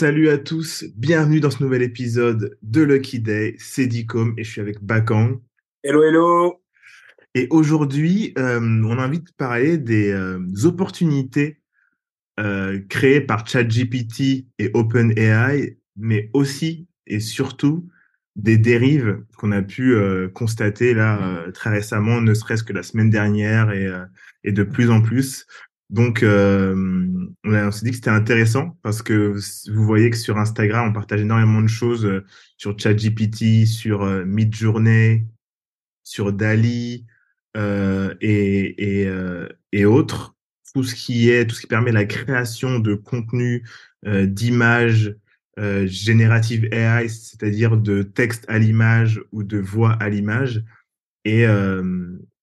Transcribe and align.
Salut 0.00 0.30
à 0.30 0.38
tous, 0.38 0.86
bienvenue 0.96 1.40
dans 1.40 1.50
ce 1.50 1.62
nouvel 1.62 1.82
épisode 1.82 2.56
de 2.62 2.80
Lucky 2.80 3.20
Day. 3.20 3.54
C'est 3.58 3.86
Dicom 3.86 4.32
et 4.38 4.44
je 4.44 4.50
suis 4.50 4.60
avec 4.62 4.82
Bakang. 4.82 5.42
Hello, 5.84 6.02
hello. 6.02 6.62
Et 7.34 7.46
aujourd'hui, 7.50 8.32
euh, 8.38 8.60
on 8.62 8.98
a 8.98 9.06
envie 9.06 9.20
de 9.20 9.30
parler 9.36 9.76
des 9.76 10.10
euh, 10.10 10.40
opportunités 10.64 11.60
euh, 12.38 12.80
créées 12.88 13.20
par 13.20 13.46
ChatGPT 13.46 14.46
et 14.58 14.70
OpenAI, 14.72 15.76
mais 15.96 16.30
aussi 16.32 16.88
et 17.06 17.20
surtout 17.20 17.86
des 18.36 18.56
dérives 18.56 19.22
qu'on 19.36 19.52
a 19.52 19.60
pu 19.60 19.98
constater 20.32 20.94
là 20.94 21.44
très 21.52 21.68
récemment, 21.68 22.22
ne 22.22 22.32
serait-ce 22.32 22.64
que 22.64 22.72
la 22.72 22.82
semaine 22.82 23.10
dernière 23.10 23.70
et, 23.70 23.86
et 24.44 24.52
de 24.52 24.62
plus 24.62 24.88
en 24.90 25.02
plus. 25.02 25.46
Donc, 25.90 26.22
euh, 26.22 27.20
on, 27.44 27.70
s'est 27.72 27.84
dit 27.84 27.90
que 27.90 27.96
c'était 27.96 28.10
intéressant 28.10 28.78
parce 28.82 29.02
que 29.02 29.34
vous 29.72 29.84
voyez 29.84 30.10
que 30.10 30.16
sur 30.16 30.38
Instagram, 30.38 30.88
on 30.88 30.92
partage 30.92 31.20
énormément 31.20 31.62
de 31.62 31.68
choses 31.68 32.06
euh, 32.06 32.24
sur 32.56 32.78
ChatGPT, 32.78 33.66
sur 33.66 34.02
euh, 34.02 34.24
Midjourney, 34.24 35.26
sur 36.04 36.32
Dali 36.32 37.06
euh, 37.56 38.14
et, 38.20 39.08
et, 39.72 39.84
autres. 39.84 40.36
Tout 40.72 40.84
ce 40.84 40.94
qui 40.94 41.28
est, 41.30 41.46
tout 41.46 41.56
ce 41.56 41.62
qui 41.62 41.66
permet 41.66 41.90
la 41.90 42.04
création 42.04 42.78
de 42.78 42.94
contenu, 42.94 43.64
d'images 44.06 45.16
génératives 45.84 46.68
AI, 46.72 47.08
c'est-à-dire 47.08 47.76
de 47.76 48.02
texte 48.02 48.44
à 48.48 48.58
l'image 48.58 49.20
ou 49.32 49.42
de 49.42 49.58
voix 49.58 49.94
à 49.94 50.08
l'image. 50.08 50.64
Et 51.24 51.44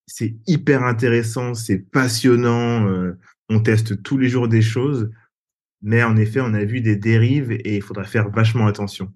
c'est 0.08 0.36
hyper 0.46 0.84
intéressant, 0.84 1.54
c'est 1.54 1.80
passionnant 1.80 3.16
on 3.50 3.60
teste 3.60 4.04
tous 4.04 4.18
les 4.18 4.30
jours 4.30 4.48
des 4.48 4.62
choses, 4.62 5.10
mais 5.82 6.04
en 6.04 6.18
effet, 6.18 6.42
on 6.42 6.54
a 6.54 6.64
vu 6.64 6.82
des 6.82 6.96
dérives 6.96 7.52
et 7.52 7.76
il 7.78 7.82
faudra 7.82 8.04
faire 8.04 8.30
vachement 8.30 8.68
attention. 8.68 9.12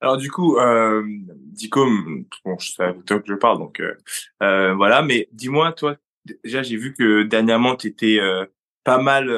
Alors 0.00 0.16
du 0.16 0.30
coup, 0.30 0.56
euh, 0.56 1.04
Dicom, 1.52 2.24
bon, 2.44 2.58
c'est 2.58 2.82
à 2.82 2.94
toi 2.94 3.20
que 3.20 3.28
je 3.28 3.34
parle, 3.34 3.58
donc 3.58 3.80
euh, 3.80 3.94
euh, 4.42 4.74
voilà, 4.74 5.02
mais 5.02 5.28
dis-moi, 5.32 5.72
toi, 5.72 5.96
déjà 6.42 6.62
j'ai 6.62 6.78
vu 6.78 6.94
que 6.94 7.22
dernièrement, 7.24 7.76
tu 7.76 7.88
étais 7.88 8.18
euh, 8.18 8.46
pas 8.82 8.96
mal 8.96 9.30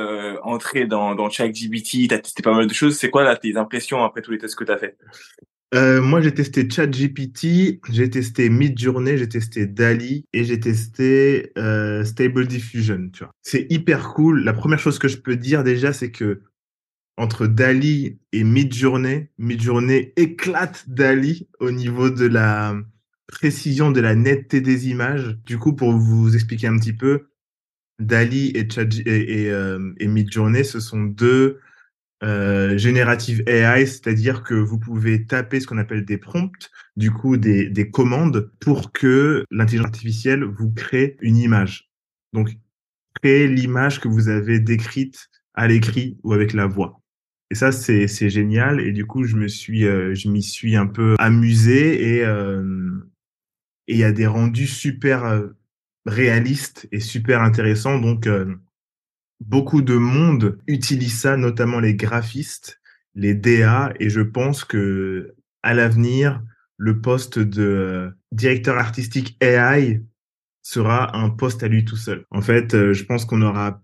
entré 0.45 0.87
dans, 0.87 1.17
dans 1.17 1.29
ChatGPT, 1.29 2.09
tu 2.09 2.15
as 2.15 2.21
testé 2.21 2.43
pas 2.43 2.55
mal 2.55 2.69
de 2.69 2.73
choses. 2.73 2.97
C'est 2.97 3.11
quoi 3.11 3.25
là 3.25 3.37
tes 3.37 3.57
impressions 3.57 4.05
après 4.05 4.23
tous 4.23 4.31
les 4.31 4.39
tests 4.39 4.55
que 4.55 4.63
tu 4.63 4.71
as 4.71 4.79
fait? 4.79 4.97
Euh, 5.75 6.03
moi, 6.03 6.21
j'ai 6.21 6.35
testé 6.35 6.69
ChatGPT, 6.69 7.81
j'ai 7.91 8.11
testé 8.11 8.51
Midjourney, 8.51 9.17
j'ai 9.17 9.29
testé 9.29 9.67
Dali 9.67 10.27
et 10.35 10.45
j'ai 10.45 10.61
testé 10.61 11.53
euh, 11.57 12.05
Stable 12.05 12.47
Diffusion. 12.47 13.11
C'est 13.41 13.67
hyper 13.71 14.13
cool. 14.13 14.45
La 14.45 14.53
première 14.53 14.79
chose 14.79 14.99
que 14.99 15.09
je 15.09 15.17
peux 15.17 15.37
dire 15.37 15.65
déjà, 15.65 15.95
c'est 15.95 16.11
que 16.11 16.43
entre 17.17 17.47
Dali 17.47 18.19
et 18.33 18.45
Midjourney, 18.45 19.29
Midjourney 19.39 20.13
éclate 20.17 20.85
Dali 20.89 21.49
au 21.59 21.71
niveau 21.71 22.11
de 22.11 22.27
la 22.27 22.77
précision, 23.27 23.91
de 23.91 24.01
la 24.01 24.15
netteté 24.15 24.61
des 24.61 24.89
images. 24.89 25.39
Du 25.47 25.59
coup, 25.59 25.75
pour 25.75 25.93
vous 25.93 26.35
expliquer 26.35 26.67
un 26.67 26.79
petit 26.79 26.93
peu, 26.93 27.29
Dali 27.99 28.49
et, 28.55 28.69
et, 29.07 29.51
euh, 29.51 29.93
et 29.99 30.07
Midjourney, 30.07 30.65
ce 30.65 30.81
sont 30.81 31.03
deux 31.03 31.61
euh, 32.23 32.79
générative 32.79 33.43
AI, 33.47 33.87
c'est-à-dire 33.87 34.43
que 34.43 34.55
vous 34.55 34.79
pouvez 34.79 35.27
taper 35.27 35.61
ce 35.61 35.67
qu'on 35.67 35.79
appelle 35.79 36.05
des 36.05 36.19
prompts, 36.19 36.71
du 36.97 37.11
coup 37.11 37.37
des, 37.37 37.69
des 37.69 37.91
commandes, 37.91 38.51
pour 38.61 38.93
que 38.93 39.45
l'intelligence 39.51 39.87
artificielle 39.87 40.45
vous 40.45 40.71
crée 40.73 41.17
une 41.21 41.37
image. 41.37 41.91
Donc, 42.33 42.57
créer 43.21 43.49
l'image 43.49 44.01
que 44.01 44.09
vous 44.09 44.29
avez 44.29 44.61
décrite 44.61 45.29
à 45.55 45.69
l'écrit 45.69 46.19
ou 46.23 46.33
avec 46.33 46.53
la 46.53 46.67
voix. 46.67 47.03
Et 47.51 47.55
ça, 47.55 47.71
c'est, 47.71 48.09
c'est 48.09 48.31
génial. 48.31 48.81
Et 48.81 48.93
du 48.93 49.05
coup, 49.05 49.25
je 49.25 49.37
me 49.37 49.47
suis, 49.47 49.85
euh, 49.85 50.15
je 50.15 50.29
m'y 50.29 50.43
suis 50.43 50.75
un 50.75 50.87
peu 50.87 51.17
amusé 51.19 52.17
et 52.17 52.25
euh, 52.25 52.91
il 53.87 53.99
y 53.99 54.05
a 54.05 54.13
des 54.13 54.27
rendus 54.27 54.67
super 54.67 55.25
euh, 55.27 55.49
réalistes 56.07 56.89
et 56.93 57.01
super 57.01 57.43
intéressants. 57.43 57.99
Donc, 57.99 58.27
beaucoup 59.47 59.83
de 59.83 59.97
monde 59.97 60.59
utilise 60.67 61.21
ça, 61.21 61.37
notamment 61.37 61.81
les 61.81 61.95
graphistes, 61.95 62.81
les 63.15 63.35
DA, 63.35 63.93
et 64.01 64.09
je 64.09 64.21
pense 64.21 64.65
que 64.65 65.35
à 65.63 65.75
l'avenir, 65.75 66.43
le 66.77 67.01
poste 67.01 67.39
de 67.39 68.13
directeur 68.33 68.77
artistique 68.79 69.37
AI 69.41 70.03
sera 70.63 71.17
un 71.17 71.31
poste 71.31 71.63
à 71.63 71.69
lui 71.69 71.85
tout 71.85 71.97
seul. 71.97 72.25
En 72.31 72.41
fait, 72.41 72.75
euh, 72.75 72.93
je 72.93 73.05
pense 73.05 73.25
qu'on 73.25 73.43
aura 73.43 73.83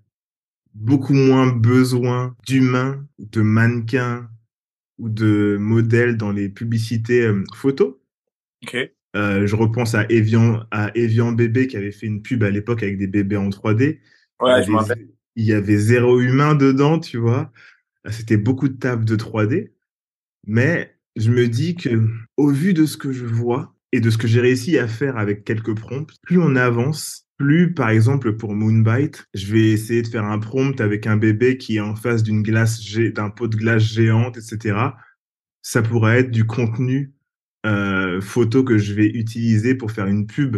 beaucoup 0.75 1.13
moins 1.13 1.53
besoin 1.53 2.37
d'humains, 2.47 3.07
de 3.19 3.43
mannequins 3.43 4.29
ou 4.99 5.09
de 5.09 5.57
modèles 5.61 6.17
dans 6.17 6.33
les 6.33 6.49
publicités 6.49 7.23
euh, 7.23 7.45
photos. 7.55 7.95
Okay. 8.63 8.95
Euh, 9.17 9.47
je 9.47 9.57
repense 9.57 9.95
à 9.95 10.05
Evian, 10.09 10.65
à 10.71 10.91
Evian 10.97 11.33
Bébé 11.33 11.67
qui 11.67 11.77
avait 11.77 11.93
fait 11.93 12.07
une 12.07 12.23
pub 12.23 12.43
à 12.43 12.51
l'époque 12.51 12.83
avec 12.83 12.99
des 12.99 13.07
bébés 13.07 13.37
en 13.37 13.49
3D. 13.49 14.01
Ouais, 14.41 14.63
je 14.63 14.71
il 15.39 15.45
y 15.45 15.53
avait 15.53 15.79
zéro 15.79 16.21
humain 16.21 16.57
dedans, 16.57 16.99
tu 16.99 17.17
vois. 17.17 17.53
C'était 18.11 18.37
beaucoup 18.37 18.69
de 18.69 18.77
tables 18.77 19.05
de 19.05 19.15
3D. 19.15 19.71
Mais 20.49 20.97
je 21.15 21.31
me 21.31 21.47
dis 21.47 21.77
que, 21.77 22.09
au 22.37 22.51
vu 22.51 22.75
de 22.75 22.87
ce 22.87 22.97
que 22.97 23.13
je 23.13 23.25
vois 23.25 23.73
et 23.93 24.01
de 24.01 24.11
ce 24.11 24.19
que 24.19 24.27
j'ai 24.27 24.41
réussi 24.41 24.79
à 24.79 24.89
faire 24.89 25.17
avec 25.17 25.45
quelques 25.45 25.77
prompts, 25.77 26.11
plus 26.23 26.41
on 26.41 26.57
avance, 26.57 27.29
plus, 27.37 27.73
par 27.73 27.91
exemple, 27.91 28.37
pour 28.37 28.53
Moonbite, 28.57 29.29
je 29.33 29.53
vais 29.53 29.71
essayer 29.71 30.03
de 30.03 30.09
faire 30.09 30.25
un 30.25 30.41
prompt 30.41 30.81
avec 30.81 31.07
un 31.07 31.17
bébé 31.17 31.57
qui 31.57 31.77
est 31.77 31.81
en 31.81 31.95
face 31.95 32.25
d'une 32.25 32.43
glace, 32.43 32.83
d'un 33.15 33.31
pot 33.31 33.47
de 33.47 33.57
glace 33.57 33.85
géante, 33.85 34.39
etc. 34.39 34.77
Ça 35.63 35.83
pourrait 35.83 36.19
être 36.19 36.33
du 36.33 36.47
contenu 36.47 37.13
euh, 37.65 38.21
photo 38.21 38.65
que 38.65 38.77
je 38.77 38.93
vais 38.93 39.07
utiliser 39.07 39.77
pour 39.77 39.93
faire 39.93 40.09
une 40.09 40.27
pub 40.27 40.57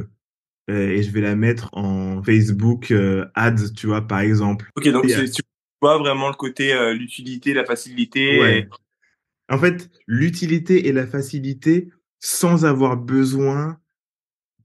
et 0.71 1.03
je 1.03 1.11
vais 1.11 1.21
la 1.21 1.37
mettre 1.37 1.69
en 1.73 2.23
Facebook 2.23 2.91
euh, 2.91 3.27
Ads, 3.35 3.73
tu 3.77 3.87
vois, 3.87 4.07
par 4.07 4.21
exemple. 4.21 4.71
Ok, 4.77 4.89
donc 4.89 5.07
tu 5.07 5.43
vois 5.81 5.99
vraiment 5.99 6.29
le 6.29 6.35
côté, 6.35 6.73
euh, 6.73 6.93
l'utilité, 6.93 7.55
la 7.55 7.65
facilité. 7.65 8.41
Ouais. 8.41 8.69
En 9.49 9.59
fait, 9.59 9.91
l'utilité 10.07 10.89
et 10.89 10.93
la 10.93 11.07
facilité 11.07 11.91
sans 12.21 12.65
avoir 12.65 12.97
besoin 12.97 13.79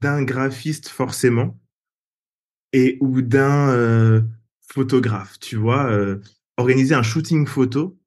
d'un 0.02 0.24
graphiste 0.24 0.90
forcément 0.90 1.60
et 2.74 2.98
ou 3.00 3.22
d'un 3.22 3.70
euh, 3.70 4.22
photographe, 4.68 5.40
tu 5.40 5.56
vois. 5.56 5.86
Euh, 5.86 6.18
organiser 6.58 6.94
un 6.94 7.04
shooting 7.04 7.48
photo, 7.48 7.98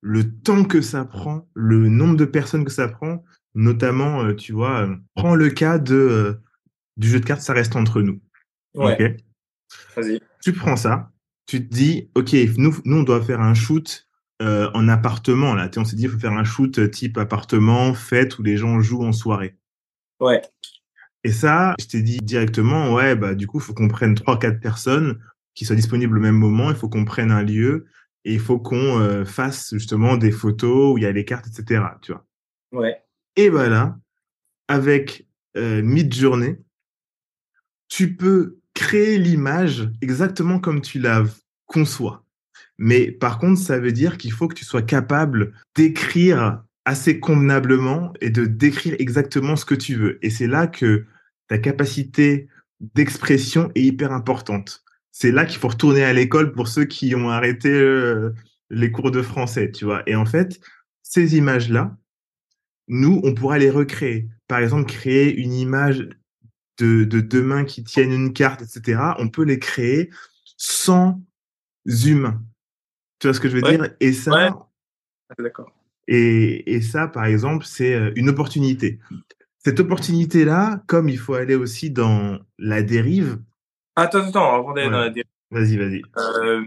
le 0.00 0.38
temps 0.40 0.64
que 0.64 0.80
ça 0.80 1.04
prend, 1.04 1.48
le 1.54 1.88
nombre 1.88 2.16
de 2.16 2.24
personnes 2.24 2.64
que 2.64 2.72
ça 2.72 2.88
prend, 2.88 3.24
notamment, 3.54 4.24
euh, 4.24 4.34
tu 4.34 4.52
vois, 4.52 4.88
prends 5.14 5.34
le 5.34 5.50
cas 5.50 5.78
de 5.78 6.38
du 6.98 7.08
jeu 7.08 7.20
de 7.20 7.24
cartes, 7.24 7.40
ça 7.40 7.52
reste 7.52 7.76
entre 7.76 8.02
nous. 8.02 8.20
Ouais. 8.74 9.16
Vas-y. 9.96 10.20
Tu 10.42 10.52
prends 10.52 10.76
ça, 10.76 11.10
tu 11.46 11.66
te 11.66 11.74
dis, 11.74 12.10
OK, 12.14 12.34
nous, 12.56 12.76
nous 12.84 12.96
on 12.98 13.02
doit 13.02 13.22
faire 13.22 13.40
un 13.40 13.54
shoot 13.54 14.08
euh, 14.42 14.70
en 14.74 14.88
appartement. 14.88 15.54
Là. 15.54 15.70
on 15.76 15.84
s'est 15.84 15.96
dit, 15.96 16.04
il 16.04 16.10
faut 16.10 16.18
faire 16.18 16.32
un 16.32 16.44
shoot 16.44 16.90
type 16.90 17.18
appartement, 17.18 17.94
fête, 17.94 18.38
où 18.38 18.42
les 18.42 18.56
gens 18.56 18.80
jouent 18.80 19.04
en 19.04 19.12
soirée. 19.12 19.56
Ouais. 20.20 20.42
Et 21.24 21.32
ça, 21.32 21.74
je 21.80 21.86
t'ai 21.86 22.02
dit 22.02 22.18
directement, 22.18 22.94
ouais, 22.94 23.16
bah 23.16 23.34
du 23.34 23.46
coup, 23.46 23.58
il 23.58 23.62
faut 23.62 23.74
qu'on 23.74 23.88
prenne 23.88 24.14
trois, 24.14 24.38
quatre 24.38 24.60
personnes 24.60 25.18
qui 25.54 25.64
soient 25.64 25.76
disponibles 25.76 26.18
au 26.18 26.20
même 26.20 26.36
moment. 26.36 26.70
Il 26.70 26.76
faut 26.76 26.88
qu'on 26.88 27.04
prenne 27.04 27.30
un 27.32 27.42
lieu 27.42 27.86
et 28.24 28.34
il 28.34 28.40
faut 28.40 28.58
qu'on 28.58 29.00
euh, 29.00 29.24
fasse 29.24 29.70
justement 29.72 30.16
des 30.16 30.30
photos 30.30 30.94
où 30.94 30.98
il 30.98 31.04
y 31.04 31.06
a 31.06 31.12
les 31.12 31.24
cartes, 31.24 31.46
etc. 31.48 31.84
Tu 32.02 32.12
vois. 32.12 32.24
Ouais. 32.72 33.02
Et 33.36 33.48
voilà, 33.48 33.98
avec 34.68 35.26
euh, 35.56 35.82
Midjourney, 35.82 36.58
tu 37.88 38.14
peux 38.14 38.58
créer 38.74 39.18
l'image 39.18 39.90
exactement 40.00 40.60
comme 40.60 40.80
tu 40.80 40.98
la 40.98 41.24
conçois. 41.66 42.24
Mais 42.78 43.10
par 43.10 43.38
contre, 43.38 43.60
ça 43.60 43.78
veut 43.78 43.92
dire 43.92 44.18
qu'il 44.18 44.32
faut 44.32 44.46
que 44.48 44.54
tu 44.54 44.64
sois 44.64 44.82
capable 44.82 45.52
d'écrire 45.74 46.62
assez 46.84 47.20
convenablement 47.20 48.12
et 48.20 48.30
de 48.30 48.46
décrire 48.46 48.94
exactement 48.98 49.56
ce 49.56 49.64
que 49.64 49.74
tu 49.74 49.94
veux. 49.96 50.18
Et 50.24 50.30
c'est 50.30 50.46
là 50.46 50.66
que 50.66 51.04
ta 51.48 51.58
capacité 51.58 52.48
d'expression 52.94 53.70
est 53.74 53.82
hyper 53.82 54.12
importante. 54.12 54.84
C'est 55.10 55.32
là 55.32 55.44
qu'il 55.44 55.58
faut 55.58 55.68
retourner 55.68 56.04
à 56.04 56.12
l'école 56.12 56.52
pour 56.52 56.68
ceux 56.68 56.84
qui 56.84 57.14
ont 57.14 57.30
arrêté 57.30 57.70
euh, 57.70 58.30
les 58.70 58.92
cours 58.92 59.10
de 59.10 59.22
français, 59.22 59.70
tu 59.70 59.84
vois. 59.84 60.02
Et 60.06 60.14
en 60.14 60.24
fait, 60.24 60.60
ces 61.02 61.36
images-là, 61.36 61.96
nous, 62.86 63.20
on 63.24 63.34
pourra 63.34 63.58
les 63.58 63.70
recréer. 63.70 64.28
Par 64.46 64.60
exemple, 64.60 64.90
créer 64.90 65.34
une 65.34 65.52
image 65.52 66.08
de, 66.78 67.04
de 67.04 67.20
deux 67.20 67.42
mains 67.42 67.64
qui 67.64 67.82
tiennent 67.84 68.12
une 68.12 68.32
carte, 68.32 68.62
etc., 68.62 69.16
on 69.18 69.28
peut 69.28 69.42
les 69.44 69.58
créer 69.58 70.10
sans 70.56 71.20
humains. 71.86 72.42
Tu 73.18 73.26
vois 73.26 73.34
ce 73.34 73.40
que 73.40 73.48
je 73.48 73.56
veux 73.56 73.62
Ouais. 73.62 73.76
dire? 73.76 73.94
Et 74.00 74.12
ça, 74.12 74.32
Ouais. 74.32 74.50
Ah, 75.30 75.42
D'accord. 75.42 75.70
et, 76.06 76.72
et 76.74 76.80
ça, 76.80 77.08
par 77.08 77.24
exemple, 77.26 77.64
c'est 77.66 77.94
euh, 77.94 78.12
une 78.16 78.28
opportunité. 78.30 78.98
Cette 79.58 79.80
opportunité-là, 79.80 80.82
comme 80.86 81.08
il 81.08 81.18
faut 81.18 81.34
aller 81.34 81.54
aussi 81.54 81.90
dans 81.90 82.38
la 82.58 82.82
dérive, 82.82 83.40
Attends, 83.96 84.28
attends, 84.28 84.54
avant 84.54 84.72
d'aller 84.72 84.86
Ouais. 84.86 84.92
dans 84.92 85.00
la 85.00 85.10
dé- 85.10 85.24
vas-y, 85.50 85.76
vas-y. 85.76 86.02
euh, 86.16 86.62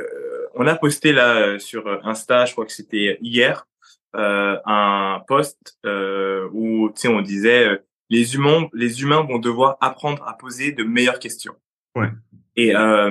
euh, 0.00 0.46
on 0.56 0.66
a 0.66 0.74
posté 0.74 1.12
là 1.12 1.58
sur 1.60 1.86
Insta, 2.04 2.44
je 2.44 2.52
crois 2.52 2.66
que 2.66 2.72
c'était 2.72 3.18
hier, 3.20 3.68
euh, 4.16 4.58
un 4.66 5.22
post 5.28 5.78
où 5.84 6.90
on 7.04 7.20
disait 7.22 7.80
les 8.10 8.34
humains 8.34 8.68
les 8.72 9.02
humains 9.02 9.22
vont 9.22 9.38
devoir 9.38 9.76
apprendre 9.80 10.22
à 10.26 10.34
poser 10.34 10.72
de 10.72 10.84
meilleures 10.84 11.18
questions. 11.18 11.54
Ouais. 11.94 12.08
Et 12.56 12.74
euh, 12.74 13.10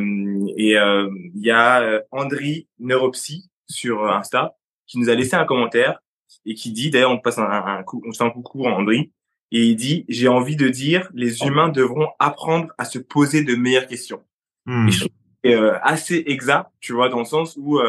et 0.57 0.75
il 0.75 1.41
y 1.41 1.51
a 1.51 2.01
Andri 2.11 2.67
Neuropsy 2.79 3.49
sur 3.67 4.07
Insta 4.11 4.55
qui 4.87 4.99
nous 4.99 5.09
a 5.09 5.15
laissé 5.15 5.35
un 5.35 5.45
commentaire 5.45 5.99
et 6.45 6.53
qui 6.53 6.71
dit 6.71 6.89
d'ailleurs 6.89 7.11
on 7.11 7.19
passe 7.19 7.37
un, 7.37 7.43
un, 7.43 7.83
coup 7.83 8.01
on 8.07 8.13
fait 8.13 8.23
un 8.23 8.29
coucou 8.29 8.67
à 8.67 8.71
Andri 8.71 9.11
et 9.51 9.65
il 9.65 9.75
dit 9.75 10.05
j'ai 10.09 10.27
envie 10.27 10.55
de 10.55 10.69
dire 10.69 11.09
les 11.13 11.43
humains 11.43 11.69
devront 11.69 12.07
apprendre 12.19 12.73
à 12.77 12.85
se 12.85 12.99
poser 12.99 13.43
de 13.43 13.55
meilleures 13.55 13.87
questions. 13.87 14.23
Hmm. 14.65 14.87
Et 14.87 14.91
je 14.91 14.99
trouve 14.99 15.09
que 15.09 15.49
c'est 15.51 15.55
assez 15.83 16.23
exact, 16.27 16.71
tu 16.79 16.93
vois, 16.93 17.09
dans 17.09 17.19
le 17.19 17.25
sens 17.25 17.55
où 17.57 17.79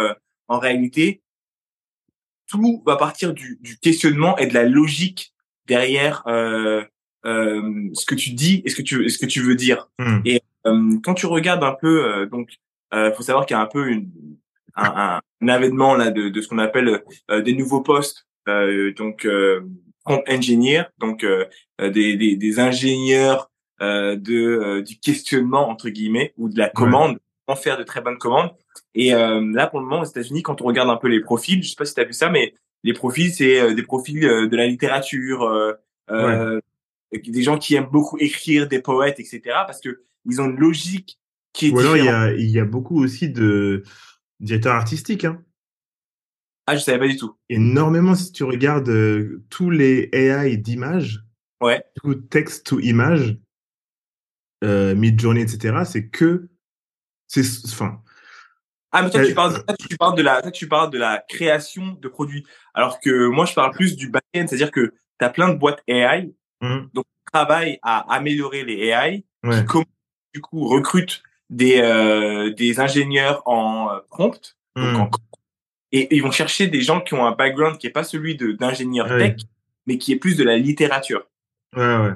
en 0.48 0.58
réalité 0.58 1.22
tout 2.46 2.82
va 2.86 2.96
partir 2.96 3.34
du, 3.34 3.58
du, 3.60 3.78
questionnement 3.78 4.36
et 4.38 4.46
de 4.46 4.54
la 4.54 4.64
logique 4.64 5.34
derrière 5.66 6.22
euh, 6.26 6.84
euh, 6.84 6.84
ce 7.26 8.06
que 8.06 8.14
tu 8.14 8.31
dis 8.31 8.62
et 8.64 8.70
ce 8.70 8.76
que 8.76 8.82
tu 8.82 9.08
ce 9.08 9.19
que 9.19 9.26
tu 9.26 9.40
veux 9.40 9.55
dire. 9.55 9.88
Hmm. 9.99 10.20
Et 10.25 10.40
euh, 10.67 10.96
quand 11.02 11.14
tu 11.14 11.26
regardes 11.26 11.64
un 11.64 11.76
peu, 11.78 12.05
euh, 12.05 12.26
donc, 12.26 12.50
euh, 12.94 13.12
faut 13.12 13.23
savoir 13.23 13.46
qu'il 13.46 13.56
y 13.56 13.58
a 13.58 13.62
un 13.62 13.67
peu 13.67 13.88
une, 13.88 14.11
un, 14.76 15.20
un, 15.40 15.49
avènement 15.49 15.94
là 15.94 16.11
de, 16.11 16.28
de 16.28 16.40
ce 16.40 16.49
qu'on 16.49 16.58
appelle 16.58 17.02
euh, 17.31 17.43
des 17.43 17.55
nouveaux 17.55 17.82
postes, 17.82 18.26
donc 18.46 19.26
prompt 20.05 20.23
engineer, 20.28 20.84
donc 20.99 21.26
des, 21.81 22.17
des, 22.17 22.37
des, 22.37 22.61
ingénieurs 22.61 23.50
de 23.81 24.81
du 24.81 25.00
questionnement 25.00 25.69
entre 25.69 25.88
guillemets 25.88 26.32
ou 26.37 26.49
de 26.49 26.56
la 26.56 26.69
commande, 26.69 27.19
en 27.49 27.56
faire 27.56 27.76
de 27.76 27.82
très 27.82 28.00
bonnes 28.00 28.19
commandes. 28.19 28.50
Et 28.94 29.14
euh, 29.14 29.40
là, 29.52 29.67
pour 29.67 29.81
le 29.81 29.87
moment, 29.87 30.02
aux 30.02 30.05
États-Unis, 30.05 30.43
quand 30.43 30.62
on 30.62 30.64
regarde 30.64 30.90
un 30.90 30.96
peu 30.96 31.08
les 31.08 31.20
profils, 31.20 31.62
je 31.62 31.69
sais 31.69 31.76
pas 31.76 31.84
si 31.84 31.94
tu 31.94 32.00
as 32.00 32.05
vu 32.05 32.12
ça, 32.12 32.31
mais 32.31 32.55
les 32.82 32.93
profils, 32.93 33.32
c'est 33.32 33.61
euh, 33.61 33.75
des 33.75 33.82
profils 33.82 34.25
euh, 34.25 34.49
de 34.49 34.56
la 34.56 34.67
littérature, 34.67 35.43
euh, 36.11 36.61
des 37.12 37.42
gens 37.42 37.58
qui 37.58 37.74
aiment 37.74 37.90
beaucoup 37.90 38.18
écrire, 38.18 38.68
des 38.68 38.80
poètes, 38.80 39.20
etc. 39.20 39.40
Parce 39.66 39.80
que 39.80 40.02
ils 40.24 40.40
ont 40.40 40.46
une 40.46 40.58
logique 40.58 41.18
qui 41.52 41.68
est 41.68 41.70
Ou 41.70 41.78
alors, 41.78 41.96
il 41.96 42.04
y 42.04 42.08
a, 42.08 42.32
il 42.32 42.50
y 42.50 42.58
a 42.58 42.64
beaucoup 42.64 43.02
aussi 43.02 43.30
de 43.30 43.82
directeurs 44.40 44.74
artistiques. 44.74 45.24
Hein. 45.24 45.42
Ah, 46.66 46.76
je 46.76 46.82
savais 46.82 46.98
pas 46.98 47.06
du 47.06 47.16
tout. 47.16 47.36
Énormément, 47.48 48.14
si 48.14 48.32
tu 48.32 48.42
regardes 48.42 48.88
euh, 48.88 49.44
tous 49.50 49.70
les 49.70 50.08
AI 50.12 50.56
d'images, 50.56 51.22
Ouais. 51.62 51.82
tout 52.02 52.14
texte 52.14 52.66
to 52.66 52.80
image, 52.80 53.38
euh, 54.64 54.94
Midjourney, 54.94 55.42
etc., 55.42 55.84
c'est 55.86 56.08
que, 56.08 56.48
c'est, 57.28 57.42
enfin, 57.66 58.02
Ah, 58.92 59.02
mais 59.02 59.10
toi, 59.10 59.20
Euh, 59.20 59.26
tu 59.26 59.34
parles, 59.34 59.64
toi, 59.64 59.76
tu 59.76 59.96
parles 59.96 60.16
de 60.16 60.22
la, 60.22 60.42
toi, 60.42 60.50
tu 60.50 60.68
parles 60.68 60.90
de 60.90 60.98
la 60.98 61.24
création 61.28 61.92
de 61.92 62.08
produits. 62.08 62.44
Alors 62.74 62.98
que 63.00 63.28
moi, 63.28 63.44
je 63.46 63.54
parle 63.54 63.72
plus 63.72 63.96
du 63.96 64.08
back-end, 64.10 64.46
c'est-à-dire 64.48 64.70
que 64.70 64.94
tu 65.18 65.24
as 65.24 65.30
plein 65.30 65.48
de 65.50 65.58
boîtes 65.58 65.82
AI, 65.86 66.32
hum, 66.60 66.88
donc 66.94 67.04
travaillent 67.32 67.78
à 67.82 68.12
améliorer 68.14 68.64
les 68.64 68.86
AI, 68.88 69.24
ouais, 69.44 69.64
qui 69.70 69.78
du 70.34 70.40
coup 70.40 70.66
recrutent 70.68 71.22
des 71.50 71.80
euh, 71.80 72.52
des 72.52 72.80
ingénieurs 72.80 73.42
en 73.46 73.90
euh, 73.90 73.98
prompt, 74.10 74.56
donc 74.76 74.84
hum, 74.96 75.00
en 75.02 75.10
et 75.92 76.14
ils 76.16 76.22
vont 76.22 76.32
chercher 76.32 76.66
des 76.66 76.80
gens 76.80 77.00
qui 77.00 77.14
ont 77.14 77.24
un 77.24 77.32
background 77.32 77.78
qui 77.78 77.86
est 77.86 77.90
pas 77.90 78.04
celui 78.04 78.36
de 78.36 78.52
d'ingénieur 78.52 79.06
Ouais. 79.08 79.34
tech, 79.36 79.46
mais 79.86 79.98
qui 79.98 80.12
est 80.12 80.16
plus 80.16 80.36
de 80.36 80.42
la 80.44 80.56
littérature, 80.56 81.26
ouais, 81.76 81.82
ouais, 81.98 82.10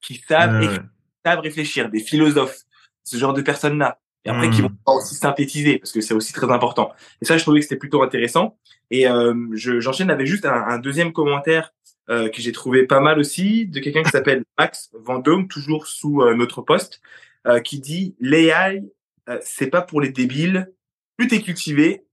qui 0.00 0.22
savent 0.26 0.58
ouais, 0.60 0.78
savent 1.24 1.40
réfléchir, 1.40 1.90
des 1.90 2.00
philosophes, 2.00 2.60
ce 3.04 3.16
genre 3.18 3.34
de 3.34 3.42
personnes-là. 3.42 3.98
Et 4.26 4.30
après, 4.30 4.48
qui 4.48 4.62
vont 4.62 4.70
pouvoir 4.70 4.96
aussi 5.04 5.14
synthétiser, 5.16 5.78
parce 5.78 5.92
que 5.92 6.00
c'est 6.00 6.14
aussi 6.14 6.32
très 6.32 6.50
important. 6.50 6.94
Et 7.20 7.26
ça, 7.26 7.36
je 7.36 7.42
trouvais 7.42 7.58
que 7.60 7.64
c'était 7.64 7.76
plutôt 7.76 8.02
intéressant. 8.02 8.56
Et 8.90 9.06
euh, 9.06 9.34
je- 9.52 9.80
j'enchaîne 9.80 10.10
avec 10.10 10.26
juste 10.26 10.46
un, 10.46 10.54
un 10.66 10.78
deuxième 10.78 11.12
commentaire 11.12 11.74
euh, 12.10 12.28
que 12.28 12.40
j'ai 12.42 12.52
trouvé 12.52 12.86
pas 12.86 13.00
mal 13.00 13.18
aussi, 13.18 13.66
de 13.66 13.80
quelqu'un 13.80 14.02
qui 14.02 14.10
s'appelle 14.10 14.44
Max 14.58 14.90
Vendôme, 14.92 15.48
toujours 15.48 15.86
sous 15.86 16.22
euh, 16.22 16.34
notre 16.34 16.62
poste, 16.62 17.00
euh, 17.46 17.60
qui 17.60 17.78
dit 17.80 18.14
«L'AI, 18.20 18.82
euh, 19.28 19.38
c'est 19.42 19.68
pas 19.68 19.82
pour 19.82 20.00
les 20.00 20.10
débiles. 20.10 20.72
Plus 21.16 21.28
t'es 21.28 21.40
cultivé, 21.40 22.04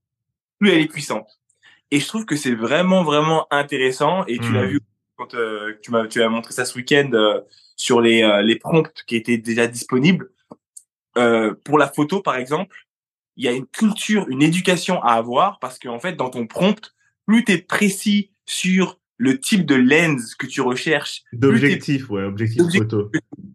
plus 0.58 0.70
elle 0.70 0.80
est 0.80 0.88
puissante.» 0.88 1.40
Et 1.90 2.00
je 2.00 2.06
trouve 2.08 2.24
que 2.24 2.36
c'est 2.36 2.54
vraiment, 2.54 3.04
vraiment 3.04 3.46
intéressant. 3.52 4.24
Et 4.26 4.38
tu 4.38 4.52
Hmm. 4.52 4.54
l'as 4.54 4.66
vu 4.66 4.80
quand 5.16 5.34
euh, 5.34 5.78
tu 5.82 5.90
m'as 5.90 6.06
tu 6.06 6.22
as 6.22 6.28
montré 6.30 6.52
ça 6.54 6.64
ce 6.64 6.76
week-end 6.78 7.10
euh, 7.12 7.40
sur 7.76 8.00
les, 8.00 8.22
euh, 8.22 8.40
les 8.40 8.56
prompts 8.56 9.02
qui 9.06 9.16
étaient 9.16 9.36
déjà 9.36 9.66
disponibles. 9.66 10.30
Euh, 11.18 11.54
pour 11.64 11.76
la 11.78 11.88
photo, 11.88 12.22
par 12.22 12.36
exemple, 12.36 12.74
il 13.36 13.44
y 13.44 13.48
a 13.48 13.52
une 13.52 13.66
culture, 13.66 14.26
une 14.30 14.42
éducation 14.42 15.02
à 15.02 15.12
avoir 15.12 15.58
parce 15.58 15.78
qu'en 15.78 15.98
fait, 16.00 16.14
dans 16.14 16.30
ton 16.30 16.46
prompt, 16.46 16.94
plus 17.26 17.44
tu 17.44 17.52
es 17.52 17.58
précis 17.58 18.30
sur 18.46 18.98
le 19.22 19.38
type 19.38 19.64
de 19.66 19.76
lens 19.76 20.34
que 20.34 20.46
tu 20.46 20.60
recherches, 20.60 21.22
D'objectif, 21.32 22.10
ouais, 22.10 22.24
objectif 22.24 22.62
photo. 22.76 23.08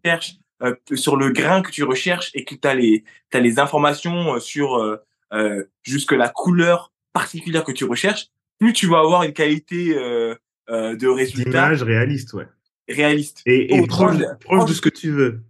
recherches, 0.03 0.35
euh, 0.63 0.73
sur 0.95 1.17
le 1.17 1.29
grain 1.31 1.61
que 1.61 1.71
tu 1.71 1.83
recherches 1.83 2.31
et 2.33 2.45
que 2.45 2.55
tu 2.55 2.65
as 2.67 2.73
les, 2.73 3.03
t'as 3.29 3.41
les 3.41 3.59
informations 3.59 4.35
euh, 4.35 4.39
sur 4.39 4.75
euh, 4.75 4.95
euh, 5.33 5.65
jusque 5.83 6.13
la 6.13 6.29
couleur 6.29 6.93
particulière 7.11 7.65
que 7.65 7.73
tu 7.73 7.83
recherches, 7.83 8.27
plus 8.59 8.71
tu 8.71 8.87
vas 8.87 8.99
avoir 8.99 9.23
une 9.23 9.33
qualité 9.33 9.93
de 9.93 11.07
résultat 11.07 11.49
D'image 11.49 11.83
réaliste, 11.83 12.33
ouais. 12.33 12.47
réaliste. 12.87 13.41
Et, 13.45 13.75
et 13.75 13.87
proche, 13.87 14.15
proche- 14.15 14.39
proche 14.39 14.69
de 14.69 14.73
ce 14.73 14.81
que 14.81 14.89
tu 14.89 15.11
veux. 15.11 15.43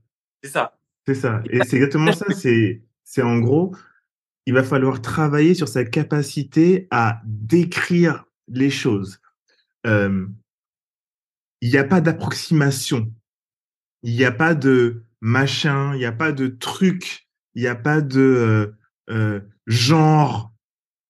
C'est 0.44 0.50
ça. 0.50 0.78
C'est 1.08 1.16
ça. 1.16 1.44
Et 1.52 1.60
c'est 1.64 1.78
exactement 1.78 2.12
ça. 2.12 2.26
C'est, 2.34 2.82
c'est 3.04 3.22
en 3.22 3.38
gros, 3.38 3.76
il 4.48 4.54
va 4.54 4.64
falloir 4.64 5.02
travailler 5.02 5.54
sur 5.54 5.68
sa 5.68 5.86
capacité 5.86 6.88
à 6.90 7.22
décrire 7.26 8.26
les 8.48 8.70
choses. 8.72 9.20
Euh, 9.88 10.28
Il 11.62 11.72
n'y 11.72 11.78
a 11.78 11.84
pas 11.84 12.02
d'approximation. 12.02 13.12
Il 14.04 14.16
n'y 14.16 14.26
a 14.26 14.32
pas 14.32 14.54
de 14.54 15.04
machin. 15.22 15.94
Il 15.96 16.00
n'y 16.00 16.06
a 16.06 16.12
pas 16.12 16.32
de 16.32 16.48
truc. 16.48 17.28
Il 17.56 17.62
n'y 17.62 17.68
a 17.68 17.76
pas 17.76 18.02
de 18.02 18.20
euh, 18.20 18.78
euh, 19.10 19.40
genre. 19.66 20.54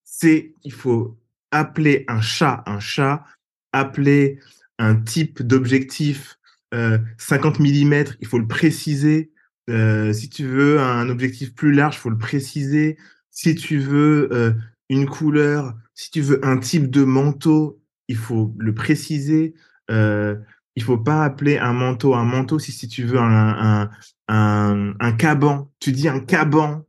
C'est, 0.04 0.54
il 0.64 0.72
faut 0.72 1.18
appeler 1.50 2.04
un 2.08 2.20
chat 2.20 2.62
un 2.66 2.80
chat, 2.80 3.24
appeler 3.72 4.38
un 4.78 4.96
type 4.96 5.42
d'objectif 5.42 6.38
euh, 6.74 6.98
50 7.18 7.60
mm, 7.60 8.04
il 8.20 8.26
faut 8.26 8.38
le 8.38 8.46
préciser. 8.48 9.32
Si 9.68 10.30
tu 10.30 10.46
veux 10.46 10.80
un 10.80 11.10
objectif 11.10 11.54
plus 11.54 11.72
large, 11.72 11.96
il 11.96 11.98
faut 11.98 12.10
le 12.10 12.16
préciser. 12.16 12.96
Si 13.30 13.54
tu 13.54 13.78
veux 13.78 14.56
une 14.88 15.06
couleur, 15.06 15.76
si 15.94 16.10
tu 16.10 16.22
veux 16.22 16.44
un 16.44 16.58
type 16.58 16.90
de 16.90 17.04
manteau, 17.04 17.77
il 18.08 18.16
faut 18.16 18.54
le 18.58 18.74
préciser. 18.74 19.54
Euh, 19.90 20.36
il 20.76 20.82
faut 20.82 20.98
pas 20.98 21.24
appeler 21.24 21.58
un 21.58 21.72
manteau 21.72 22.14
un 22.14 22.24
manteau 22.24 22.58
si, 22.58 22.72
si 22.72 22.88
tu 22.88 23.04
veux 23.04 23.18
un, 23.18 23.84
un, 23.84 23.90
un, 24.28 24.94
un 24.98 25.12
caban. 25.12 25.70
Tu 25.80 25.92
dis 25.92 26.08
un 26.08 26.20
caban. 26.20 26.84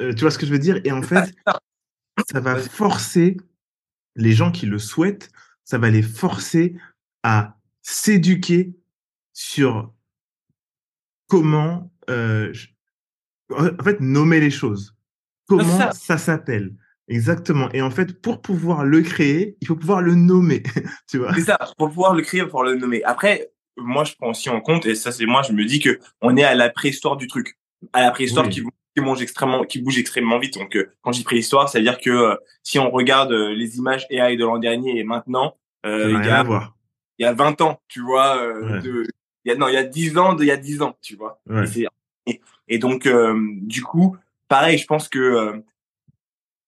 Euh, 0.00 0.12
tu 0.14 0.22
vois 0.22 0.30
ce 0.30 0.38
que 0.38 0.46
je 0.46 0.52
veux 0.52 0.58
dire? 0.58 0.80
Et 0.84 0.92
en 0.92 1.02
fait, 1.02 1.34
ça 2.30 2.40
va 2.40 2.56
forcer 2.56 3.36
les 4.16 4.32
gens 4.32 4.50
qui 4.50 4.66
le 4.66 4.78
souhaitent, 4.78 5.30
ça 5.64 5.78
va 5.78 5.90
les 5.90 6.02
forcer 6.02 6.76
à 7.22 7.56
s'éduquer 7.82 8.74
sur 9.32 9.92
comment, 11.28 11.90
euh, 12.10 12.52
en 13.50 13.82
fait, 13.82 14.00
nommer 14.00 14.40
les 14.40 14.50
choses. 14.50 14.94
Comment 15.46 15.78
ça. 15.78 15.92
ça 15.92 16.18
s'appelle? 16.18 16.74
Exactement. 17.08 17.68
Et 17.72 17.82
en 17.82 17.90
fait, 17.90 18.20
pour 18.20 18.40
pouvoir 18.40 18.84
le 18.84 19.00
créer, 19.02 19.56
il 19.60 19.66
faut 19.66 19.76
pouvoir 19.76 20.00
le 20.02 20.14
nommer. 20.14 20.62
tu 21.10 21.18
vois 21.18 21.34
C'est 21.34 21.42
ça. 21.42 21.58
Pour 21.76 21.88
pouvoir 21.88 22.14
le 22.14 22.22
créer, 22.22 22.46
pour 22.46 22.62
le 22.64 22.74
nommer. 22.76 23.02
Après, 23.04 23.50
moi, 23.76 24.04
je 24.04 24.14
prends 24.18 24.30
aussi 24.30 24.48
en 24.50 24.60
compte, 24.60 24.86
et 24.86 24.94
ça, 24.94 25.12
c'est 25.12 25.26
moi, 25.26 25.42
je 25.42 25.52
me 25.52 25.64
dis 25.64 25.80
que 25.80 25.98
on 26.20 26.36
est 26.36 26.44
à 26.44 26.54
la 26.54 26.70
préhistoire 26.70 27.16
du 27.16 27.26
truc, 27.26 27.58
à 27.92 28.02
la 28.02 28.10
préhistoire 28.10 28.46
Oui. 28.46 28.52
qui, 28.52 28.62
qui 28.94 29.02
bouge 29.02 29.22
extrêmement, 29.22 29.64
qui 29.64 29.80
bouge 29.80 29.98
extrêmement 29.98 30.38
vite. 30.38 30.54
Donc, 30.58 30.76
euh, 30.76 30.90
quand 31.02 31.12
je 31.12 31.18
dis 31.18 31.24
préhistoire, 31.24 31.68
ça 31.68 31.78
veut 31.78 31.84
dire 31.84 31.98
que 32.00 32.10
euh, 32.10 32.36
si 32.62 32.78
on 32.78 32.90
regarde 32.90 33.32
euh, 33.32 33.54
les 33.54 33.78
images 33.78 34.06
AI 34.10 34.36
de 34.36 34.44
l'an 34.44 34.58
dernier 34.58 34.98
et 34.98 35.04
maintenant, 35.04 35.56
euh, 35.86 36.14
il 36.20 36.26
y 36.26 36.30
à 36.30 36.40
a, 36.40 36.42
voir. 36.44 36.76
il 37.18 37.22
y 37.24 37.26
a 37.26 37.32
20 37.32 37.60
ans, 37.62 37.80
tu 37.88 38.00
vois, 38.00 38.36
euh, 38.42 38.74
Ouais. 38.74 38.80
de, 38.82 39.06
il 39.44 39.48
y 39.50 39.52
a, 39.52 39.56
non, 39.56 39.66
il 39.68 39.74
y 39.74 39.78
a 39.78 39.82
10 39.84 40.16
ans, 40.18 40.34
de, 40.34 40.44
il 40.44 40.46
y 40.46 40.50
a 40.52 40.56
10 40.56 40.82
ans, 40.82 40.96
tu 41.02 41.16
vois. 41.16 41.40
Ouais. 41.48 41.64
Et, 41.76 41.88
et, 42.26 42.40
et 42.68 42.78
donc, 42.78 43.06
euh, 43.06 43.34
du 43.62 43.82
coup, 43.82 44.16
pareil, 44.48 44.78
je 44.78 44.86
pense 44.86 45.08
que 45.08 45.18
euh, 45.18 45.52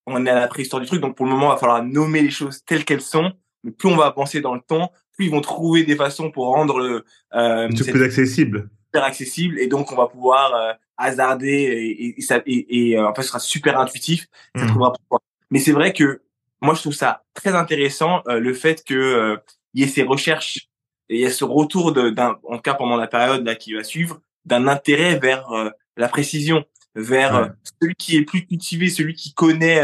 on 0.05 0.25
est 0.25 0.29
à 0.29 0.39
la 0.39 0.47
préhistoire 0.47 0.81
du 0.81 0.87
truc. 0.87 1.01
Donc, 1.01 1.15
pour 1.15 1.25
le 1.25 1.31
moment, 1.31 1.47
il 1.47 1.53
va 1.53 1.57
falloir 1.57 1.83
nommer 1.83 2.21
les 2.21 2.29
choses 2.31 2.63
telles 2.65 2.85
qu'elles 2.85 3.01
sont. 3.01 3.31
Mais 3.63 3.71
plus 3.71 3.89
on 3.89 3.95
va 3.95 4.05
avancer 4.05 4.41
dans 4.41 4.53
le 4.53 4.61
temps, 4.61 4.91
plus 5.13 5.25
ils 5.25 5.31
vont 5.31 5.41
trouver 5.41 5.83
des 5.83 5.95
façons 5.95 6.29
pour 6.31 6.45
rendre 6.53 6.79
le 6.79 7.03
euh, 7.33 7.69
cette 7.75 7.91
plus 7.91 8.03
accessible. 8.03 8.69
super 8.85 9.03
accessible. 9.03 9.59
Et 9.59 9.67
donc, 9.67 9.91
on 9.91 9.95
va 9.95 10.07
pouvoir 10.07 10.53
euh, 10.53 10.73
hasarder 10.97 11.47
et, 11.49 12.05
et, 12.05 12.19
et, 12.19 12.21
ça, 12.21 12.41
et, 12.45 12.89
et, 12.91 12.97
euh, 12.97 13.07
en 13.09 13.13
fait, 13.15 13.23
ce 13.23 13.29
sera 13.29 13.39
super 13.39 13.79
intuitif. 13.79 14.27
Ça 14.55 14.63
Mm. 14.65 14.67
trouvera 14.67 14.93
pourquoi. 14.93 15.19
Mais 15.51 15.59
c'est 15.59 15.71
vrai 15.71 15.93
que 15.93 16.21
moi, 16.61 16.73
je 16.75 16.81
trouve 16.81 16.93
ça 16.93 17.23
très 17.33 17.55
intéressant 17.55 18.21
euh, 18.27 18.39
le 18.39 18.53
fait 18.53 18.83
que 18.83 18.93
euh, 18.93 19.37
il 19.73 19.81
y 19.81 19.83
ait 19.83 19.87
ces 19.89 20.03
recherches 20.03 20.67
et 21.09 21.15
il 21.15 21.21
y 21.21 21.25
a 21.25 21.29
ce 21.31 21.43
retour 21.43 21.91
de- 21.91 22.09
d'un, 22.09 22.37
en 22.43 22.55
tout 22.55 22.61
cas 22.61 22.73
pendant 22.75 22.95
la 22.97 23.07
période 23.07 23.45
là 23.45 23.55
qui 23.55 23.73
va 23.73 23.83
suivre, 23.83 24.21
d'un 24.45 24.67
intérêt 24.67 25.17
vers 25.19 25.51
euh, 25.51 25.69
la 25.97 26.07
précision, 26.07 26.63
vers 26.95 27.53
celui 27.81 27.95
qui 27.95 28.15
est 28.15 28.21
plus 28.21 28.45
cultivé, 28.45 28.89
celui 28.89 29.13
qui 29.13 29.33
connaît, 29.33 29.83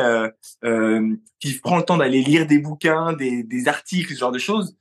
qui 1.39 1.53
prend 1.59 1.77
le 1.77 1.83
temps 1.83 1.97
d'aller 1.97 2.21
lire 2.21 2.47
des 2.47 2.59
bouquins, 2.59 3.13
des, 3.13 3.43
des 3.43 3.67
articles, 3.67 4.13
ce 4.13 4.19
genre 4.19 4.31
de 4.31 4.39
choses, 4.39 4.77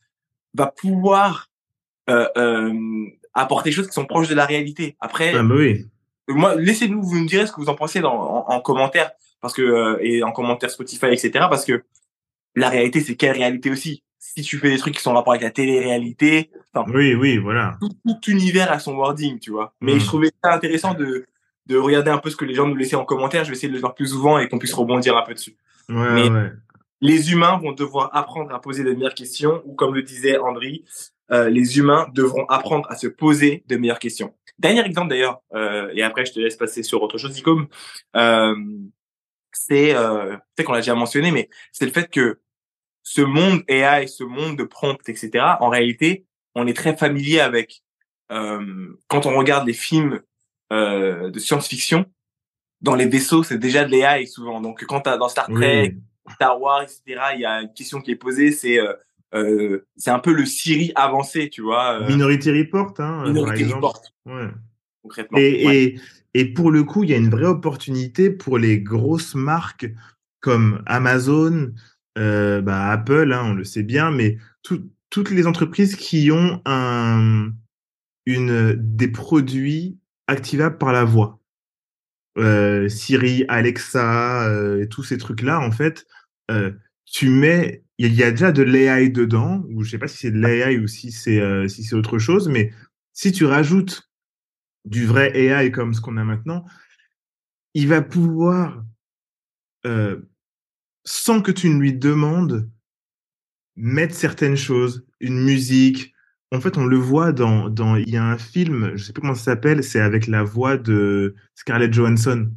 va 0.54 0.66
pouvoir 0.66 1.50
apporter 3.34 3.70
des 3.70 3.76
choses 3.76 3.87
qui 3.87 3.92
sont 3.92 4.06
proches 4.06 4.28
de 4.28 4.34
la 4.34 4.46
réalité. 4.46 4.96
Après, 5.00 5.34
ah, 5.34 5.42
bah 5.42 5.54
oui. 5.56 5.87
moi, 6.28 6.54
laissez-nous, 6.54 7.02
vous 7.02 7.20
me 7.20 7.26
direz 7.26 7.46
ce 7.46 7.52
que 7.52 7.60
vous 7.60 7.68
en 7.68 7.75
pensez 7.75 8.00
dans, 8.00 8.14
en, 8.14 8.49
en 8.49 8.60
commentaire, 8.60 9.10
parce 9.40 9.54
que 9.54 9.99
et 10.00 10.22
en 10.22 10.32
commentaire 10.32 10.70
Spotify, 10.70 11.06
etc. 11.06 11.46
Parce 11.50 11.64
que 11.64 11.82
la 12.54 12.68
réalité, 12.68 13.00
c'est 13.00 13.16
quelle 13.16 13.37
réalité 13.37 13.70
aussi? 13.70 14.02
Si 14.18 14.42
tu 14.42 14.58
fais 14.58 14.70
des 14.70 14.78
trucs 14.78 14.94
qui 14.94 15.02
sont 15.02 15.10
en 15.10 15.14
rapport 15.14 15.32
avec 15.32 15.42
la 15.42 15.50
télé-réalité, 15.50 16.50
oui, 16.88 17.14
oui, 17.14 17.38
voilà. 17.38 17.78
Tout, 17.80 18.30
univers 18.30 18.70
a 18.70 18.78
son 18.78 18.94
wording, 18.94 19.38
tu 19.38 19.50
vois. 19.50 19.75
Mais 19.80 19.99
je 19.99 20.04
hmm. 20.04 20.06
trouvais 20.06 20.30
ça 20.42 20.52
intéressant 20.52 20.94
de, 20.94 21.26
de 21.70 21.78
regarder 21.78 22.10
un 22.10 22.18
peu 22.18 22.30
ce 22.30 22.36
que 22.36 22.44
les 22.44 22.54
gens 22.54 22.66
nous 22.66 22.74
laissaient 22.74 22.96
en 22.96 23.04
commentaire. 23.04 23.44
Je 23.44 23.50
vais 23.50 23.56
essayer 23.56 23.68
de 23.68 23.74
le 23.74 23.80
faire 23.80 23.94
plus 23.94 24.08
souvent 24.08 24.38
et 24.38 24.48
qu'on 24.48 24.58
puisse 24.58 24.74
rebondir 24.74 25.16
un 25.16 25.22
peu 25.22 25.34
dessus. 25.34 25.56
Ouais, 25.88 26.12
Mais 26.12 26.28
ouais. 26.28 26.50
les 27.00 27.32
humains 27.32 27.58
vont 27.58 27.72
devoir 27.72 28.10
apprendre 28.14 28.52
à 28.52 28.60
poser 28.60 28.82
de 28.82 28.92
meilleures 28.92 29.14
questions, 29.14 29.62
ou 29.64 29.74
comme 29.74 29.94
le 29.94 30.02
disait 30.02 30.36
Andri, 30.38 30.84
euh, 31.30 31.48
les 31.48 31.78
humains 31.78 32.08
devront 32.12 32.44
apprendre 32.46 32.90
à 32.90 32.96
se 32.96 33.06
poser 33.06 33.62
de 33.68 33.76
meilleures 33.76 34.00
questions. 34.00 34.34
Dernier 34.58 34.84
exemple 34.84 35.08
d'ailleurs, 35.08 35.40
euh, 35.54 35.90
et 35.94 36.02
après 36.02 36.24
je 36.24 36.32
te 36.32 36.40
laisse 36.40 36.56
passer 36.56 36.82
sur 36.82 37.02
autre 37.02 37.18
chose, 37.18 37.38
Icom. 37.38 37.68
Euh, 38.16 38.54
c'est 39.52 39.94
euh, 39.94 40.36
peut-être 40.54 40.66
qu'on 40.66 40.72
l'a 40.72 40.80
déjà 40.80 40.94
mentionné, 40.94 41.30
mais 41.30 41.48
c'est 41.72 41.86
le 41.86 41.92
fait 41.92 42.10
que 42.10 42.40
ce 43.02 43.22
monde 43.22 43.62
AI, 43.68 44.06
ce 44.06 44.24
monde 44.24 44.56
de 44.56 44.64
prompt, 44.64 45.08
etc. 45.08 45.44
En 45.60 45.68
réalité, 45.68 46.26
on 46.54 46.66
est 46.66 46.76
très 46.76 46.96
familier 46.96 47.40
avec. 47.40 47.82
Euh, 48.32 48.96
quand 49.08 49.26
on 49.26 49.36
regarde 49.36 49.66
les 49.66 49.72
films 49.72 50.20
euh, 50.72 51.30
de 51.30 51.38
science-fiction, 51.38 52.06
dans 52.80 52.94
les 52.94 53.06
vaisseaux, 53.06 53.42
c'est 53.42 53.58
déjà 53.58 53.84
de 53.84 53.90
l'AI 53.90 54.26
souvent. 54.26 54.60
Donc, 54.60 54.84
quand 54.86 55.04
dans 55.04 55.28
Star 55.28 55.48
Trek, 55.48 55.96
Star 56.32 56.60
Wars, 56.60 56.82
etc., 56.82 57.20
il 57.34 57.40
y 57.40 57.44
a 57.44 57.62
une 57.62 57.72
question 57.72 58.00
qui 58.00 58.12
est 58.12 58.16
posée, 58.16 58.52
c'est 58.52 58.78
euh, 58.78 58.92
euh 59.34 59.86
c'est 59.96 60.10
un 60.10 60.18
peu 60.18 60.32
le 60.32 60.46
Siri 60.46 60.92
avancé, 60.94 61.50
tu 61.50 61.62
vois. 61.62 62.00
Euh. 62.00 62.08
Minority 62.08 62.50
Report, 62.50 62.94
hein. 62.98 63.24
Minority 63.26 63.64
Report. 63.64 64.00
Ouais. 64.26 64.48
Concrètement. 65.02 65.38
Et, 65.38 65.84
et, 65.84 66.00
et 66.34 66.44
pour 66.46 66.70
le 66.70 66.84
coup, 66.84 67.04
il 67.04 67.10
y 67.10 67.14
a 67.14 67.16
une 67.16 67.30
vraie 67.30 67.46
opportunité 67.46 68.30
pour 68.30 68.58
les 68.58 68.80
grosses 68.80 69.34
marques 69.34 69.86
comme 70.40 70.82
Amazon, 70.86 71.72
euh, 72.18 72.60
bah, 72.60 72.90
Apple, 72.90 73.32
hein, 73.32 73.42
on 73.44 73.54
le 73.54 73.64
sait 73.64 73.82
bien, 73.82 74.10
mais 74.10 74.38
toutes 74.62 75.30
les 75.30 75.46
entreprises 75.46 75.96
qui 75.96 76.30
ont 76.30 76.60
un, 76.64 77.50
une, 78.26 78.74
des 78.78 79.08
produits 79.08 79.98
activables 80.30 80.78
par 80.78 80.92
la 80.92 81.04
voix. 81.04 81.40
Euh, 82.38 82.88
Siri, 82.88 83.44
Alexa 83.49 84.49
euh, 84.49 84.87
tous 84.87 85.02
ces 85.02 85.18
trucs-là, 85.18 85.60
en 85.60 85.72
fait, 85.72 86.06
euh, 86.50 86.72
tu 87.04 87.28
mets, 87.28 87.84
il 87.99 88.14
y, 88.14 88.22
a 88.22 88.30
déjà 88.30 88.52
de 88.52 88.62
l'AI 88.62 89.10
dedans, 89.10 89.64
ou 89.68 89.82
je 89.82 89.90
sais 89.90 89.99
pas 89.99 90.08
si 90.08 90.18
c'est 90.18 90.30
de 90.30 90.38
l'AI 90.38 90.78
ou 90.78 90.87
si 90.87 91.10
c'est 91.10 91.68
si 91.68 91.84
c'est 91.84 91.96
autre 91.96 92.18
chose, 92.18 92.49
mais 92.49 92.72
si 93.12 93.32
tu 93.32 93.44
rajoutes 93.44 94.08
du 94.84 95.04
vrai 95.04 95.37
AI 95.37 95.70
comme 95.70 95.92
ce 95.92 96.00
qu'on 96.00 96.16
a 96.16 96.25
maintenant, 96.25 96.64
il 97.75 97.88
va 97.88 98.00
pouvoir 98.00 98.82
sans 101.04 101.42
que 101.42 101.50
tu 101.50 101.68
ne 101.68 101.78
lui 101.78 101.92
demandes, 101.92 102.70
mettre 103.76 104.14
certaines 104.14 104.56
choses, 104.56 105.04
une 105.18 105.42
musique. 105.42 106.14
En 106.52 106.61
fait, 106.61 106.76
on 106.78 106.85
le 106.85 106.97
voit 106.97 107.33
dans, 107.33 107.69
dans, 107.69 107.95
il 107.97 108.11
y 108.11 108.16
a 108.16 108.25
un 108.25 108.38
film, 108.38 108.92
je 108.97 109.04
sais 109.04 109.12
plus 109.12 109.21
comment 109.21 109.35
ça 109.35 109.45
s'appelle, 109.45 109.85
c'est 109.85 110.00
avec 110.00 110.26
la 110.26 110.42
voix 110.42 110.76
de 110.76 111.37
Scarlett 111.54 111.92
Johansson. 111.92 112.50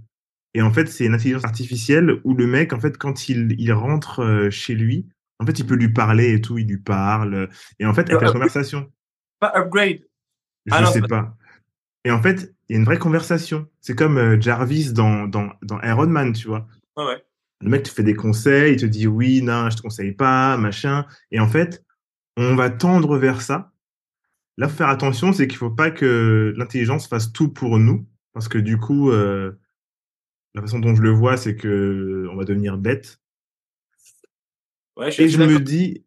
Et 0.55 0.61
en 0.61 0.71
fait, 0.71 0.87
c'est 0.87 1.05
une 1.05 1.13
intelligence 1.13 1.45
artificielle 1.45 2.19
où 2.23 2.33
le 2.33 2.47
mec, 2.47 2.73
en 2.73 2.79
fait, 2.79 2.97
quand 2.97 3.29
il, 3.29 3.55
il 3.59 3.71
rentre 3.71 4.21
euh, 4.21 4.49
chez 4.49 4.75
lui, 4.75 5.07
en 5.39 5.45
fait, 5.45 5.59
il 5.59 5.65
peut 5.65 5.75
lui 5.75 5.89
parler 5.89 6.33
et 6.33 6.41
tout, 6.41 6.57
il 6.57 6.67
lui 6.67 6.77
parle. 6.77 7.49
Et 7.79 7.85
en 7.85 7.93
fait, 7.93 8.09
elle 8.09 8.19
fait 8.19 8.25
une 8.25 8.31
conversation. 8.33 8.91
Pas 9.39 9.51
upgrade. 9.55 9.99
Je 10.65 10.73
ah 10.73 10.85
sais 10.85 11.01
pas. 11.01 11.35
Et 12.05 12.11
en 12.11 12.21
fait, 12.21 12.55
il 12.69 12.73
y 12.73 12.75
a 12.77 12.79
une 12.79 12.85
vraie 12.85 12.97
conversation. 12.97 13.67
C'est 13.81 13.95
comme 13.95 14.17
euh, 14.17 14.39
Jarvis 14.39 14.93
dans, 14.93 15.27
dans, 15.27 15.51
dans 15.61 15.81
Iron 15.81 16.07
Man, 16.07 16.33
tu 16.33 16.47
vois. 16.47 16.67
Ah 16.95 17.05
ouais. 17.05 17.23
Le 17.61 17.69
mec 17.69 17.83
te 17.83 17.89
fait 17.89 18.03
des 18.03 18.13
conseils, 18.13 18.73
il 18.73 18.79
te 18.79 18.85
dit 18.85 19.07
oui, 19.07 19.41
non, 19.41 19.69
je 19.69 19.77
te 19.77 19.81
conseille 19.81 20.11
pas, 20.11 20.57
machin. 20.57 21.05
Et 21.31 21.39
en 21.39 21.47
fait, 21.47 21.83
on 22.37 22.55
va 22.55 22.69
tendre 22.69 23.17
vers 23.17 23.41
ça. 23.41 23.72
Là, 24.57 24.67
faut 24.67 24.77
faire 24.77 24.89
attention, 24.89 25.33
c'est 25.33 25.47
qu'il 25.47 25.57
faut 25.57 25.71
pas 25.71 25.91
que 25.91 26.53
l'intelligence 26.57 27.07
fasse 27.07 27.33
tout 27.33 27.49
pour 27.49 27.79
nous, 27.79 28.07
parce 28.33 28.47
que 28.47 28.57
du 28.57 28.77
coup, 28.77 29.11
euh, 29.11 29.51
la 30.53 30.61
façon 30.61 30.79
dont 30.79 30.95
je 30.95 31.01
le 31.01 31.09
vois, 31.09 31.37
c'est 31.37 31.55
que 31.55 32.27
on 32.31 32.35
va 32.35 32.43
devenir 32.43 32.77
bête. 32.77 33.19
Ouais, 34.95 35.11
je 35.11 35.23
et 35.23 35.29
je 35.29 35.41
me 35.41 35.59
dis, 35.59 36.05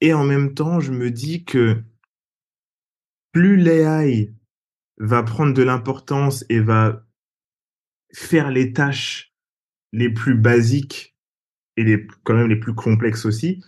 et 0.00 0.12
en 0.12 0.24
même 0.24 0.52
temps, 0.54 0.80
je 0.80 0.92
me 0.92 1.10
dis 1.10 1.44
que 1.44 1.82
plus 3.32 3.56
l'AI 3.56 4.34
va 4.98 5.22
prendre 5.22 5.54
de 5.54 5.62
l'importance 5.62 6.44
et 6.48 6.60
va 6.60 7.06
faire 8.12 8.50
les 8.50 8.72
tâches 8.72 9.34
les 9.92 10.10
plus 10.10 10.34
basiques 10.34 11.16
et 11.76 11.84
les, 11.84 12.06
quand 12.24 12.34
même 12.34 12.48
les 12.48 12.58
plus 12.58 12.74
complexes 12.74 13.24
aussi, 13.24 13.62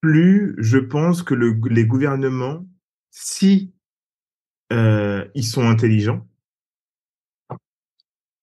plus 0.00 0.54
je 0.58 0.78
pense 0.78 1.22
que 1.22 1.34
le, 1.34 1.58
les 1.68 1.86
gouvernements, 1.86 2.66
si 3.12 3.72
euh, 4.72 5.28
ils 5.34 5.46
sont 5.46 5.68
intelligents, 5.68 6.26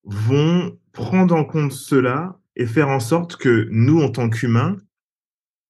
vont 0.04 0.80
prendre 0.94 1.36
en 1.36 1.44
compte 1.44 1.74
cela 1.74 2.40
et 2.56 2.66
faire 2.66 2.88
en 2.90 3.00
sorte 3.00 3.36
que 3.36 3.68
nous, 3.72 4.02
en 4.02 4.10
tant 4.10 4.30
qu'humains, 4.30 4.78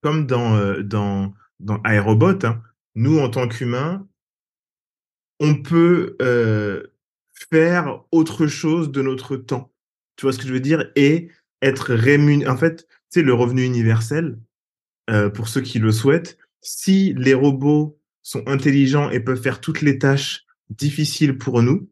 comme 0.01 0.27
dans, 0.27 0.55
euh, 0.55 0.83
dans, 0.83 1.33
dans 1.59 1.81
iRobot, 1.85 2.45
hein, 2.45 2.61
nous, 2.95 3.19
en 3.19 3.29
tant 3.29 3.47
qu'humains, 3.47 4.07
on 5.39 5.61
peut 5.61 6.17
euh, 6.21 6.83
faire 7.51 8.03
autre 8.11 8.47
chose 8.47 8.91
de 8.91 9.01
notre 9.01 9.37
temps. 9.37 9.71
Tu 10.17 10.25
vois 10.25 10.33
ce 10.33 10.39
que 10.39 10.47
je 10.47 10.53
veux 10.53 10.59
dire? 10.59 10.91
Et 10.95 11.29
être 11.61 11.93
rémunéré. 11.93 12.49
En 12.49 12.57
fait, 12.57 12.87
c'est 13.09 13.21
le 13.21 13.33
revenu 13.33 13.63
universel 13.63 14.37
euh, 15.09 15.29
pour 15.29 15.47
ceux 15.47 15.61
qui 15.61 15.79
le 15.79 15.91
souhaitent. 15.91 16.37
Si 16.61 17.13
les 17.13 17.33
robots 17.33 17.98
sont 18.29 18.47
intelligents 18.47 19.09
et 19.09 19.19
peuvent 19.19 19.41
faire 19.41 19.59
toutes 19.59 19.81
les 19.81 19.97
tâches 19.97 20.45
difficiles 20.69 21.39
pour 21.39 21.63
nous 21.63 21.89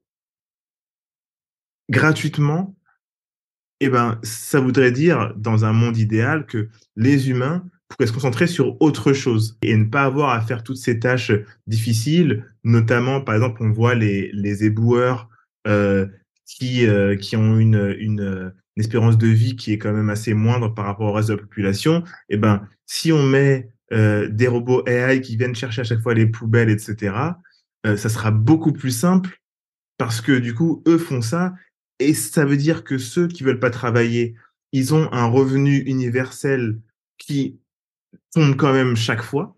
gratuitement, 1.89 2.75
eh 3.79 3.89
ben, 3.89 4.19
ça 4.21 4.59
voudrait 4.59 4.91
dire, 4.91 5.33
dans 5.35 5.65
un 5.65 5.73
monde 5.73 5.97
idéal, 5.97 6.45
que 6.45 6.69
les 6.95 7.31
humains 7.31 7.65
pourraient 7.87 8.05
se 8.05 8.13
concentrer 8.13 8.45
sur 8.45 8.79
autre 8.81 9.13
chose 9.13 9.57
et 9.63 9.75
ne 9.75 9.85
pas 9.85 10.03
avoir 10.03 10.29
à 10.29 10.41
faire 10.41 10.63
toutes 10.63 10.77
ces 10.77 10.99
tâches 10.99 11.31
difficiles, 11.65 12.45
notamment, 12.63 13.21
par 13.21 13.33
exemple, 13.33 13.63
on 13.63 13.71
voit 13.71 13.95
les, 13.95 14.29
les 14.31 14.63
éboueurs 14.63 15.29
euh, 15.65 16.05
qui, 16.45 16.85
euh, 16.85 17.15
qui 17.15 17.35
ont 17.35 17.57
une, 17.57 17.95
une, 17.97 18.53
espérance 18.75 19.17
de 19.17 19.27
vie 19.27 19.55
qui 19.55 19.73
est 19.73 19.79
quand 19.79 19.91
même 19.91 20.11
assez 20.11 20.35
moindre 20.35 20.71
par 20.71 20.85
rapport 20.85 21.07
au 21.07 21.13
reste 21.13 21.29
de 21.29 21.33
la 21.33 21.41
population, 21.41 22.03
eh 22.29 22.37
ben, 22.37 22.67
si 22.85 23.11
on 23.11 23.23
met 23.23 23.71
euh, 23.93 24.27
des 24.27 24.47
robots 24.47 24.83
AI 24.85 25.21
qui 25.21 25.37
viennent 25.37 25.55
chercher 25.55 25.81
à 25.81 25.83
chaque 25.85 26.01
fois 26.01 26.13
les 26.13 26.27
poubelles, 26.27 26.69
etc., 26.69 27.15
euh, 27.85 27.95
ça 27.95 28.09
sera 28.09 28.31
beaucoup 28.31 28.73
plus 28.73 28.91
simple 28.91 29.39
parce 29.97 30.19
que 30.19 30.37
du 30.37 30.53
coup, 30.53 30.83
eux 30.87 30.97
font 30.97 31.21
ça 31.21 31.53
et 31.99 32.13
ça 32.13 32.43
veut 32.43 32.57
dire 32.57 32.83
que 32.83 32.97
ceux 32.97 33.27
qui 33.27 33.43
veulent 33.43 33.59
pas 33.59 33.69
travailler, 33.69 34.35
ils 34.73 34.93
ont 34.93 35.11
un 35.13 35.25
revenu 35.25 35.77
universel 35.77 36.79
qui 37.17 37.59
tombe 38.33 38.55
quand 38.57 38.73
même 38.73 38.95
chaque 38.95 39.23
fois. 39.23 39.55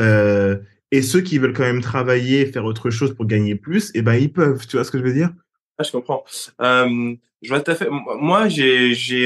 Euh, 0.00 0.58
et 0.90 1.00
ceux 1.00 1.20
qui 1.20 1.38
veulent 1.38 1.54
quand 1.54 1.62
même 1.62 1.80
travailler, 1.80 2.46
faire 2.46 2.64
autre 2.64 2.90
chose 2.90 3.14
pour 3.14 3.26
gagner 3.26 3.54
plus, 3.54 3.90
eh 3.94 4.02
ben 4.02 4.14
ils 4.14 4.32
peuvent. 4.32 4.66
Tu 4.66 4.76
vois 4.76 4.84
ce 4.84 4.90
que 4.90 4.98
je 4.98 5.04
veux 5.04 5.14
dire? 5.14 5.30
Ah, 5.78 5.84
je 5.84 5.92
comprends. 5.92 6.24
Je 6.58 7.48
vois 7.48 7.60
tout 7.60 7.70
à 7.70 7.74
fait. 7.74 7.88
Moi, 7.90 8.48
j'ai, 8.48 8.92
j'ai, 8.94 9.24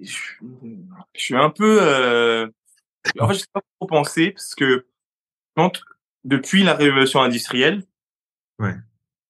je 0.00 0.18
suis 1.14 1.36
un 1.36 1.50
peu. 1.50 2.50
En 3.18 3.28
fait, 3.28 3.34
je 3.34 3.38
sais 3.40 3.46
pas 3.52 3.60
trop 3.78 3.86
penser 3.86 4.30
parce 4.30 4.54
que 4.54 4.86
quand 5.56 5.80
depuis 6.24 6.62
la 6.62 6.74
révolution 6.74 7.20
industrielle, 7.20 7.84
ouais. 8.58 8.74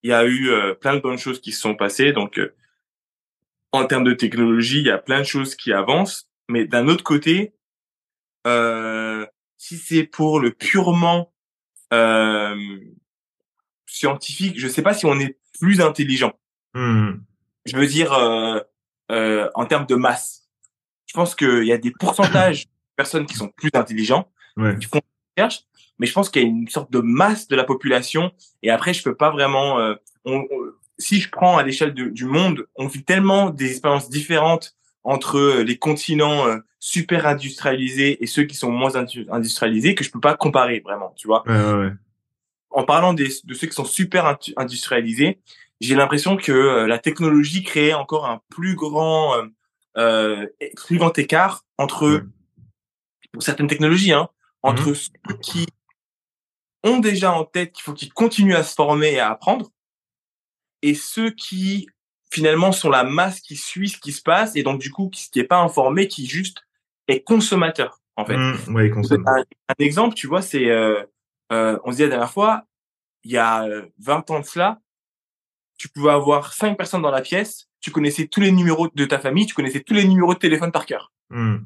il 0.03 0.11
y 0.11 0.13
a 0.13 0.25
eu 0.25 0.51
euh, 0.51 0.75
plein 0.75 0.95
de 0.95 1.01
bonnes 1.01 1.19
choses 1.19 1.41
qui 1.41 1.53
se 1.53 1.61
sont 1.61 1.75
passées. 1.75 2.13
Donc, 2.13 2.39
euh, 2.39 2.55
en 3.73 3.87
termes 3.87 4.05
de 4.05 4.13
technologie, 4.13 4.81
il 4.81 4.87
y 4.87 4.91
a 4.91 4.99
plein 4.99 5.21
de 5.21 5.27
choses 5.27 5.57
qui 5.57 5.73
avancent. 5.73 6.29
Mais 6.49 6.67
d'un 6.67 6.89
autre 6.89 7.05
côté, 7.05 7.55
euh, 8.47 9.27
si 9.57 9.79
c'est 9.79 10.05
pour 10.05 10.41
le 10.41 10.53
purement 10.53 11.33
scientifique, 13.87 14.59
je 14.59 14.67
sais 14.67 14.83
pas 14.83 14.95
si 14.95 15.05
on 15.05 15.21
est 15.21 15.39
plus 15.61 15.81
intelligent. 15.81 16.33
Hmm. 16.75 17.13
Je 17.67 17.77
veux 17.77 17.87
dire, 17.87 18.13
euh, 18.13 18.61
euh, 19.11 19.49
en 19.55 19.67
termes 19.67 19.87
de 19.87 19.95
masse. 19.95 20.49
Je 21.07 21.15
pense 21.15 21.35
qu'il 21.35 21.65
y 21.65 21.73
a 21.73 21.79
des 21.79 21.93
pourcentages 21.93 22.67
personnes 23.03 23.27
qui 23.27 23.35
sont 23.35 23.49
plus 23.49 23.71
intelligents, 23.75 24.29
ouais. 24.57 24.79
qui 24.79 24.87
font 24.87 24.99
des 24.99 25.43
recherches, 25.43 25.63
mais 25.99 26.07
je 26.07 26.13
pense 26.13 26.31
qu'il 26.31 26.43
y 26.43 26.45
a 26.45 26.49
une 26.49 26.69
sorte 26.69 26.91
de 26.93 27.01
masse 27.01 27.49
de 27.49 27.57
la 27.57 27.65
population. 27.65 28.33
Et 28.63 28.71
après, 28.71 28.95
je 28.95 29.03
peux 29.03 29.15
pas 29.15 29.31
vraiment. 29.31 29.79
Euh, 29.79 29.95
on, 30.25 30.45
si 30.99 31.21
je 31.21 31.31
prends 31.31 31.57
à 31.59 31.63
l'échelle 31.63 31.95
du 31.95 32.25
monde, 32.25 32.67
on 32.77 32.87
vit 32.87 33.05
tellement 33.05 33.51
des 33.51 33.71
expériences 33.71 34.09
différentes 34.09 34.75
entre 35.05 35.39
euh, 35.39 35.63
les 35.63 35.77
continents 35.77 36.47
euh, 36.47 36.59
super 36.79 37.27
industrialisés 37.27 38.23
et 38.23 38.27
ceux 38.27 38.45
qui 38.45 38.57
sont 38.57 38.71
moins 38.71 38.93
industrialisés 39.31 39.95
que 39.95 40.05
je 40.05 40.11
peux 40.11 40.21
pas 40.21 40.37
comparer 40.37 40.81
vraiment, 40.81 41.13
tu 41.17 41.27
vois. 41.27 41.45
En 42.75 42.85
parlant 42.85 43.13
des, 43.13 43.29
de 43.45 43.55
ceux 43.55 43.67
qui 43.67 43.75
sont 43.75 43.85
super 43.85 44.39
industrialisés, 44.57 45.39
j'ai 45.83 45.95
l'impression 45.95 46.37
que 46.37 46.53
euh, 46.53 46.87
la 46.87 46.99
technologie 46.99 47.63
crée 47.63 47.93
encore 47.93 48.27
un 48.27 48.41
plus 48.49 48.77
grand, 48.77 49.35
euh, 49.97 50.47
plus 50.87 50.97
grand 50.97 51.17
écart 51.19 51.65
entre 51.77 52.25
pour 53.33 53.43
certaines 53.43 53.67
technologies, 53.67 54.13
hein, 54.13 54.29
entre 54.63 54.91
mmh 54.91 54.95
ceux 54.95 55.37
qui 55.41 55.67
ont 56.85 56.99
déjà 56.99 57.33
en 57.33 57.45
tête 57.45 57.73
qu'il 57.73 57.83
faut 57.83 57.93
qu'ils 57.93 58.13
continuent 58.13 58.57
à 58.57 58.63
se 58.63 58.75
former 58.75 59.13
et 59.13 59.21
à 59.21 59.31
apprendre, 59.31 59.71
et 60.83 60.95
ceux 60.95 61.31
qui 61.31 61.89
finalement 62.31 62.73
sont 62.73 62.91
la 62.91 63.05
masse 63.05 63.41
qui 63.41 63.57
suit 63.57 63.91
ce 63.91 63.99
qui 63.99 64.13
se 64.13 64.23
passe 64.23 64.57
et 64.57 64.63
donc 64.63 64.81
du 64.81 64.91
coup 64.91 65.11
qui 65.11 65.29
n'est 65.37 65.45
pas 65.45 65.59
informé, 65.59 66.09
qui 66.09 66.27
juste 66.27 66.63
est 67.09 67.23
consommateur 67.23 68.01
en 68.17 68.25
fait. 68.25 68.37
Mmh, 68.37 68.75
ouais, 68.75 68.91
un, 68.93 69.37
un, 69.37 69.75
exemple, 69.79 70.15
tu 70.15 70.27
vois, 70.27 70.43
c'est 70.43 70.69
euh, 70.69 71.03
euh, 71.53 71.79
on 71.85 71.93
se 71.93 71.97
dit 71.97 72.03
la 72.03 72.09
dernière 72.09 72.31
fois, 72.31 72.65
il 73.25 73.33
y 73.33 73.39
a 73.39 73.67
20 73.99 74.31
euh, 74.31 74.35
ans 74.35 74.41
de 74.41 74.45
cela, 74.45 74.81
tu 75.77 75.89
pouvais 75.89 76.11
avoir 76.11 76.53
cinq 76.53 76.77
personnes 76.77 77.03
dans 77.03 77.11
la 77.11 77.23
pièce, 77.23 77.69
tu 77.81 77.91
connaissais 77.91 78.27
tous 78.27 78.41
les 78.41 78.53
numéros 78.53 78.89
de 78.95 79.05
ta 79.05 79.19
famille, 79.19 79.47
tu 79.47 79.55
connaissais 79.55 79.81
tous 79.81 79.95
les 79.95 80.05
numéros 80.05 80.35
de 80.35 80.39
téléphone 80.39 80.73
par 80.73 80.87
cœur. 80.87 81.13
Mmh. 81.31 81.59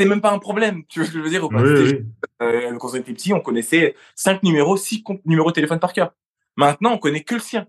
C'est 0.00 0.06
même 0.06 0.22
pas 0.22 0.32
un 0.32 0.38
problème, 0.38 0.86
tu 0.88 0.98
vois 0.98 1.06
ce 1.06 1.12
que 1.12 1.18
je 1.18 1.22
veux 1.22 1.28
dire 1.28 1.44
ou 1.44 1.50
pas? 1.50 1.60
Oui, 1.60 2.06
euh, 2.40 2.74
Quand 2.78 2.88
on 2.88 2.94
était 2.94 3.12
petit, 3.12 3.34
on 3.34 3.40
connaissait 3.40 3.94
cinq 4.14 4.42
numéros, 4.42 4.78
six 4.78 5.04
numéros 5.26 5.50
de 5.50 5.54
téléphone 5.54 5.78
par 5.78 5.92
cœur. 5.92 6.14
Maintenant, 6.56 6.92
on 6.92 6.98
connaît 6.98 7.22
que 7.22 7.34
le 7.34 7.40
sien. 7.40 7.66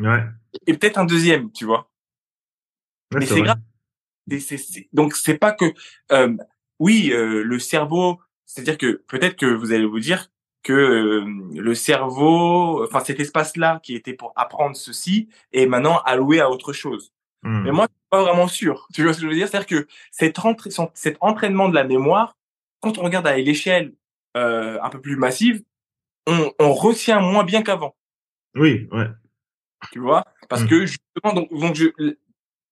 Ouais. 0.00 0.24
Et 0.66 0.76
peut-être 0.76 0.98
un 0.98 1.04
deuxième, 1.04 1.52
tu 1.52 1.66
vois. 1.66 1.88
Mais 3.14 3.26
c'est 3.26 3.42
grave. 3.42 3.60
Donc 4.92 5.14
c'est 5.14 5.38
pas 5.38 5.52
que 5.52 5.66
euh, 6.10 6.36
oui, 6.80 7.12
euh, 7.12 7.44
le 7.44 7.58
cerveau, 7.60 8.18
c'est-à-dire 8.44 8.76
que 8.76 9.04
peut-être 9.06 9.36
que 9.36 9.46
vous 9.46 9.70
allez 9.70 9.86
vous 9.86 10.00
dire 10.00 10.32
que 10.64 10.72
euh, 10.72 11.24
le 11.54 11.74
cerveau, 11.76 12.84
enfin 12.84 12.98
cet 13.04 13.20
espace-là 13.20 13.78
qui 13.84 13.94
était 13.94 14.14
pour 14.14 14.32
apprendre 14.34 14.74
ceci 14.74 15.28
est 15.52 15.66
maintenant 15.66 16.00
alloué 16.00 16.40
à 16.40 16.50
autre 16.50 16.72
chose. 16.72 17.12
Hmm. 17.42 17.62
Mais 17.62 17.72
moi, 17.72 17.86
je 17.88 17.94
suis 17.94 18.08
pas 18.10 18.22
vraiment 18.22 18.48
sûr. 18.48 18.86
Tu 18.92 19.02
vois 19.02 19.12
ce 19.12 19.18
que 19.18 19.24
je 19.24 19.28
veux 19.28 19.34
dire? 19.34 19.48
C'est-à-dire 19.48 19.66
que 19.66 19.88
cet, 20.10 20.38
cet 20.94 21.16
entraînement 21.20 21.68
de 21.68 21.74
la 21.74 21.84
mémoire, 21.84 22.36
quand 22.80 22.98
on 22.98 23.02
regarde 23.02 23.26
à 23.26 23.36
l'échelle 23.36 23.94
euh, 24.36 24.78
un 24.82 24.90
peu 24.90 25.00
plus 25.00 25.16
massive, 25.16 25.62
on, 26.26 26.52
on 26.58 26.72
retient 26.72 27.20
moins 27.20 27.44
bien 27.44 27.62
qu'avant. 27.62 27.96
Oui, 28.54 28.88
ouais. 28.92 29.08
Tu 29.92 29.98
vois? 29.98 30.24
Parce 30.48 30.62
hmm. 30.62 30.68
que 30.68 30.86
justement, 30.86 31.32
donc, 31.32 31.52
donc 31.52 31.74
je, 31.74 31.86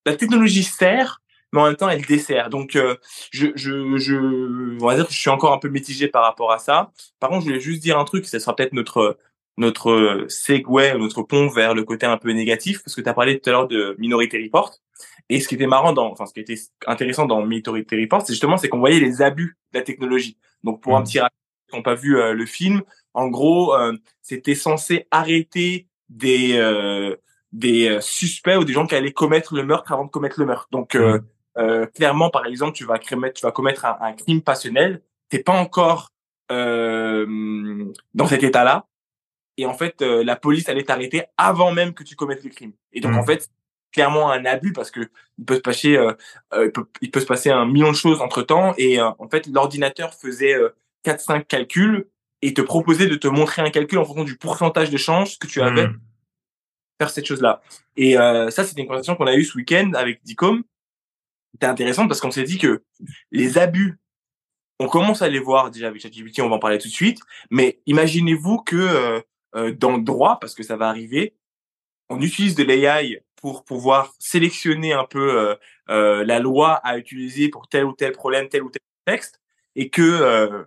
la 0.05 0.15
technologie 0.15 0.63
sert, 0.63 1.21
mais 1.51 1.61
en 1.61 1.65
même 1.65 1.75
temps 1.75 1.89
elle 1.89 2.05
dessert. 2.05 2.49
Donc 2.49 2.75
euh, 2.75 2.95
je, 3.31 3.47
je, 3.55 3.97
je, 3.97 4.77
on 4.81 4.85
va 4.85 4.95
dire 4.95 5.07
que 5.07 5.13
je 5.13 5.19
suis 5.19 5.29
encore 5.29 5.53
un 5.53 5.57
peu 5.57 5.69
mitigé 5.69 6.07
par 6.07 6.23
rapport 6.23 6.51
à 6.51 6.59
ça. 6.59 6.91
Par 7.19 7.29
contre, 7.29 7.41
je 7.41 7.47
voulais 7.47 7.59
juste 7.59 7.81
dire 7.81 7.97
un 7.97 8.05
truc, 8.05 8.25
ce 8.25 8.37
sera 8.37 8.55
peut-être 8.55 8.73
notre 8.73 9.17
notre 9.59 10.25
segue, 10.27 10.97
notre 10.97 11.23
pont 11.23 11.47
vers 11.49 11.73
le 11.73 11.83
côté 11.83 12.05
un 12.05 12.17
peu 12.17 12.31
négatif, 12.31 12.83
parce 12.83 12.95
que 12.95 13.01
tu 13.01 13.09
as 13.09 13.13
parlé 13.13 13.39
tout 13.39 13.49
à 13.49 13.53
l'heure 13.53 13.67
de 13.67 13.95
Minority 13.99 14.43
Report. 14.43 14.73
Et 15.29 15.39
ce 15.39 15.47
qui 15.47 15.55
était 15.55 15.67
marrant 15.67 15.93
dans, 15.93 16.11
enfin 16.11 16.25
ce 16.25 16.33
qui 16.33 16.39
était 16.39 16.57
intéressant 16.87 17.25
dans 17.25 17.45
Minority 17.45 18.01
Report, 18.01 18.21
c'est 18.25 18.33
justement 18.33 18.57
c'est 18.57 18.69
qu'on 18.69 18.79
voyait 18.79 18.99
les 18.99 19.21
abus 19.21 19.57
de 19.73 19.79
la 19.79 19.85
technologie. 19.85 20.37
Donc 20.63 20.81
pour 20.81 20.97
un 20.97 21.01
hmm. 21.01 21.03
petit 21.03 21.19
rappel, 21.19 21.37
qui 21.69 21.75
n'ont 21.75 21.83
pas 21.83 21.93
vu 21.93 22.17
euh, 22.17 22.33
le 22.33 22.45
film, 22.47 22.81
en 23.13 23.27
gros, 23.27 23.75
euh, 23.75 23.95
c'était 24.21 24.55
censé 24.55 25.07
arrêter 25.11 25.87
des 26.09 26.59
des 27.51 27.97
suspects 28.01 28.57
ou 28.57 28.63
des 28.63 28.73
gens 28.73 28.85
qui 28.85 28.95
allaient 28.95 29.11
commettre 29.11 29.55
le 29.55 29.63
meurtre 29.63 29.91
avant 29.91 30.05
de 30.05 30.09
commettre 30.09 30.39
le 30.39 30.45
meurtre. 30.47 30.67
Donc. 30.71 30.95
Euh, 31.59 31.85
clairement, 31.87 32.29
par 32.29 32.45
exemple, 32.45 32.73
tu 32.73 32.85
vas 32.85 32.99
commettre, 32.99 33.39
tu 33.39 33.45
vas 33.45 33.51
commettre 33.51 33.85
un, 33.85 34.13
crime 34.13 34.41
passionnel, 34.41 35.01
t'es 35.29 35.39
pas 35.39 35.53
encore 35.53 36.11
euh, 36.51 37.85
dans 38.13 38.27
cet 38.27 38.43
état-là, 38.43 38.85
et 39.59 39.65
en 39.65 39.73
fait, 39.73 40.01
euh, 40.01 40.23
la 40.23 40.35
police 40.35 40.69
allait 40.69 40.83
t'arrêter 40.83 41.23
avant 41.37 41.71
même 41.71 41.93
que 41.93 42.03
tu 42.03 42.15
commettes 42.15 42.43
le 42.43 42.49
crime. 42.49 42.73
Et 42.93 43.01
donc, 43.01 43.15
en 43.15 43.23
mmh. 43.23 43.25
fait, 43.25 43.49
clairement 43.91 44.31
un 44.31 44.45
abus 44.45 44.73
parce 44.73 44.91
que 44.91 45.09
il 45.37 45.45
peut 45.45 45.55
se 45.55 45.61
passer, 45.61 45.97
il 46.53 46.71
peut, 46.71 46.85
il, 47.01 47.11
peut, 47.11 47.19
se 47.19 47.25
passer 47.25 47.49
un 47.49 47.65
million 47.65 47.91
de 47.91 47.95
choses 47.95 48.21
entre 48.21 48.43
temps, 48.43 48.73
et 48.77 49.01
en 49.01 49.27
fait, 49.31 49.47
l'ordinateur 49.47 50.13
faisait 50.13 50.55
quatre, 51.01 51.21
cinq 51.21 51.47
calculs 51.47 52.07
et 52.43 52.53
te 52.53 52.61
proposait 52.61 53.07
de 53.07 53.15
te 53.15 53.27
montrer 53.27 53.63
un 53.63 53.71
calcul 53.71 53.97
en 53.97 54.05
fonction 54.05 54.25
du 54.25 54.37
pourcentage 54.37 54.91
de 54.91 54.97
chance 54.97 55.37
que 55.37 55.47
tu 55.47 55.61
avais. 55.61 55.87
Mmh. 55.87 55.99
faire 56.99 57.09
cette 57.09 57.25
chose-là. 57.25 57.61
Et 57.97 58.13
ça, 58.13 58.63
c'était 58.63 58.81
une 58.81 58.87
conversation 58.87 59.15
qu'on 59.15 59.25
a 59.25 59.35
eue 59.35 59.43
ce 59.43 59.57
week-end 59.57 59.93
avec 59.95 60.23
Dicom, 60.23 60.63
c'était 61.53 61.67
intéressant 61.67 62.07
parce 62.07 62.21
qu'on 62.21 62.31
s'est 62.31 62.43
dit 62.43 62.57
que 62.57 62.83
les 63.31 63.57
abus, 63.57 63.99
on 64.79 64.87
commence 64.87 65.21
à 65.21 65.27
les 65.27 65.39
voir 65.39 65.71
déjà 65.71 65.87
avec 65.87 66.01
ChatGPT, 66.01 66.41
on 66.41 66.49
va 66.49 66.55
en 66.55 66.59
parler 66.59 66.77
tout 66.77 66.87
de 66.87 66.93
suite, 66.93 67.19
mais 67.49 67.81
imaginez-vous 67.85 68.59
que 68.59 68.75
euh, 68.75 69.19
euh, 69.55 69.71
dans 69.71 69.97
le 69.97 70.03
droit, 70.03 70.39
parce 70.39 70.55
que 70.55 70.63
ça 70.63 70.77
va 70.77 70.89
arriver, 70.89 71.35
on 72.09 72.21
utilise 72.21 72.55
de 72.55 72.63
l'AI 72.63 73.23
pour 73.35 73.63
pouvoir 73.63 74.13
sélectionner 74.19 74.93
un 74.93 75.05
peu 75.05 75.57
euh, 75.89 76.25
la 76.25 76.39
loi 76.39 76.73
à 76.83 76.97
utiliser 76.97 77.49
pour 77.49 77.67
tel 77.67 77.85
ou 77.85 77.93
tel 77.93 78.11
problème, 78.11 78.49
tel 78.49 78.63
ou 78.63 78.69
tel 78.69 78.81
texte, 79.05 79.39
et 79.75 79.89
que 79.89 80.65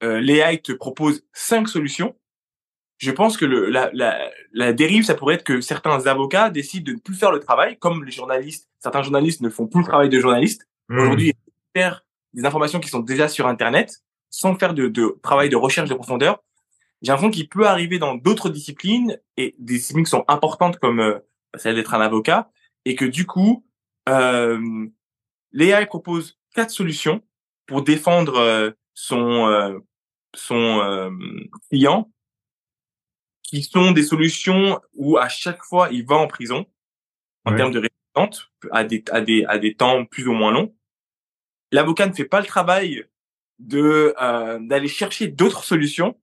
l'AI 0.00 0.58
te 0.58 0.72
propose 0.72 1.24
cinq 1.32 1.68
solutions 1.68 2.14
je 2.98 3.10
pense 3.10 3.36
que 3.36 3.44
le, 3.44 3.68
la, 3.68 3.90
la, 3.92 4.30
la, 4.52 4.72
dérive, 4.72 5.04
ça 5.04 5.14
pourrait 5.14 5.34
être 5.34 5.44
que 5.44 5.60
certains 5.60 6.06
avocats 6.06 6.50
décident 6.50 6.92
de 6.92 6.96
ne 6.96 7.00
plus 7.00 7.14
faire 7.14 7.30
le 7.30 7.40
travail, 7.40 7.76
comme 7.78 8.04
les 8.04 8.12
journalistes. 8.12 8.68
Certains 8.78 9.02
journalistes 9.02 9.42
ne 9.42 9.50
font 9.50 9.66
plus 9.66 9.80
le 9.80 9.86
travail 9.86 10.08
de 10.08 10.18
journaliste. 10.18 10.66
Mmh. 10.88 10.98
Aujourd'hui, 10.98 11.32
faire 11.74 12.04
des 12.32 12.44
informations 12.44 12.80
qui 12.80 12.88
sont 12.88 13.00
déjà 13.00 13.28
sur 13.28 13.46
Internet, 13.46 14.02
sans 14.30 14.54
faire 14.56 14.72
de, 14.72 14.88
de 14.88 15.18
travail 15.22 15.48
de 15.48 15.56
recherche 15.56 15.88
de 15.88 15.94
profondeur. 15.94 16.42
J'ai 17.02 17.12
l'impression 17.12 17.30
qu'il 17.30 17.48
peut 17.48 17.66
arriver 17.66 17.98
dans 17.98 18.14
d'autres 18.14 18.48
disciplines 18.48 19.18
et 19.36 19.54
des 19.58 19.74
disciplines 19.74 20.04
qui 20.04 20.10
sont 20.10 20.24
importantes 20.28 20.78
comme 20.78 21.00
euh, 21.00 21.18
celle 21.56 21.74
d'être 21.74 21.94
un 21.94 22.00
avocat, 22.00 22.50
et 22.84 22.94
que 22.94 23.04
du 23.04 23.26
coup, 23.26 23.66
euh, 24.08 24.86
l'AI 25.52 25.86
propose 25.86 26.38
quatre 26.54 26.70
solutions 26.70 27.22
pour 27.66 27.82
défendre 27.82 28.36
euh, 28.36 28.70
son 28.94 29.46
euh, 29.46 29.78
son 30.34 30.80
euh, 30.80 31.10
client 31.70 32.10
qui 33.42 33.62
sont 33.62 33.92
des 33.92 34.02
solutions 34.02 34.80
où 34.94 35.18
à 35.18 35.28
chaque 35.28 35.62
fois 35.62 35.88
il 35.92 36.04
va 36.04 36.16
en 36.16 36.26
prison 36.26 36.66
en 37.44 37.54
termes 37.54 37.72
de 37.72 37.88
résidence 38.14 38.50
à 38.72 38.84
des 38.84 39.04
à 39.10 39.20
des 39.20 39.44
à 39.44 39.58
des 39.58 39.74
temps 39.74 40.04
plus 40.04 40.26
ou 40.26 40.32
moins 40.32 40.50
longs. 40.50 40.74
L'avocat 41.72 42.06
ne 42.06 42.12
fait 42.12 42.24
pas 42.24 42.40
le 42.40 42.46
travail 42.46 43.04
de 43.58 44.14
euh, 44.20 44.58
d'aller 44.60 44.88
chercher 44.88 45.28
d'autres 45.28 45.64
solutions 45.64 46.18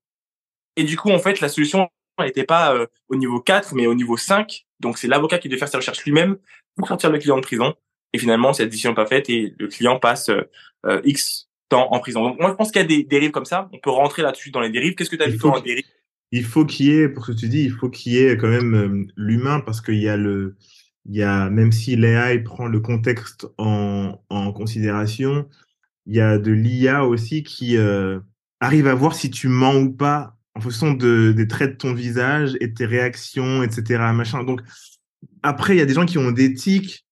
et 0.76 0.84
du 0.84 0.98
coup 0.98 1.12
en 1.12 1.20
fait 1.20 1.40
la 1.40 1.50
solution 1.50 1.90
n'était 2.20 2.44
pas 2.44 2.76
euh, 2.76 2.86
au 3.10 3.16
niveau 3.16 3.40
4 3.40 3.74
mais 3.74 3.88
au 3.88 3.96
niveau 3.96 4.18
5 4.18 4.66
donc 4.80 4.98
c'est 4.98 5.08
l'avocat 5.08 5.40
qui 5.40 5.50
doit 5.50 5.58
faire 5.58 5.68
ses 5.68 5.78
recherches 5.78 6.04
lui-même 6.06 6.38
pour 6.76 6.88
sortir 6.88 7.12
le 7.12 7.20
client 7.20 7.38
de 7.38 7.42
prison. 7.42 7.74
Et 8.14 8.20
finalement 8.20 8.54
cette 8.54 8.70
décision 8.70 8.92
n'est 8.92 8.96
pas 8.96 9.08
faite 9.08 9.30
et 9.30 9.54
le 9.58 9.68
client 9.68 10.00
passe 10.00 10.30
euh, 10.30 11.02
X 11.04 11.50
temps 11.70 11.92
en 11.92 12.00
prison. 12.00 12.22
Donc 12.24 12.40
moi 12.40 12.50
je 12.52 12.56
pense 12.56 12.72
qu'il 12.72 12.82
y 12.82 12.86
a 12.86 12.88
des 12.88 13.04
dérives 13.04 13.32
comme 13.32 13.46
ça, 13.46 13.70
on 13.74 13.80
peut 13.80 13.90
rentrer 13.90 14.22
là-dessus 14.22 14.52
dans 14.52 14.62
les 14.62 14.70
dérives. 14.70 14.94
Qu'est-ce 14.96 15.10
que 15.10 15.16
tu 15.16 15.24
as 15.24 15.30
vu 15.30 15.38
toi 15.38 15.58
en 15.58 15.62
dérive? 15.62 15.86
il 16.34 16.44
faut 16.44 16.66
qu'il 16.66 16.88
y 16.88 16.90
ait, 16.90 17.08
pour 17.08 17.26
ce 17.26 17.32
que 17.32 17.38
tu 17.38 17.48
dis, 17.48 17.64
il 17.64 17.72
faut 17.72 17.92
qu'il 17.92 18.14
y 18.14 18.18
ait 18.18 18.38
quand 18.38 18.48
même 18.48 18.74
euh, 18.74 19.06
l'humain 19.16 19.60
parce 19.60 19.82
qu'il 19.82 20.00
y 20.00 20.10
a 20.10 20.18
le, 20.18 20.58
il 21.06 21.16
y 21.16 21.22
a, 21.22 21.48
même 21.52 21.72
si 21.72 21.96
l'AI 21.96 22.40
prend 22.40 22.66
le 22.66 22.80
contexte 22.80 23.48
en, 23.60 24.20
en 24.30 24.52
considération, 24.52 25.48
il 26.08 26.16
y 26.16 26.22
a 26.22 26.40
de 26.40 26.52
l'IA 26.52 27.06
aussi 27.06 27.44
qui 27.44 27.78
euh, 27.78 28.20
arrive 28.60 28.88
à 28.88 28.96
voir 28.96 29.14
si 29.14 29.30
tu 29.30 29.48
mens 29.48 29.76
ou 29.76 29.94
pas 29.94 30.36
en 30.56 30.62
fonction 30.62 30.94
de, 30.94 31.32
des 31.32 31.48
traits 31.48 31.72
de 31.72 31.78
ton 31.78 31.94
visage 31.94 32.56
et 32.60 32.74
tes 32.74 32.86
réactions, 32.86 33.64
etc. 33.64 34.12
Machin. 34.14 34.44
Donc, 34.44 34.62
après, 35.42 35.76
il 35.76 35.80
y 35.80 35.82
a 35.82 35.86
des 35.86 35.94
gens 35.94 36.06
qui 36.06 36.18
ont 36.18 36.32
des 36.32 36.54
tics 36.54 37.06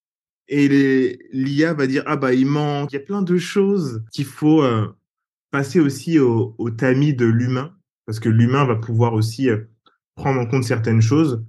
et 0.48 1.18
l'IA 1.32 1.72
va 1.72 1.86
dire, 1.86 2.02
ah 2.06 2.16
bah, 2.16 2.34
il 2.34 2.46
ment. 2.46 2.86
Il 2.88 2.94
y 2.94 2.96
a 2.96 3.00
plein 3.00 3.22
de 3.22 3.38
choses 3.38 4.04
qu'il 4.12 4.26
faut 4.26 4.62
euh, 4.62 4.94
passer 5.50 5.80
aussi 5.80 6.18
au, 6.18 6.54
au 6.58 6.70
tamis 6.70 7.14
de 7.14 7.26
l'humain 7.26 7.74
parce 8.06 8.20
que 8.20 8.28
l'humain 8.28 8.64
va 8.64 8.76
pouvoir 8.76 9.14
aussi 9.14 9.48
euh, 9.48 9.58
prendre 10.14 10.40
en 10.40 10.46
compte 10.46 10.64
certaines 10.64 11.00
choses. 11.00 11.44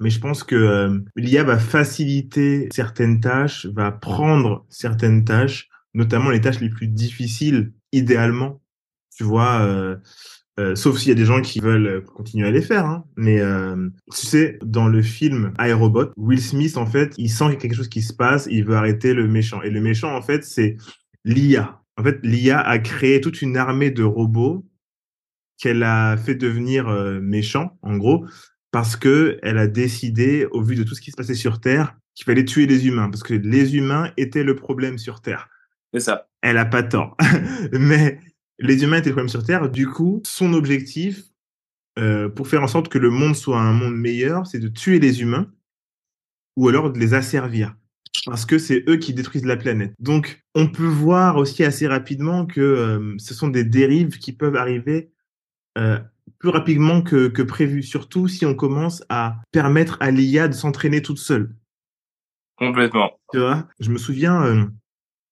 Mais 0.00 0.10
je 0.10 0.20
pense 0.20 0.44
que 0.44 0.56
euh, 0.56 0.98
l'IA 1.14 1.44
va 1.44 1.58
faciliter 1.58 2.68
certaines 2.72 3.20
tâches, 3.20 3.66
va 3.66 3.92
prendre 3.92 4.66
certaines 4.68 5.24
tâches, 5.24 5.68
notamment 5.94 6.30
les 6.30 6.40
tâches 6.40 6.60
les 6.60 6.68
plus 6.68 6.88
difficiles, 6.88 7.72
idéalement. 7.92 8.60
Tu 9.16 9.24
vois, 9.24 9.96
euh, 10.58 10.72
euh 10.72 10.74
sauf 10.74 10.98
s'il 10.98 11.08
y 11.08 11.12
a 11.12 11.14
des 11.14 11.24
gens 11.24 11.40
qui 11.40 11.60
veulent 11.60 12.04
continuer 12.04 12.46
à 12.46 12.50
les 12.50 12.62
faire. 12.62 12.86
Hein. 12.86 13.04
Mais 13.16 13.40
tu 14.12 14.26
sais, 14.26 14.58
dans 14.62 14.88
le 14.88 15.02
film 15.02 15.52
iRobot, 15.58 16.12
Will 16.16 16.40
Smith, 16.40 16.76
en 16.76 16.86
fait, 16.86 17.14
il 17.18 17.30
sent 17.30 17.44
qu'il 17.44 17.54
y 17.54 17.56
a 17.56 17.60
quelque 17.60 17.76
chose 17.76 17.88
qui 17.88 18.02
se 18.02 18.12
passe, 18.12 18.48
il 18.50 18.64
veut 18.64 18.76
arrêter 18.76 19.14
le 19.14 19.26
méchant. 19.28 19.62
Et 19.62 19.70
le 19.70 19.80
méchant, 19.80 20.14
en 20.14 20.22
fait, 20.22 20.44
c'est 20.44 20.76
l'IA. 21.24 21.80
En 21.98 22.02
fait, 22.02 22.18
l'IA 22.22 22.60
a 22.60 22.78
créé 22.78 23.20
toute 23.20 23.42
une 23.42 23.56
armée 23.56 23.90
de 23.90 24.02
robots 24.02 24.64
qu'elle 25.58 25.82
a 25.82 26.16
fait 26.16 26.34
devenir 26.34 26.88
euh, 26.88 27.20
méchant, 27.20 27.78
en 27.82 27.96
gros, 27.96 28.26
parce 28.70 28.96
que 28.96 29.38
elle 29.42 29.58
a 29.58 29.66
décidé, 29.66 30.46
au 30.50 30.62
vu 30.62 30.74
de 30.74 30.82
tout 30.82 30.94
ce 30.94 31.00
qui 31.00 31.10
se 31.10 31.16
passait 31.16 31.34
sur 31.34 31.60
Terre, 31.60 31.96
qu'il 32.14 32.24
fallait 32.24 32.44
tuer 32.44 32.66
les 32.66 32.86
humains, 32.86 33.08
parce 33.08 33.22
que 33.22 33.34
les 33.34 33.76
humains 33.76 34.10
étaient 34.16 34.44
le 34.44 34.54
problème 34.54 34.98
sur 34.98 35.20
Terre. 35.20 35.48
C'est 35.94 36.00
ça. 36.00 36.28
Elle 36.42 36.58
a 36.58 36.66
pas 36.66 36.82
tort. 36.82 37.16
Mais 37.72 38.20
les 38.58 38.82
humains 38.82 38.98
étaient 38.98 39.10
le 39.10 39.14
problème 39.14 39.28
sur 39.28 39.44
Terre. 39.44 39.70
Du 39.70 39.88
coup, 39.88 40.22
son 40.24 40.52
objectif, 40.52 41.24
euh, 41.98 42.28
pour 42.28 42.48
faire 42.48 42.62
en 42.62 42.68
sorte 42.68 42.88
que 42.88 42.98
le 42.98 43.10
monde 43.10 43.34
soit 43.34 43.60
un 43.60 43.72
monde 43.72 43.96
meilleur, 43.96 44.46
c'est 44.46 44.58
de 44.58 44.68
tuer 44.68 44.98
les 44.98 45.22
humains 45.22 45.50
ou 46.56 46.68
alors 46.68 46.92
de 46.92 46.98
les 46.98 47.14
asservir. 47.14 47.74
Parce 48.24 48.46
que 48.46 48.58
c'est 48.58 48.84
eux 48.88 48.96
qui 48.96 49.12
détruisent 49.12 49.44
la 49.44 49.56
planète. 49.56 49.94
Donc, 49.98 50.42
on 50.54 50.66
peut 50.66 50.86
voir 50.86 51.36
aussi 51.36 51.64
assez 51.64 51.86
rapidement 51.86 52.46
que 52.46 52.60
euh, 52.60 53.14
ce 53.18 53.34
sont 53.34 53.48
des 53.48 53.64
dérives 53.64 54.18
qui 54.18 54.32
peuvent 54.32 54.56
arriver 54.56 55.12
euh, 55.78 55.98
plus 56.38 56.48
rapidement 56.48 57.02
que, 57.02 57.28
que 57.28 57.42
prévu, 57.42 57.82
surtout 57.82 58.26
si 58.26 58.46
on 58.46 58.54
commence 58.54 59.04
à 59.10 59.36
permettre 59.52 59.96
à 60.00 60.10
l'IA 60.10 60.48
de 60.48 60.54
s'entraîner 60.54 61.02
toute 61.02 61.18
seule. 61.18 61.54
Complètement. 62.56 63.12
Tu 63.32 63.38
vois, 63.38 63.68
je 63.80 63.90
me 63.90 63.98
souviens, 63.98 64.70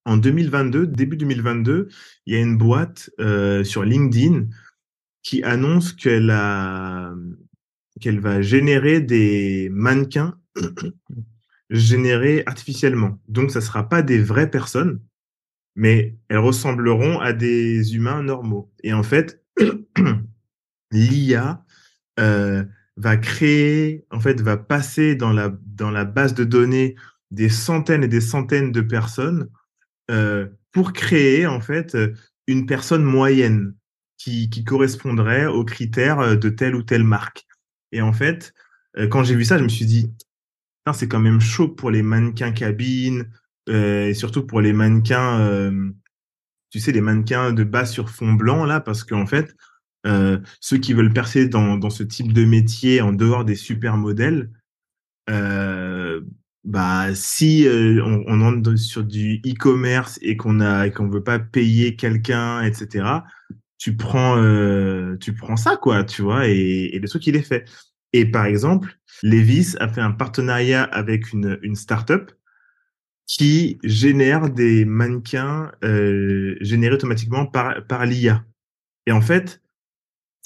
en 0.05 0.17
2022, 0.17 0.87
début 0.87 1.17
2022, 1.17 1.88
il 2.27 2.35
y 2.35 2.37
a 2.37 2.40
une 2.40 2.59
boîte 2.59 3.11
euh, 3.21 3.64
sur 3.64 3.85
LinkedIn 3.85 4.47
qui 5.23 5.43
annonce 5.43 5.93
qu'elle 5.93 6.31
a 6.31 7.14
qu'elle 8.01 8.21
va 8.21 8.43
générer 8.43 9.01
des 9.01 9.69
mannequins 9.73 10.38
générés 11.71 12.43
artificiellement. 12.47 13.21
Donc, 13.29 13.51
ça 13.51 13.61
sera 13.61 13.88
pas 13.88 14.03
des 14.03 14.21
vraies 14.21 14.51
personnes, 14.51 15.01
mais 15.77 16.17
elles 16.29 16.38
ressembleront 16.38 17.21
à 17.21 17.33
des 17.33 17.95
humains 17.95 18.23
normaux. 18.23 18.73
Et 18.83 18.93
en 18.93 19.05
fait, 19.05 19.43
l'IA 20.90 21.64
euh, 22.21 22.64
va 22.97 23.17
créer, 23.17 24.05
en 24.11 24.21
fait, 24.21 24.40
va 24.40 24.57
passer 24.57 25.14
dans 25.14 25.33
la 25.33 25.57
dans 25.67 25.90
la 25.90 26.05
base 26.05 26.35
de 26.35 26.45
données 26.45 26.97
des 27.31 27.49
centaines 27.49 28.05
et 28.05 28.09
des 28.09 28.21
centaines 28.21 28.71
de 28.71 28.81
personnes 28.81 29.49
pour 30.73 30.93
créer 30.93 31.47
en 31.47 31.61
fait 31.61 31.97
une 32.47 32.67
personne 32.67 33.03
moyenne 33.03 33.75
qui, 34.19 34.64
correspondrait 34.64 35.47
aux 35.47 35.64
critères 35.64 36.38
de 36.38 36.49
telle 36.49 36.75
ou 36.75 36.83
telle 36.83 37.05
marque. 37.05 37.47
Et 37.93 38.01
en 38.01 38.12
fait, 38.12 38.55
euh, 38.97 39.07
quand 39.09 39.23
j'ai 39.25 39.35
vu 39.35 39.45
ça, 39.45 39.59
je 39.59 39.64
me 39.64 39.69
suis 39.69 39.87
dit, 39.87 40.11
c'est 40.93 41.09
quand 41.09 41.21
même 41.21 41.40
chaud 41.40 41.69
pour 41.69 41.90
les 41.90 42.03
mannequins 42.03 42.53
cabines 42.53 43.31
euh, 43.69 44.09
et 44.09 44.14
surtout 44.14 44.47
pour 44.47 44.61
les 44.61 44.73
mannequins, 44.73 45.40
euh, 45.40 45.90
tu 46.71 46.81
sais, 46.81 46.93
les 46.93 47.01
mannequins 47.01 47.53
de 47.53 47.64
bas 47.64 47.87
sur 47.87 48.11
fond 48.11 48.33
blanc 48.33 48.64
là, 48.64 48.81
parce 48.81 49.05
qu'en 49.05 49.27
fait, 49.27 49.55
euh, 50.07 50.38
ceux 50.61 50.77
qui 50.79 50.93
veulent 50.93 51.12
percer 51.12 51.49
dans, 51.49 51.79
dans 51.79 51.90
ce 51.90 52.03
type 52.03 52.33
de 52.33 52.45
métier 52.45 53.01
en 53.01 53.12
dehors 53.12 53.45
des 53.45 53.55
super 53.55 53.97
modèles, 53.97 54.51
euh, 55.31 56.21
bah 56.64 57.14
si 57.14 57.66
euh, 57.66 58.03
on, 58.05 58.24
on, 58.27 58.40
entre 58.40 58.77
sur 58.77 59.05
du 59.05 59.40
e-commerce 59.46 60.18
et 60.22 60.37
qu'on 60.37 60.61
a 60.61 60.88
qu'on 60.90 61.09
veut 61.09 61.22
pas 61.22 61.38
payer 61.38 61.96
quelqu'un, 61.96 62.62
etc. 62.62 63.07
Tu 63.79 63.96
prends 63.96 64.37
euh, 64.38 65.16
tu 65.20 65.35
prends 65.35 65.57
ça 65.57 65.77
quoi, 65.77 66.05
tu 66.05 66.22
vois, 66.22 66.48
et, 66.48 66.90
et 66.94 66.98
le 66.98 67.09
truc 67.09 67.27
il 67.27 67.37
est 67.37 67.42
fait. 67.42 67.68
Et 68.12 68.24
par 68.27 68.46
exemple, 68.46 68.98
Levis 69.22 69.74
a 69.81 69.88
fait 69.88 70.00
un 70.00 70.12
partenariat 70.12 70.85
avec 70.85 71.33
une 71.33 71.59
une 71.62 71.77
startup 71.77 72.33
qui 73.27 73.79
génère 73.85 74.50
des 74.50 74.85
mannequins 74.85 75.72
euh, 75.83 76.57
générés 76.61 76.94
automatiquement 76.94 77.46
par 77.46 77.87
par 77.87 78.07
l'IA. 78.07 78.44
Et 79.07 79.12
en 79.12 79.20
fait, 79.20 79.61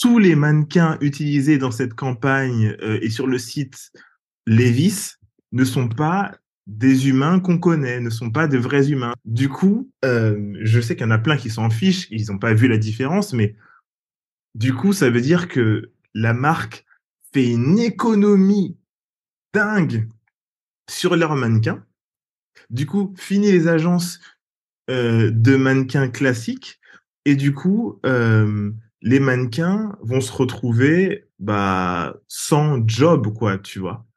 tous 0.01 0.19
les 0.19 0.35
mannequins 0.37 0.97
utilisés 1.01 1.59
dans 1.59 1.71
cette 1.71 1.95
campagne 1.95 2.77
euh, 2.83 2.99
et 3.03 3.11
sur 3.11 3.27
le 3.27 3.39
site 3.39 3.91
Levis 4.47 5.18
ne 5.53 5.65
sont 5.65 5.89
pas 5.89 6.33
des 6.67 7.09
humains 7.09 7.41
qu'on 7.41 7.59
connaît, 7.59 8.01
ne 8.01 8.11
sont 8.11 8.31
pas 8.31 8.47
des 8.47 8.59
vrais 8.59 8.91
humains. 8.91 9.15
Du 9.25 9.49
coup, 9.49 9.91
euh, 10.05 10.55
je 10.61 10.81
sais 10.81 10.95
qu'il 10.95 11.07
y 11.07 11.09
en 11.09 11.13
a 11.13 11.19
plein 11.19 11.37
qui 11.37 11.51
s'en 11.51 11.71
fichent, 11.71 12.09
ils 12.11 12.27
n'ont 12.31 12.39
pas 12.39 12.53
vu 12.53 12.69
la 12.69 12.77
différence, 12.77 13.33
mais 13.33 13.57
du 14.55 14.75
coup, 14.75 14.93
ça 14.93 15.09
veut 15.09 15.21
dire 15.21 15.49
que 15.49 15.93
la 16.15 16.35
marque 16.35 16.85
fait 17.33 17.47
une 17.47 17.79
économie 17.79 18.77
dingue 19.55 20.09
sur 20.91 21.17
leurs 21.17 21.37
mannequins. 21.37 21.85
Du 22.71 22.87
coup, 22.87 23.15
fini 23.17 23.51
les 23.51 23.69
agences 23.69 24.21
euh, 24.91 25.31
de 25.31 25.57
mannequins 25.57 26.09
classiques, 26.09 26.81
et 27.25 27.35
du 27.35 27.55
coup, 27.55 28.01
euh, 28.05 28.73
les 29.03 29.21
mannequins 29.21 29.97
vont 30.03 30.21
se 30.21 30.33
retrouver 30.33 31.29
bah, 31.39 32.17
sans 32.27 32.87
job, 32.87 33.33
quoi, 33.35 33.59
tu 33.59 33.79
vois. 33.79 34.08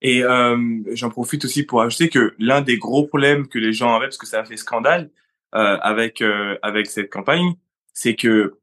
Et 0.00 0.22
euh, 0.22 0.56
j'en 0.92 1.10
profite 1.10 1.44
aussi 1.44 1.64
pour 1.64 1.82
ajouter 1.82 2.08
que 2.08 2.34
l'un 2.38 2.60
des 2.60 2.78
gros 2.78 3.06
problèmes 3.06 3.48
que 3.48 3.58
les 3.58 3.72
gens 3.72 3.94
avaient, 3.94 4.06
parce 4.06 4.18
que 4.18 4.26
ça 4.26 4.40
a 4.40 4.44
fait 4.44 4.56
scandale 4.56 5.10
euh, 5.54 5.78
avec 5.80 6.22
euh, 6.22 6.56
avec 6.62 6.86
cette 6.86 7.10
campagne, 7.10 7.54
c'est 7.94 8.14
que 8.14 8.58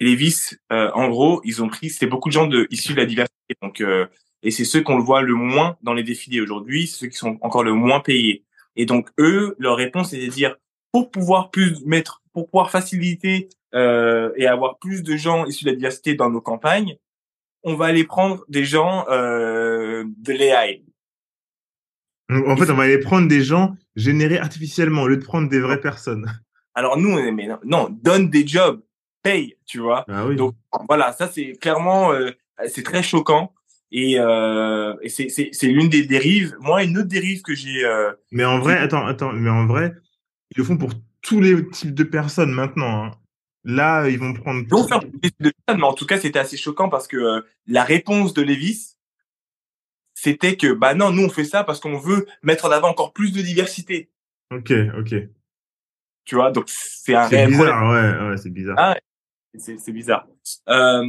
Levis, 0.00 0.56
euh, 0.72 0.90
en 0.94 1.08
gros, 1.08 1.40
ils 1.44 1.62
ont 1.62 1.68
pris, 1.68 1.90
c'était 1.90 2.06
beaucoup 2.06 2.28
de 2.28 2.34
gens 2.34 2.46
de 2.46 2.68
issus 2.70 2.92
de 2.92 2.98
la 2.98 3.06
diversité, 3.06 3.54
donc 3.62 3.80
euh, 3.80 4.06
et 4.42 4.50
c'est 4.50 4.64
ceux 4.64 4.82
qu'on 4.82 4.96
le 4.96 5.02
voit 5.02 5.22
le 5.22 5.34
moins 5.34 5.76
dans 5.82 5.94
les 5.94 6.04
défilés 6.04 6.40
aujourd'hui, 6.40 6.86
ceux 6.86 7.08
qui 7.08 7.16
sont 7.16 7.38
encore 7.40 7.64
le 7.64 7.72
moins 7.72 8.00
payés. 8.00 8.44
Et 8.76 8.86
donc 8.86 9.08
eux, 9.18 9.56
leur 9.58 9.76
réponse 9.76 10.10
c'est 10.10 10.24
de 10.24 10.30
dire 10.30 10.56
pour 10.92 11.10
pouvoir 11.10 11.50
plus 11.50 11.84
mettre, 11.84 12.22
pour 12.32 12.48
pouvoir 12.48 12.70
faciliter 12.70 13.48
euh, 13.74 14.32
et 14.36 14.46
avoir 14.46 14.78
plus 14.78 15.02
de 15.02 15.16
gens 15.16 15.46
issus 15.46 15.64
de 15.64 15.70
la 15.70 15.76
diversité 15.76 16.14
dans 16.14 16.30
nos 16.30 16.40
campagnes, 16.40 16.96
on 17.64 17.74
va 17.74 17.86
aller 17.86 18.04
prendre 18.04 18.44
des 18.48 18.64
gens 18.64 19.04
euh, 19.10 19.67
de 20.04 20.32
l'AI. 20.32 20.84
En 22.30 22.56
fait, 22.56 22.70
on 22.70 22.74
va 22.74 22.84
aller 22.84 22.98
prendre 22.98 23.26
des 23.26 23.42
gens 23.42 23.74
générés 23.96 24.38
artificiellement 24.38 25.02
au 25.02 25.08
lieu 25.08 25.16
de 25.16 25.24
prendre 25.24 25.48
des 25.48 25.60
vraies 25.60 25.80
personnes. 25.80 26.26
Alors 26.74 26.98
nous, 26.98 27.10
on 27.10 27.18
est, 27.18 27.32
mais 27.32 27.46
non, 27.46 27.58
non, 27.64 27.88
donne 27.90 28.28
des 28.28 28.46
jobs, 28.46 28.82
paye, 29.22 29.56
tu 29.66 29.78
vois. 29.78 30.04
Ah 30.08 30.26
oui. 30.26 30.36
Donc 30.36 30.54
voilà, 30.88 31.12
ça 31.12 31.28
c'est 31.28 31.52
clairement, 31.52 32.12
euh, 32.12 32.30
c'est 32.66 32.82
très 32.82 33.02
choquant 33.02 33.52
et, 33.90 34.16
euh, 34.18 34.94
et 35.02 35.08
c'est 35.08 35.66
l'une 35.66 35.88
des 35.88 36.04
dérives. 36.04 36.54
Moi, 36.60 36.84
une 36.84 36.98
autre 36.98 37.08
dérive 37.08 37.42
que 37.42 37.54
j'ai. 37.54 37.84
Euh, 37.84 38.12
mais 38.30 38.44
en 38.44 38.58
vrai, 38.58 38.76
attends, 38.76 39.06
attends, 39.06 39.32
mais 39.32 39.50
en 39.50 39.66
vrai, 39.66 39.94
ils 40.50 40.58
le 40.58 40.64
font 40.64 40.76
pour 40.76 40.90
tous 41.22 41.40
les 41.40 41.68
types 41.70 41.94
de 41.94 42.04
personnes 42.04 42.52
maintenant. 42.52 43.04
Hein. 43.04 43.10
Là, 43.64 44.08
ils 44.08 44.18
vont 44.18 44.34
prendre. 44.34 44.60
Ils 44.60 44.68
vont 44.68 44.86
faire 44.86 45.00
de 45.00 45.52
mais 45.68 45.82
en 45.82 45.92
tout 45.94 46.06
cas, 46.06 46.18
c'était 46.18 46.38
assez 46.38 46.56
choquant 46.56 46.88
parce 46.88 47.08
que 47.08 47.16
euh, 47.16 47.40
la 47.66 47.84
réponse 47.84 48.34
de 48.34 48.42
Levis, 48.42 48.96
c'était 50.20 50.56
que 50.56 50.72
bah 50.72 50.94
non, 50.94 51.12
nous 51.12 51.24
on 51.26 51.28
fait 51.28 51.44
ça 51.44 51.62
parce 51.62 51.78
qu'on 51.78 51.96
veut 51.98 52.26
mettre 52.42 52.64
en 52.64 52.70
avant 52.70 52.88
encore 52.88 53.12
plus 53.12 53.32
de 53.32 53.40
diversité. 53.40 54.10
Ok, 54.52 54.72
ok. 54.98 55.14
Tu 56.24 56.34
vois, 56.34 56.50
donc 56.50 56.64
c'est 56.68 57.14
un 57.14 57.28
C'est 57.28 57.46
bizarre, 57.46 57.90
ouais, 57.90 58.28
ouais, 58.30 58.36
c'est 58.36 58.50
bizarre. 58.50 58.74
Ah, 58.78 58.96
c'est 59.56 59.78
c'est 59.78 59.92
bizarre. 59.92 60.26
Euh, 60.68 61.04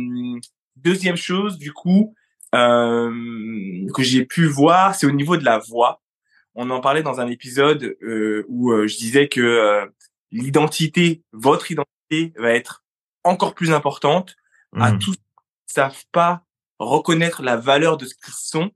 deuxième 0.76 1.18
chose, 1.18 1.58
du 1.58 1.74
coup, 1.74 2.14
euh, 2.56 3.88
que 3.96 4.04
j'ai 4.04 4.26
pu 4.26 4.46
voir, 4.46 4.94
c'est 4.96 5.08
au 5.08 5.12
niveau 5.12 5.38
de 5.38 5.44
la 5.44 5.58
voix. 5.58 6.02
On 6.56 6.70
en 6.70 6.80
parlait 6.80 7.04
dans 7.04 7.20
un 7.20 7.28
épisode 7.28 7.98
euh, 8.02 8.46
où 8.48 8.72
euh, 8.72 8.88
je 8.88 8.98
disais 8.98 9.28
que 9.28 9.42
euh, 9.42 9.86
l'identité, 10.32 11.24
votre 11.32 11.72
identité, 11.72 12.34
va 12.38 12.52
être 12.52 12.84
encore 13.24 13.54
plus 13.56 13.72
importante 13.72 14.36
à 14.76 14.92
Mhm. 14.92 15.00
tous 15.00 15.16
qui 15.16 15.22
ne 15.70 15.74
savent 15.74 16.06
pas 16.12 16.44
reconnaître 16.80 17.44
la 17.44 17.56
valeur 17.58 17.98
de 17.98 18.06
ce 18.06 18.14
qu'ils 18.16 18.34
sont. 18.34 18.72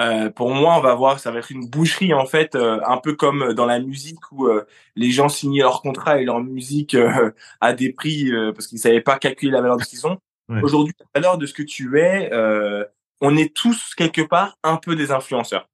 Euh, 0.00 0.28
pour 0.28 0.50
moi, 0.50 0.76
on 0.76 0.80
va 0.80 0.94
voir, 0.94 1.20
ça 1.20 1.30
va 1.30 1.38
être 1.38 1.52
une 1.52 1.68
boucherie 1.68 2.14
en 2.14 2.26
fait, 2.26 2.56
euh, 2.56 2.80
un 2.84 2.98
peu 2.98 3.14
comme 3.14 3.52
dans 3.52 3.66
la 3.66 3.78
musique 3.78 4.32
où 4.32 4.48
euh, 4.48 4.66
les 4.96 5.10
gens 5.10 5.28
signaient 5.28 5.62
leur 5.62 5.82
contrat 5.82 6.20
et 6.20 6.24
leur 6.24 6.40
musique 6.40 6.94
euh, 6.94 7.30
à 7.60 7.72
des 7.72 7.92
prix 7.92 8.32
euh, 8.32 8.52
parce 8.52 8.66
qu'ils 8.66 8.80
savaient 8.80 9.00
pas 9.00 9.18
calculer 9.18 9.52
la 9.52 9.60
valeur 9.60 9.76
de 9.76 9.84
ce 9.84 9.88
qu'ils. 9.88 10.00
Ouais. 10.48 10.60
Aujourd'hui, 10.62 10.94
la 10.98 11.20
valeur 11.20 11.38
de 11.38 11.46
ce 11.46 11.54
que 11.54 11.62
tu 11.62 11.98
es, 11.98 12.32
euh, 12.32 12.84
on 13.20 13.36
est 13.36 13.54
tous 13.54 13.94
quelque 13.94 14.22
part 14.22 14.58
un 14.62 14.76
peu 14.76 14.96
des 14.96 15.10
influenceurs. 15.12 15.68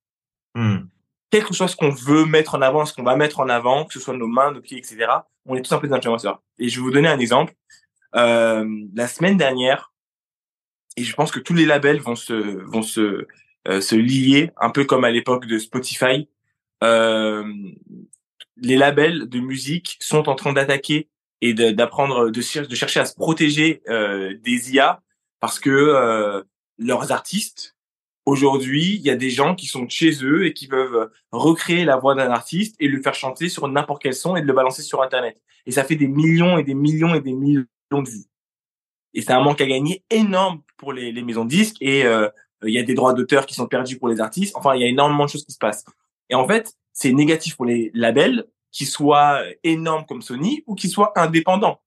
Mhm. 0.55 0.89
Quelque 1.31 1.55
chose 1.55 1.75
qu'on 1.75 1.91
veut 1.91 2.25
mettre 2.25 2.57
en 2.57 2.63
avant, 2.63 2.85
ce 2.85 2.93
qu'on 2.93 3.05
va 3.05 3.17
mettre 3.17 3.41
en 3.41 3.49
avant, 3.49 3.85
que 3.85 3.95
ce 3.95 4.01
soit 4.01 4.17
nos 4.17 4.27
mains, 4.27 4.53
nos 4.53 4.61
pieds, 4.61 4.79
etc. 4.79 5.07
On 5.47 5.55
est 5.55 5.63
tous 5.63 5.73
un 5.73 5.79
peu 5.79 5.89
des 5.89 5.95
influenceurs. 5.95 6.43
Et 6.59 6.69
je 6.69 6.77
vais 6.77 6.83
vous 6.83 6.91
donner 6.91 7.09
un 7.09 7.19
exemple. 7.19 7.55
Euh, 8.17 8.67
la 8.95 9.07
semaine 9.07 9.37
dernière, 9.37 9.93
et 10.97 11.05
je 11.05 11.15
pense 11.15 11.31
que 11.31 11.39
tous 11.39 11.55
les 11.55 11.67
labels 11.67 12.01
vont 12.01 12.17
se 12.17 12.35
vont 12.65 12.83
se 12.83 13.01
euh, 13.01 13.29
se 13.69 13.95
lier, 13.95 14.51
un 14.57 14.71
peu 14.71 14.85
comme 14.85 15.05
à 15.05 15.11
l'époque 15.11 15.47
de 15.47 15.59
Spotify. 15.59 16.29
Euh, 16.83 17.45
les 18.57 18.77
labels 18.77 19.29
de 19.29 19.39
musique 19.41 19.97
sont 20.01 20.29
en 20.29 20.35
train 20.35 20.53
d'attaquer 20.53 21.09
et 21.41 21.55
d'apprendre 21.55 22.31
de, 22.31 22.41
cher- 22.41 22.69
de 22.69 22.75
chercher 22.75 23.01
à 23.01 23.05
se 23.05 23.15
protéger 23.15 23.83
euh, 23.89 24.35
des 24.43 24.73
IA 24.73 25.03
parce 25.41 25.59
que 25.59 25.71
euh, 25.71 26.43
leurs 26.79 27.13
artistes 27.13 27.77
aujourd'hui, 28.27 28.95
il 28.97 29.01
y 29.03 29.11
a 29.11 29.17
des 29.17 29.31
gens 29.31 29.55
qui 29.55 29.67
sont 29.67 29.89
chez 29.89 30.25
eux 30.25 30.47
et 30.47 30.53
qui 30.53 30.69
peuvent 30.69 31.11
recréer 31.33 31.85
la 31.85 31.97
voix 31.97 32.15
d'un 32.15 32.31
artiste 32.31 32.77
et 32.79 32.89
le 32.89 33.01
faire 33.03 33.15
chanter 33.15 33.49
sur 33.49 33.67
n'importe 33.69 34.03
quel 34.03 34.15
son 34.15 34.37
et 34.37 34.43
de 34.43 34.47
le 34.47 34.53
balancer 34.53 34.83
sur 34.83 35.03
internet. 35.03 35.41
Et 35.67 35.73
ça 35.73 35.85
fait 35.85 35.97
des 35.97 36.09
millions 36.09 36.59
et 36.59 36.63
des 36.63 36.75
millions 36.75 37.15
et 37.15 37.21
des 37.21 37.33
millions 37.33 37.65
de 37.91 38.09
vues. 38.09 38.25
Et 39.15 39.23
c'est 39.23 39.33
un 39.33 39.41
manque 39.41 39.61
à 39.61 39.67
gagner 39.67 40.05
énorme 40.11 40.63
pour 40.77 40.93
les, 40.93 41.11
les 41.13 41.23
maisons 41.23 41.45
de 41.45 41.51
disques 41.51 41.79
et 41.81 42.05
euh, 42.05 42.29
il 42.65 42.75
y 42.75 42.79
a 42.79 42.83
des 42.83 42.95
droits 42.95 43.15
d'auteur 43.15 43.47
qui 43.47 43.55
sont 43.55 43.67
perdus 43.67 43.99
pour 43.99 44.09
les 44.09 44.21
artistes. 44.21 44.55
Enfin, 44.57 44.75
il 44.75 44.83
y 44.83 44.85
a 44.85 44.89
énormément 44.89 45.25
de 45.25 45.31
choses 45.31 45.45
qui 45.45 45.53
se 45.53 45.59
passent. 45.59 45.85
Et 46.29 46.35
en 46.35 46.47
fait, 46.47 46.75
c'est 46.93 47.13
négatif 47.13 47.57
pour 47.57 47.65
les 47.65 47.91
labels, 47.95 48.47
qu'ils 48.71 48.87
soient 48.87 49.43
énormes 49.65 50.05
comme 50.07 50.23
Sony 50.23 50.63
ou 50.67 50.75
qu'ils 50.75 50.91
soient 50.91 51.13
indépendants. 51.19 51.81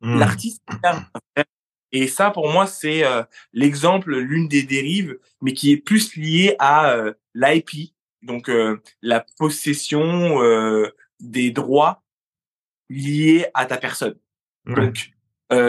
Hmm. 0.00 0.18
L'artiste 0.18 0.62
et 1.94 2.08
ça, 2.08 2.32
pour 2.32 2.50
moi, 2.50 2.66
c'est 2.66 3.04
euh, 3.04 3.22
l'exemple, 3.52 4.16
l'une 4.16 4.48
des 4.48 4.64
dérives, 4.64 5.16
mais 5.40 5.52
qui 5.52 5.70
est 5.70 5.76
plus 5.76 6.16
liée 6.16 6.56
à 6.58 6.90
euh, 6.90 7.14
l'IP, 7.34 7.94
donc 8.20 8.50
euh, 8.50 8.82
la 9.00 9.24
possession 9.38 10.40
des 11.20 11.52
droits 11.52 12.02
liés 12.90 13.46
à 13.54 13.64
ta 13.64 13.76
personne. 13.76 14.18
Donc 14.66 15.13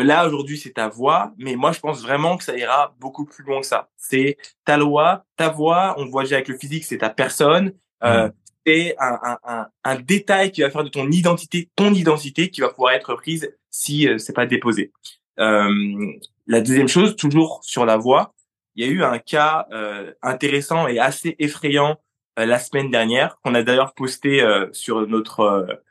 là, 0.04 0.28
aujourd'hui, 0.28 0.58
c'est 0.58 0.74
ta 0.74 0.88
voix, 0.88 1.34
mais 1.38 1.56
moi, 1.56 1.72
je 1.72 1.80
pense 1.80 2.02
vraiment 2.02 2.38
que 2.38 2.44
ça 2.44 2.58
ira 2.58 2.96
beaucoup 3.00 3.26
plus 3.26 3.44
loin 3.44 3.62
que 3.62 3.68
ça. 3.68 3.90
C'est 3.98 4.38
ta 4.64 4.78
loi, 4.78 5.26
ta 5.38 5.50
voix, 5.50 5.96
on 5.98 6.06
voit 6.06 6.24
déjà 6.24 6.38
avec 6.38 6.48
le 6.48 6.58
physique, 6.58 6.86
c'est 6.86 7.00
ta 7.00 7.10
personne. 7.10 7.74
Hmm. 8.02 8.30
c'est 8.68 8.96
un, 9.00 9.20
un, 9.24 9.38
un, 9.46 9.68
un, 9.84 9.96
détail 9.96 10.52
qui 10.52 10.62
va 10.62 10.70
faire 10.70 10.84
de 10.84 10.90
ton 10.90 11.10
identité 11.10 11.70
ton 11.76 11.94
identité 11.94 12.50
qui 12.50 12.62
va 12.62 12.70
pouvoir 12.70 12.94
être 12.94 13.16
prise 13.16 13.56
si 13.72 14.08
c'est 14.18 14.34
pas 14.34 14.46
déposé. 14.46 14.92
Euh, 15.40 16.14
la 16.48 16.62
deuxième 16.62 16.88
chose, 16.88 17.16
toujours 17.16 17.60
sur 17.64 17.86
la 17.86 17.98
voix, 17.98 18.34
il 18.76 18.86
y 18.86 18.88
a 18.88 18.92
eu 18.92 19.04
un 19.04 19.20
cas 19.20 19.68
euh, 19.72 20.14
intéressant 20.22 20.88
et 20.88 21.00
assez 21.00 21.36
effrayant 21.40 21.98
euh, 22.40 22.46
la 22.46 22.60
semaine 22.60 22.90
dernière 22.90 23.38
qu'on 23.42 23.56
a 23.56 23.64
d'ailleurs 23.64 23.94
posté 23.94 24.44
sur 24.72 25.08
notre 25.08 25.82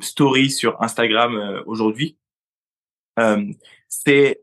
story 0.00 0.50
sur 0.50 0.82
Instagram 0.82 1.62
aujourd'hui. 1.66 2.16
C'est 3.88 4.42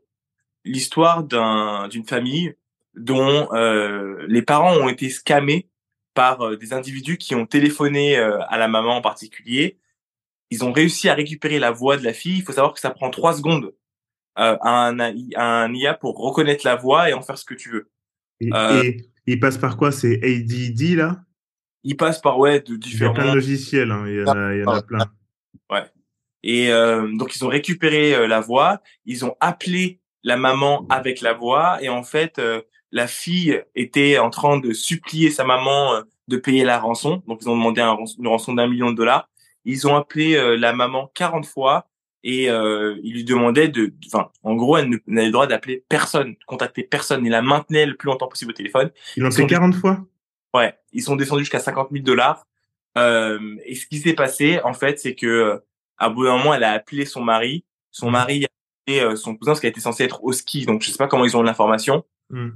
l'histoire 0.64 1.24
d'un 1.24 1.88
d'une 1.88 2.06
famille 2.06 2.54
dont 2.94 3.48
les 4.28 4.42
parents 4.42 4.76
ont 4.76 4.88
été 4.88 5.08
scammés 5.10 5.68
par 6.14 6.56
des 6.56 6.72
individus 6.72 7.18
qui 7.18 7.34
ont 7.34 7.46
téléphoné 7.46 8.16
à 8.16 8.58
la 8.58 8.68
maman 8.68 8.96
en 8.96 9.00
particulier. 9.00 9.78
Ils 10.50 10.64
ont 10.64 10.72
réussi 10.72 11.08
à 11.08 11.14
récupérer 11.14 11.58
la 11.58 11.70
voix 11.70 11.96
de 11.96 12.04
la 12.04 12.12
fille. 12.12 12.38
Il 12.38 12.42
faut 12.42 12.52
savoir 12.52 12.74
que 12.74 12.80
ça 12.80 12.90
prend 12.90 13.10
trois 13.10 13.34
secondes 13.34 13.72
euh, 14.38 14.56
un, 14.62 14.98
un 15.36 15.74
IA 15.74 15.94
pour 15.94 16.16
reconnaître 16.16 16.64
la 16.64 16.76
voix 16.76 17.10
et 17.10 17.12
en 17.12 17.20
faire 17.20 17.36
ce 17.36 17.44
que 17.44 17.54
tu 17.54 17.70
veux. 17.70 17.90
Et, 18.40 18.50
euh, 18.52 18.92
il 19.26 19.40
passe 19.40 19.58
par 19.58 19.76
quoi? 19.76 19.92
C'est 19.92 20.20
ADD 20.22 20.96
là? 20.96 21.24
Il 21.82 21.96
passe 21.96 22.20
par 22.20 22.38
ouais 22.38 22.60
de 22.60 22.76
différents. 22.76 23.12
Il 23.12 23.16
y 23.16 23.20
a 23.20 23.22
plein 23.22 23.30
de 23.32 23.36
logiciels, 23.36 23.90
hein. 23.90 24.04
il 24.06 24.14
y 24.14 24.22
en 24.22 24.32
a, 24.32 24.54
il 24.54 24.60
y 24.60 24.64
en 24.64 24.72
a 24.72 24.82
plein. 24.82 25.10
Ouais. 25.70 25.84
Et 26.42 26.72
euh, 26.72 27.08
donc 27.16 27.36
ils 27.36 27.44
ont 27.44 27.48
récupéré 27.48 28.14
euh, 28.14 28.26
la 28.26 28.40
voix, 28.40 28.80
ils 29.04 29.24
ont 29.24 29.34
appelé 29.40 30.00
la 30.22 30.36
maman 30.36 30.86
avec 30.88 31.20
la 31.20 31.32
voix 31.32 31.82
et 31.82 31.88
en 31.88 32.02
fait 32.02 32.38
euh, 32.38 32.62
la 32.92 33.06
fille 33.06 33.62
était 33.74 34.18
en 34.18 34.30
train 34.30 34.58
de 34.58 34.72
supplier 34.72 35.30
sa 35.30 35.44
maman 35.44 36.02
de 36.28 36.36
payer 36.36 36.64
la 36.64 36.78
rançon. 36.78 37.22
Donc 37.28 37.40
ils 37.42 37.48
ont 37.48 37.56
demandé 37.56 37.80
une 37.80 38.26
rançon 38.26 38.54
d'un 38.54 38.66
million 38.66 38.90
de 38.90 38.96
dollars. 38.96 39.28
Ils 39.64 39.86
ont 39.86 39.94
appelé 39.94 40.56
la 40.56 40.72
maman 40.72 41.08
40 41.14 41.46
fois 41.46 41.86
et 42.22 42.50
euh, 42.50 42.98
il 43.02 43.14
lui 43.14 43.24
demandait 43.24 43.68
de, 43.68 43.94
enfin, 44.06 44.30
en 44.42 44.54
gros, 44.54 44.76
elle 44.76 44.90
n'avait 45.06 45.26
le 45.26 45.32
droit 45.32 45.46
d'appeler 45.46 45.84
personne, 45.88 46.36
contacter 46.46 46.82
personne, 46.82 47.26
et 47.26 47.30
la 47.30 47.40
maintenait 47.40 47.86
le 47.86 47.96
plus 47.96 48.08
longtemps 48.08 48.28
possible 48.28 48.50
au 48.50 48.54
téléphone. 48.54 48.90
Ils 49.16 49.22
l'ont 49.22 49.30
fait 49.30 49.46
40 49.46 49.74
fois? 49.74 50.04
Ouais, 50.52 50.74
ils 50.92 51.02
sont 51.02 51.16
descendus 51.16 51.44
jusqu'à 51.44 51.60
50 51.60 51.88
000 51.90 52.04
dollars. 52.04 52.46
Euh, 52.98 53.56
et 53.64 53.74
ce 53.74 53.86
qui 53.86 53.98
s'est 53.98 54.14
passé, 54.14 54.60
en 54.64 54.74
fait, 54.74 54.98
c'est 54.98 55.14
que 55.14 55.62
à 56.00 56.08
bout 56.10 56.24
d'un 56.24 56.36
moment, 56.36 56.54
elle 56.54 56.64
a 56.64 56.72
appelé 56.72 57.04
son 57.04 57.22
mari. 57.22 57.64
Son 57.92 58.08
mmh. 58.08 58.12
mari 58.12 58.44
a 58.44 58.48
appelé 58.82 59.00
euh, 59.00 59.16
son 59.16 59.36
cousin, 59.36 59.52
parce 59.52 59.60
qu'elle 59.60 59.70
était 59.70 59.80
censée 59.80 60.04
être 60.04 60.24
au 60.24 60.32
ski. 60.32 60.66
Donc, 60.66 60.82
je 60.82 60.90
sais 60.90 60.98
pas 60.98 61.06
comment 61.06 61.24
ils 61.24 61.36
ont 61.36 61.42
l'information. 61.42 62.04
Mmh. 62.30 62.50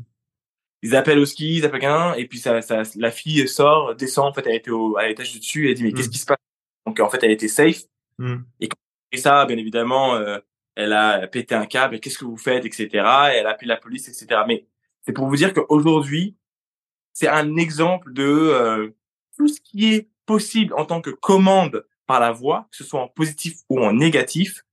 Ils 0.82 0.96
appellent 0.96 1.18
au 1.18 1.26
ski, 1.26 1.58
ils 1.58 1.64
appellent 1.64 1.80
quelqu'un, 1.80 2.14
et 2.14 2.26
puis 2.26 2.38
ça, 2.38 2.60
ça, 2.60 2.82
la 2.96 3.10
fille 3.10 3.46
sort, 3.46 3.94
descend. 3.94 4.26
En 4.26 4.32
fait, 4.32 4.46
elle 4.46 4.56
était 4.56 4.70
au, 4.70 4.96
à 4.96 5.06
l'étage 5.06 5.32
du 5.32 5.38
dessus. 5.38 5.68
Elle 5.68 5.74
dit 5.74 5.84
mais 5.84 5.92
qu'est-ce 5.92 6.08
mmh. 6.08 6.12
qui 6.12 6.18
se 6.18 6.26
passe? 6.26 6.38
Donc, 6.86 6.98
en 7.00 7.08
fait, 7.08 7.22
elle 7.22 7.30
était 7.30 7.48
safe. 7.48 7.84
Et 8.60 8.68
et 9.14 9.16
ça, 9.16 9.46
bien 9.46 9.56
évidemment, 9.56 10.16
euh, 10.16 10.38
elle 10.74 10.92
a 10.92 11.28
pété 11.28 11.54
un 11.54 11.66
câble, 11.66 12.00
qu'est-ce 12.00 12.18
que 12.18 12.24
vous 12.24 12.36
faites, 12.36 12.64
etc. 12.64 12.88
Et 12.92 13.36
elle 13.36 13.46
a 13.46 13.50
appelé 13.50 13.68
la 13.68 13.76
police, 13.76 14.08
etc. 14.08 14.40
Mais 14.48 14.66
c'est 15.02 15.12
pour 15.12 15.28
vous 15.28 15.36
dire 15.36 15.54
qu'aujourd'hui, 15.54 16.36
c'est 17.12 17.28
un 17.28 17.56
exemple 17.56 18.12
de 18.12 18.24
euh, 18.24 18.90
tout 19.36 19.46
ce 19.46 19.60
qui 19.60 19.94
est 19.94 20.08
possible 20.26 20.74
en 20.74 20.84
tant 20.84 21.00
que 21.00 21.10
commande 21.10 21.86
par 22.06 22.20
la 22.20 22.32
voix, 22.32 22.68
que 22.70 22.76
ce 22.76 22.84
soit 22.84 23.00
en 23.00 23.08
positif 23.08 23.58
ou 23.68 23.80
en 23.80 23.92
négatif, 23.92 24.64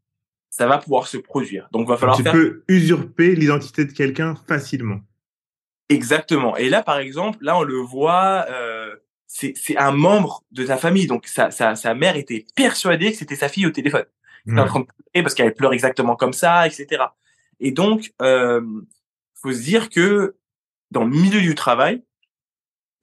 ça 0.49 0.67
va 0.67 0.77
pouvoir 0.77 1.07
se 1.07 1.17
produire. 1.17 1.69
Donc, 1.71 1.87
va 1.87 1.97
falloir 1.97 2.17
tu 2.17 2.23
peux 2.23 2.63
usurper 2.67 3.35
l'identité 3.35 3.85
de 3.85 3.91
quelqu'un 3.91 4.35
facilement. 4.47 4.99
Exactement. 5.89 6.57
Et 6.57 6.69
là, 6.69 6.83
par 6.83 6.99
exemple, 6.99 7.37
là, 7.41 7.57
on 7.57 7.63
le 7.63 7.77
voit, 7.77 8.45
euh, 8.49 8.95
c'est 9.27 9.77
un 9.77 9.91
membre 9.91 10.43
de 10.51 10.65
ta 10.65 10.77
famille. 10.77 11.07
Donc, 11.07 11.27
sa, 11.27 11.51
sa, 11.51 11.75
sa 11.75 11.93
mère 11.93 12.17
était 12.17 12.45
persuadée 12.55 13.11
que 13.11 13.17
c'était 13.17 13.35
sa 13.35 13.47
fille 13.47 13.65
au 13.65 13.71
téléphone 13.71 14.05
en 14.49 14.65
train 14.65 14.79
de 14.81 14.85
pleurer 14.85 15.23
parce 15.23 15.35
qu'elle 15.35 15.53
pleure 15.53 15.73
exactement 15.73 16.15
comme 16.15 16.33
ça, 16.33 16.67
etc. 16.67 17.03
Et 17.59 17.71
donc, 17.71 18.13
euh, 18.21 18.61
faut 19.35 19.53
se 19.53 19.61
dire 19.61 19.89
que 19.89 20.35
dans 20.91 21.03
le 21.03 21.09
milieu 21.11 21.41
du 21.41 21.55
travail, 21.55 22.03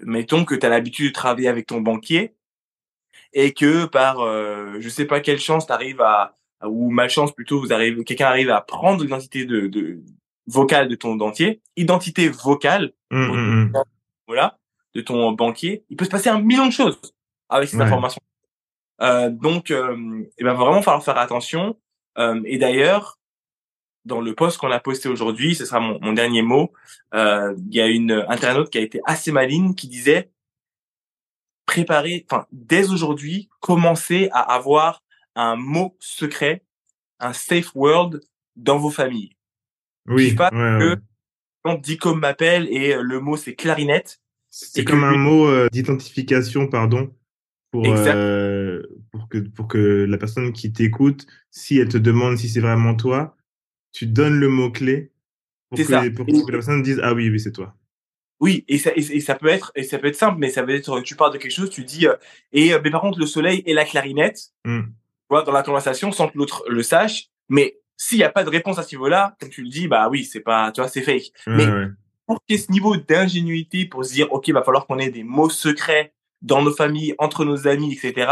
mettons 0.01 0.45
que 0.45 0.55
tu 0.55 0.67
as 0.67 0.69
l'habitude 0.69 1.09
de 1.09 1.13
travailler 1.13 1.49
avec 1.49 1.67
ton 1.67 1.81
banquier 1.81 2.35
et 3.33 3.53
que 3.53 3.87
par 3.87 4.21
euh, 4.21 4.77
je 4.81 4.89
sais 4.89 5.05
pas 5.05 5.21
quelle 5.21 5.41
chance 5.41 5.67
tu 5.67 5.73
arrives 5.73 6.01
à 6.01 6.35
ou 6.65 6.91
malchance 6.91 7.33
plutôt 7.33 7.61
vous 7.61 7.73
arrivez 7.73 8.03
quelqu'un 8.05 8.27
arrive 8.27 8.51
à 8.51 8.61
prendre 8.61 9.03
l'identité 9.03 9.45
de, 9.45 9.69
de 9.69 10.01
vocale 10.47 10.89
de 10.89 10.97
ton 10.97 11.15
dentier, 11.15 11.61
identité 11.77 12.29
vocale 12.29 12.93
mmh, 13.11 13.19
mmh, 13.19 13.65
mmh. 13.65 13.73
voilà 14.27 14.59
de 14.95 15.01
ton 15.01 15.33
banquier, 15.33 15.85
il 15.91 15.97
peut 15.97 16.05
se 16.05 16.11
passer 16.11 16.29
un 16.29 16.41
million 16.41 16.67
de 16.67 16.73
choses 16.73 16.99
avec 17.49 17.69
cette 17.69 17.81
information. 17.81 18.21
Euh, 19.01 19.31
donc, 19.31 19.71
euh, 19.71 20.25
il 20.39 20.45
va 20.45 20.55
vraiment 20.55 20.83
falloir 20.83 21.05
faire 21.05 21.19
attention. 21.19 21.77
Euh, 22.19 22.41
et 22.45 22.59
d'ailleurs, 22.59 23.19
dans 24.05 24.21
le 24.21 24.35
post 24.35 24.59
qu'on 24.59 24.71
a 24.71 24.81
posté 24.81 25.09
aujourd'hui, 25.09 25.55
ce 25.55 25.65
sera 25.65 25.81
mon, 25.81 25.99
mon 26.01 26.13
dernier 26.13 26.43
mot, 26.43 26.73
euh, 27.15 27.55
il 27.71 27.77
y 27.77 27.81
a 27.81 27.87
une 27.87 28.25
internaute 28.29 28.71
qui 28.71 28.79
a 28.79 28.81
été 28.81 29.01
assez 29.05 29.31
maligne 29.31 29.75
qui 29.75 29.87
disait 29.87 30.31
préparer, 31.69 32.27
enfin, 32.31 32.47
dès 32.51 32.91
aujourd'hui, 32.91 33.51
commencer 33.61 34.31
à 34.33 34.55
avoir 34.55 35.05
un 35.35 35.55
mot 35.55 35.97
secret, 36.01 36.65
un 37.21 37.35
safe 37.35 37.71
word 37.75 38.21
dans 38.57 38.79
vos 38.79 38.91
familles. 38.91 39.37
Oui. 40.07 40.35
Pas 40.35 40.51
ouais, 40.51 40.79
que 40.81 40.97
quand 41.63 41.79
Dicom 41.81 42.19
m'appelle 42.19 42.67
et 42.71 42.97
le 42.99 43.21
mot 43.21 43.37
c'est 43.37 43.55
clarinette. 43.55 44.21
C'est 44.49 44.85
comme 44.85 45.05
un 45.05 45.19
mot 45.19 45.69
d'identification, 45.69 46.69
pardon, 46.69 47.15
pour, 47.71 47.85
euh, 47.87 48.83
pour, 49.13 49.29
que, 49.29 49.39
pour 49.39 49.69
que 49.69 50.07
la 50.09 50.17
personne 50.17 50.55
qui 50.55 50.73
t'écoute, 50.73 51.27
si 51.51 51.79
elle 51.79 51.89
te 51.89 51.99
demande 51.99 52.39
si 52.39 52.49
c'est 52.49 52.61
vraiment 52.61 52.95
toi, 52.95 53.37
tu 53.93 54.07
donnes 54.07 54.41
le 54.41 54.49
mot-clé 54.49 55.13
pour, 55.69 55.79
que, 55.79 56.09
pour 56.09 56.25
que 56.25 56.33
la 56.33 56.59
personne 56.59 56.83
dise 56.83 56.99
Ah 57.03 57.13
oui, 57.13 57.29
oui, 57.29 57.39
c'est 57.39 57.53
toi. 57.53 57.77
Oui, 58.41 58.65
et 58.69 58.79
ça, 58.79 58.93
et, 58.95 59.21
ça 59.21 59.35
peut 59.35 59.49
être 59.49 59.73
et 59.75 59.83
ça 59.83 59.99
peut 59.99 60.07
être 60.07 60.17
simple, 60.17 60.39
mais 60.39 60.51
ça 60.51 60.63
veut 60.63 60.75
être 60.75 61.01
tu 61.01 61.17
parles 61.17 61.33
de 61.33 61.39
quelque 61.39 61.53
chose, 61.53 61.71
tu 61.71 61.85
dis 61.85 62.07
euh, 62.07 62.15
et 62.53 62.73
euh, 62.73 62.81
mais 62.83 62.91
par 62.91 63.01
contre 63.01 63.19
le 63.19 63.27
soleil 63.27 63.63
et 63.67 63.75
la 63.75 63.85
clarinette, 63.85 64.53
voilà, 65.29 65.45
dans 65.45 65.53
la 65.53 65.63
conversation 65.63 66.13
sans 66.13 66.29
que 66.29 66.39
l'autre 66.39 66.65
le 66.69 66.83
sache. 66.83 67.27
Mais 67.49 67.79
s'il 67.97 68.19
n'y 68.19 68.25
a 68.25 68.31
pas 68.31 68.45
de 68.45 68.51
réponse 68.51 68.79
à 68.79 68.85
ce 68.85 68.95
niveau-là, 68.95 69.37
comme 69.41 69.49
tu 69.49 69.63
le 69.63 69.69
dis, 69.69 69.89
bah 69.89 70.09
oui, 70.09 70.25
c'est 70.25 70.41
pas, 70.41 70.71
tu 70.71 70.81
vois, 70.81 70.89
c'est 70.89 71.03
fake. 71.03 71.33
mais 71.49 71.67
pour 72.27 72.45
qu'il 72.45 72.57
y 72.57 72.59
ait 72.59 72.63
ce 72.63 72.71
niveau 72.71 72.97
d'ingénuité 72.97 73.87
pour 73.87 74.05
se 74.05 74.13
dire 74.13 74.31
ok, 74.33 74.49
va 74.51 74.63
falloir 74.63 74.87
qu'on 74.87 74.99
ait 74.99 75.11
des 75.11 75.25
mots 75.25 75.51
secrets 75.51 76.13
dans 76.43 76.63
nos 76.63 76.73
familles, 76.73 77.15
entre 77.19 77.45
nos 77.45 77.67
amis, 77.67 77.93
etc. 77.93 78.31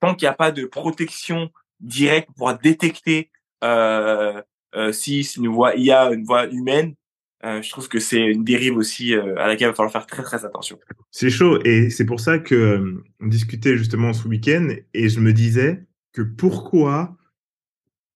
Tant 0.00 0.14
qu'il 0.14 0.26
n'y 0.26 0.30
a 0.30 0.34
pas 0.34 0.52
de 0.52 0.66
protection 0.66 1.50
directe 1.80 2.28
pour 2.36 2.52
détecter 2.54 3.30
euh, 3.64 4.40
euh, 4.74 4.92
si 4.92 5.24
c'est 5.24 5.40
une 5.40 5.48
voix 5.48 5.74
IA, 5.76 6.12
une 6.12 6.24
voix 6.24 6.46
humaine, 6.46 6.94
je 7.42 7.70
trouve 7.70 7.88
que 7.88 7.98
c'est 7.98 8.20
une 8.20 8.44
dérive 8.44 8.76
aussi 8.76 9.14
euh, 9.14 9.36
à 9.38 9.48
laquelle 9.48 9.68
il 9.68 9.70
va 9.70 9.74
falloir 9.74 9.92
faire 9.92 10.06
très 10.06 10.22
très 10.22 10.44
attention. 10.44 10.78
C'est 11.10 11.30
chaud 11.30 11.60
et 11.64 11.90
c'est 11.90 12.06
pour 12.06 12.20
ça 12.20 12.38
que 12.38 12.54
euh, 12.54 13.04
on 13.20 13.26
discutait 13.26 13.76
justement 13.76 14.12
ce 14.12 14.28
week-end 14.28 14.68
et 14.94 15.08
je 15.08 15.20
me 15.20 15.32
disais 15.32 15.84
que 16.12 16.22
pourquoi 16.22 17.16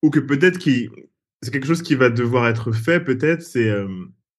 ou 0.03 0.11
que 0.11 0.21
peut-être 0.21 0.59
qui 0.59 0.91
c'est 1.43 1.51
quelque 1.51 1.67
chose 1.67 1.83
qui 1.83 1.95
va 1.95 2.09
devoir 2.09 2.47
être 2.49 2.73
fait 2.73 3.01
peut-être 3.01 3.43
c'est 3.43 3.71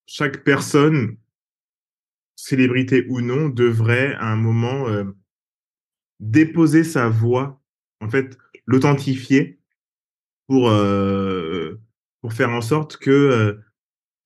chaque 0.07 0.43
personne 0.43 1.17
célébrité 2.37 3.05
ou 3.09 3.19
non, 3.19 3.49
devrait 3.49 4.15
à 4.15 4.31
un 4.31 4.37
moment 4.37 4.87
euh, 4.87 5.03
déposer 6.21 6.85
sa 6.85 7.09
voix, 7.09 7.61
en 7.99 8.09
fait, 8.09 8.37
l'authentifier 8.65 9.59
pour, 10.47 10.69
euh, 10.69 11.81
pour 12.21 12.31
faire 12.31 12.51
en 12.51 12.61
sorte 12.61 12.97
que 12.97 13.11
euh, 13.11 13.53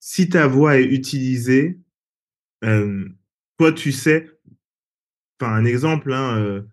si 0.01 0.27
ta 0.27 0.47
voix 0.47 0.79
est 0.79 0.83
utilisée, 0.83 1.79
toi, 2.61 3.71
tu 3.71 3.91
sais, 3.93 4.27
enfin, 5.39 5.53
un 5.53 5.63
exemple, 5.63 6.11
hein, 6.11 6.65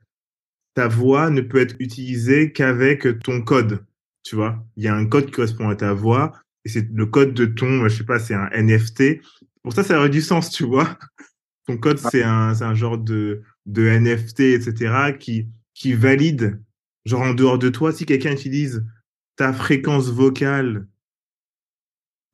ta 0.75 0.88
voix 0.88 1.31
ne 1.31 1.43
peut 1.43 1.59
être 1.59 1.77
utilisée 1.79 2.53
qu'avec 2.53 3.07
ton 3.21 3.43
code, 3.43 3.85
tu 4.25 4.35
vois? 4.35 4.67
Il 4.77 4.85
y 4.85 4.88
a 4.88 4.95
un 4.95 5.07
code 5.07 5.27
qui 5.27 5.33
correspond 5.33 5.69
à 5.69 5.77
ta 5.77 5.93
voix. 5.93 6.33
et 6.64 6.71
c'est 6.71 6.88
le 6.91 7.07
code 7.07 7.35
de 7.35 7.45
ton, 7.45 7.87
je 7.88 7.99
sais 7.99 8.05
pas, 8.05 8.19
c'est 8.19 8.35
un 8.35 8.49
NFT. 8.51 9.21
Pour 9.62 9.73
ça, 9.73 9.85
ça 9.85 9.99
aurait 9.99 10.09
du 10.09 10.23
sens, 10.23 10.51
tu 10.51 10.64
vois? 10.64 10.99
Ton 11.67 11.77
code, 11.77 11.99
c'est 11.99 12.23
un, 12.23 12.55
c'est 12.55 12.64
un 12.64 12.75
genre 12.75 12.97
de, 12.97 13.43
de 13.67 13.87
NFT, 13.87 14.41
etc., 14.41 15.12
qui, 15.19 15.49
qui 15.75 15.93
valide, 15.93 16.62
genre 17.05 17.23
en 17.23 17.35
dehors 17.35 17.59
de 17.59 17.69
toi, 17.69 17.93
si 17.93 18.07
quelqu'un 18.07 18.33
utilise 18.33 18.87
ta 19.37 19.53
fréquence 19.53 20.09
vocale 20.09 20.87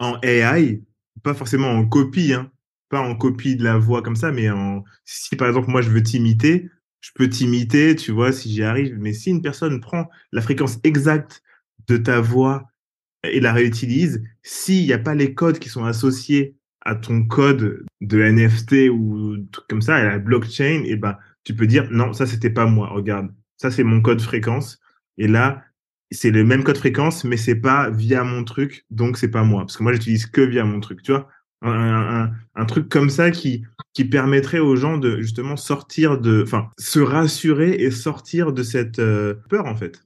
en 0.05 0.19
AI, 0.23 0.83
pas 1.23 1.35
forcément 1.35 1.71
en 1.71 1.87
copie, 1.87 2.33
hein, 2.33 2.51
pas 2.89 3.01
en 3.01 3.17
copie 3.17 3.57
de 3.57 3.65
la 3.65 3.79
voix 3.79 4.03
comme 4.03 4.17
ça, 4.17 4.33
mais 4.33 4.51
en, 4.51 4.85
si 5.05 5.37
par 5.37 5.49
exemple 5.49 5.71
moi 5.71 5.83
je 5.83 5.91
veux 5.91 6.03
t'imiter, 6.03 6.71
je 7.05 7.11
peux 7.15 7.29
t'imiter, 7.29 7.97
tu 7.97 8.13
vois, 8.13 8.33
si 8.33 8.51
j'y 8.51 8.63
arrive. 8.63 8.97
Mais 8.99 9.13
si 9.13 9.31
une 9.31 9.43
personne 9.43 9.81
prend 9.81 10.09
la 10.33 10.41
fréquence 10.41 10.79
exacte 10.85 11.43
de 11.87 11.99
ta 11.99 12.21
voix 12.21 12.71
et 13.25 13.41
la 13.41 13.53
réutilise, 13.53 14.23
s'il 14.43 14.87
n'y 14.87 14.93
a 14.93 14.99
pas 14.99 15.15
les 15.15 15.35
codes 15.35 15.59
qui 15.59 15.69
sont 15.69 15.85
associés 15.85 16.57
à 16.81 16.95
ton 16.95 17.25
code 17.25 17.85
de 18.01 18.23
NFT 18.23 18.91
ou 18.91 19.37
truc 19.53 19.67
comme 19.69 19.83
ça, 19.83 19.97
à 19.97 20.05
la 20.05 20.19
blockchain, 20.19 20.83
et 20.85 20.93
eh 20.93 20.97
ben, 20.97 21.19
tu 21.45 21.55
peux 21.55 21.67
dire, 21.67 21.89
non, 21.91 22.13
ça, 22.13 22.27
c'était 22.27 22.51
pas 22.51 22.67
moi. 22.67 22.89
Regarde, 22.89 23.35
ça, 23.57 23.71
c'est 23.71 23.85
mon 23.85 24.01
code 24.01 24.21
fréquence. 24.21 24.81
Et 25.19 25.29
là, 25.29 25.64
c'est 26.15 26.31
le 26.31 26.45
même 26.45 26.65
code 26.65 26.79
fréquence, 26.79 27.25
mais 27.25 27.37
c'est 27.37 27.57
pas 27.57 27.91
via 27.91 28.25
mon 28.25 28.45
truc, 28.45 28.85
donc 28.91 29.17
c'est 29.19 29.31
pas 29.31 29.43
moi. 29.43 29.63
Parce 29.63 29.77
que 29.77 29.83
moi, 29.83 29.93
j'utilise 29.93 30.27
que 30.27 30.41
via 30.41 30.65
mon 30.65 30.81
truc, 30.81 31.03
tu 31.03 31.13
vois. 31.13 31.29
Un, 31.63 32.31
un, 32.55 32.65
truc 32.67 32.91
comme 32.91 33.09
ça 33.09 33.31
qui, 33.31 33.65
qui 33.95 34.05
permettrait 34.05 34.59
aux 34.59 34.77
gens 34.77 34.99
de 34.99 35.23
justement 35.23 35.57
sortir 35.57 36.19
de, 36.19 36.43
enfin, 36.43 36.69
se 36.79 37.01
rassurer 37.01 37.71
et 37.71 37.91
sortir 37.91 38.53
de 38.53 38.63
cette 38.63 38.99
euh, 38.99 39.35
peur, 39.49 39.65
en 39.65 39.75
fait. 39.75 40.03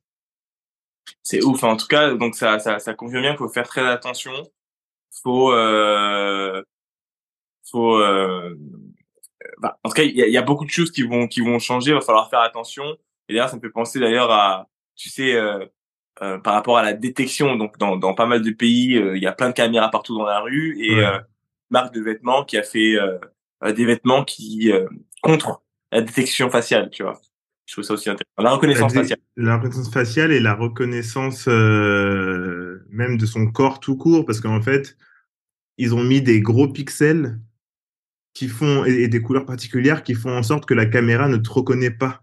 C'est 1.23 1.43
ouf. 1.43 1.65
En 1.65 1.77
tout 1.77 1.89
cas, 1.89 2.15
donc 2.15 2.37
ça, 2.37 2.61
ça, 2.61 2.79
ça 2.79 2.95
convient 2.95 3.21
bien. 3.21 3.33
Il 3.33 3.39
faut 3.39 3.49
faire 3.49 3.67
très 3.67 3.87
attention. 3.87 4.33
Faut, 5.23 5.53
euh, 5.53 6.63
faut, 7.69 7.97
euh, 7.97 8.55
bah, 9.59 9.79
en 9.83 9.89
tout 9.89 9.95
cas, 9.95 10.05
il 10.05 10.17
y 10.17 10.23
a, 10.23 10.29
y 10.29 10.37
a, 10.37 10.43
beaucoup 10.43 10.65
de 10.65 10.71
choses 10.71 10.93
qui 10.93 11.03
vont, 11.03 11.27
qui 11.27 11.41
vont 11.41 11.59
changer. 11.59 11.91
Il 11.91 11.95
va 11.95 12.01
falloir 12.01 12.31
faire 12.31 12.41
attention. 12.41 12.97
Et 13.29 13.35
d'ailleurs, 13.35 13.49
ça 13.51 13.57
me 13.57 13.61
fait 13.61 13.71
penser 13.71 13.99
d'ailleurs 13.99 14.31
à, 14.31 14.69
tu 14.97 15.11
sais, 15.11 15.35
euh, 15.35 15.67
euh, 16.23 16.39
par 16.39 16.55
rapport 16.55 16.79
à 16.79 16.83
la 16.83 16.93
détection. 16.93 17.57
Donc, 17.57 17.79
dans, 17.79 17.97
dans 17.97 18.15
pas 18.15 18.27
mal 18.27 18.43
de 18.43 18.51
pays, 18.51 18.97
euh, 18.97 19.17
il 19.17 19.23
y 19.23 19.27
a 19.27 19.33
plein 19.33 19.49
de 19.49 19.55
caméras 19.55 19.91
partout 19.91 20.17
dans 20.17 20.27
la 20.27 20.41
rue 20.41 20.77
et 20.81 20.97
ouais. 20.97 21.05
Euh, 21.05 21.19
marque 21.71 21.95
de 21.95 22.01
vêtements 22.01 22.45
qui 22.45 22.57
a 22.57 22.63
fait 22.63 22.97
des 23.77 23.85
vêtements 23.85 24.25
qui 24.25 24.73
contre 25.23 25.63
la 25.93 26.01
détection 26.01 26.49
faciale, 26.49 26.89
tu 26.91 27.03
vois. 27.03 27.21
Je 27.69 27.75
trouve 27.75 27.85
ça 27.85 27.95
aussi 27.95 28.09
intéressant. 28.09 28.43
La 28.43 28.51
reconnaissance 28.53 28.95
la 28.95 29.03
faciale. 29.03 29.19
La 29.37 29.57
reconnaissance 29.57 29.93
faciale 29.93 30.33
et 30.33 30.41
la 30.41 30.55
reconnaissance 30.55 31.47
euh, 31.49 32.83
même 32.89 33.19
de 33.19 33.27
son 33.27 33.47
corps 33.49 33.79
tout 33.79 33.97
court, 33.97 34.25
parce 34.25 34.41
qu'en 34.41 34.63
fait, 34.63 34.97
ils 35.77 35.95
ont 35.95 36.03
mis 36.03 36.23
des 36.23 36.41
gros 36.41 36.67
pixels 36.69 37.39
qui 38.33 38.49
font 38.49 38.87
et, 38.87 39.03
et, 39.03 39.09
des 39.09 39.21
couleurs 39.21 39.45
particulières 39.45 40.03
qui 40.03 40.15
font 40.15 40.35
en 40.35 40.43
sorte 40.43 40.65
que 40.65 40.73
la 40.73 40.87
caméra 40.87 41.29
ne 41.29 41.37
te 41.37 41.51
reconnaît 41.51 41.91
pas. 41.91 42.23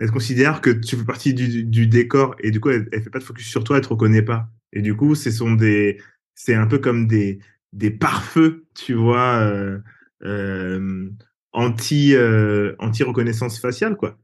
Elle 0.00 0.10
considère 0.10 0.60
que 0.62 0.70
tu 0.70 0.96
fais 0.96 1.04
partie 1.04 1.34
du, 1.34 1.62
du 1.62 1.86
décor 1.86 2.34
et 2.40 2.50
du 2.50 2.58
coup 2.58 2.70
elle, 2.70 2.88
elle 2.90 3.02
fait 3.02 3.10
pas 3.10 3.18
de 3.18 3.24
focus 3.24 3.46
sur 3.48 3.62
toi, 3.62 3.76
elle 3.76 3.84
te 3.84 3.88
reconnaît 3.88 4.22
pas. 4.22 4.48
Et 4.72 4.82
du 4.82 4.96
coup, 4.96 5.14
ce 5.14 5.30
sont 5.30 5.52
des, 5.52 6.00
c'est 6.34 6.54
un 6.54 6.66
peu 6.66 6.78
comme 6.78 7.06
des 7.06 7.38
des 7.72 7.90
pare-feux, 7.90 8.66
tu 8.74 8.94
vois, 8.94 9.38
euh, 9.40 9.78
euh, 10.24 11.08
anti 11.52 12.16
euh, 12.16 12.74
anti 12.78 13.04
reconnaissance 13.04 13.60
faciale 13.60 13.96
quoi. 13.96 14.18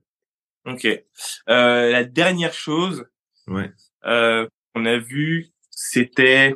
Ok. 0.65 0.85
Euh, 0.87 1.91
la 1.91 2.05
dernière 2.05 2.55
chose, 2.55 3.07
ouais. 3.47 3.71
euh, 4.05 4.49
qu'on 4.75 4.85
a 4.85 4.99
vu, 4.99 5.49
c'était, 5.71 6.55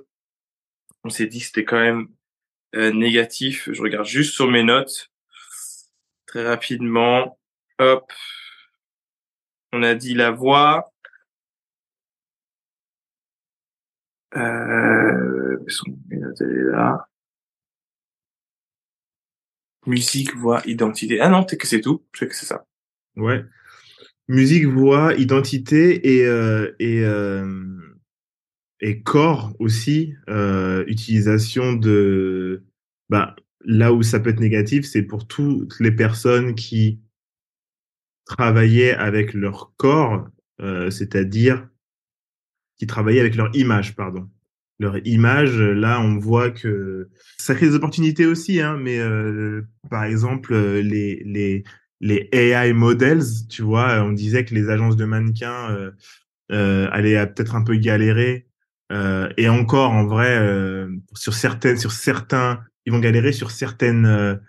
on 1.04 1.10
s'est 1.10 1.26
dit 1.26 1.40
c'était 1.40 1.64
quand 1.64 1.78
même 1.78 2.08
euh, 2.74 2.90
négatif. 2.92 3.68
Je 3.72 3.82
regarde 3.82 4.06
juste 4.06 4.34
sur 4.34 4.50
mes 4.50 4.64
notes 4.64 5.10
très 6.26 6.44
rapidement. 6.44 7.38
Hop. 7.78 8.12
On 9.72 9.82
a 9.82 9.94
dit 9.94 10.14
la 10.14 10.30
voix. 10.30 10.92
Euh. 14.36 15.58
Musique, 19.86 20.36
voix, 20.36 20.62
identité. 20.66 21.20
Ah 21.20 21.28
non, 21.28 21.44
peut-être 21.44 21.60
que 21.60 21.66
c'est 21.66 21.80
tout. 21.80 22.04
Que 22.12 22.34
c'est 22.34 22.46
ça. 22.46 22.64
Ouais. 23.16 23.44
Musique, 24.28 24.66
voix, 24.66 25.14
identité 25.14 26.16
et 26.16 26.26
euh, 26.26 26.72
euh, 26.80 27.94
corps 29.04 29.54
aussi. 29.58 30.14
Utilisation 30.86 31.74
de 31.74 32.64
bah 33.08 33.34
là 33.64 33.92
où 33.92 34.02
ça 34.02 34.20
peut 34.20 34.30
être 34.30 34.40
négatif, 34.40 34.86
c'est 34.86 35.02
pour 35.02 35.26
toutes 35.26 35.78
les 35.80 35.90
personnes 35.90 36.54
qui 36.54 37.00
travaillaient 38.36 38.94
avec 38.94 39.34
leur 39.34 39.72
corps, 39.76 40.28
euh, 40.62 40.90
c'est-à-dire 40.90 41.66
qui 42.78 42.86
travaillaient 42.86 43.20
avec 43.20 43.34
leur 43.34 43.54
image, 43.54 43.96
pardon. 43.96 44.28
Leur 44.78 45.04
image, 45.06 45.58
là, 45.58 46.00
on 46.00 46.18
voit 46.18 46.50
que 46.50 47.10
ça 47.36 47.54
crée 47.54 47.66
des 47.66 47.74
opportunités 47.74 48.24
aussi, 48.24 48.60
hein, 48.60 48.78
mais 48.80 48.98
euh, 48.98 49.62
par 49.90 50.04
exemple, 50.04 50.56
les, 50.56 51.22
les, 51.26 51.64
les 52.00 52.28
AI 52.32 52.72
models, 52.72 53.24
tu 53.50 53.62
vois, 53.62 54.02
on 54.02 54.12
disait 54.12 54.44
que 54.44 54.54
les 54.54 54.70
agences 54.70 54.96
de 54.96 55.04
mannequins 55.04 55.70
euh, 55.70 55.90
euh, 56.52 56.88
allaient 56.92 57.26
peut-être 57.26 57.56
un 57.56 57.62
peu 57.62 57.76
galérer, 57.76 58.46
euh, 58.92 59.28
et 59.36 59.48
encore, 59.48 59.90
en 59.90 60.06
vrai, 60.06 60.38
euh, 60.38 60.88
sur 61.14 61.34
certaines, 61.34 61.76
sur 61.76 61.92
certains, 61.92 62.60
ils 62.86 62.92
vont 62.92 63.00
galérer 63.00 63.32
sur 63.32 63.50
certaines, 63.50 64.40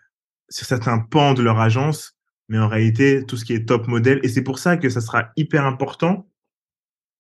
sur 0.50 0.66
certains 0.66 1.00
pans 1.00 1.34
de 1.34 1.42
leur 1.42 1.60
agence, 1.60 2.16
mais 2.52 2.60
en 2.60 2.68
réalité, 2.68 3.26
tout 3.26 3.38
ce 3.38 3.46
qui 3.46 3.54
est 3.54 3.66
top 3.66 3.88
modèle, 3.88 4.20
et 4.24 4.28
c'est 4.28 4.42
pour 4.42 4.60
ça 4.60 4.76
que 4.76 4.90
ça 4.90 5.00
sera 5.00 5.32
hyper 5.38 5.66
important, 5.66 6.30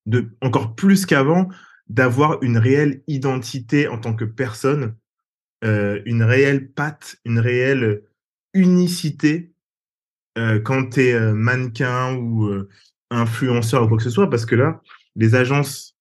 de, 0.05 0.35
encore 0.41 0.75
plus 0.75 1.05
qu'avant, 1.05 1.47
d'avoir 1.87 2.43
une 2.43 2.57
réelle 2.57 3.01
identité 3.07 3.87
en 3.87 3.97
tant 3.97 4.13
que 4.13 4.25
personne, 4.25 4.93
euh, 5.63 6.01
une 6.05 6.21
réelle 6.21 6.69
patte, 6.69 7.15
une 7.23 7.39
réelle 7.39 8.03
unicité 8.53 9.53
euh, 10.37 10.59
quand 10.59 10.89
tu 10.89 11.03
es 11.03 11.13
euh, 11.13 11.31
mannequin 11.31 12.13
ou 12.13 12.51
influenceur 13.09 13.83
ou 13.83 13.87
quoi 13.87 13.97
que 13.99 14.03
ce 14.03 14.09
soit, 14.09 14.29
parce 14.29 14.45
que 14.45 14.55
là, 14.55 14.81
les 15.15 15.33
agences 15.35 15.95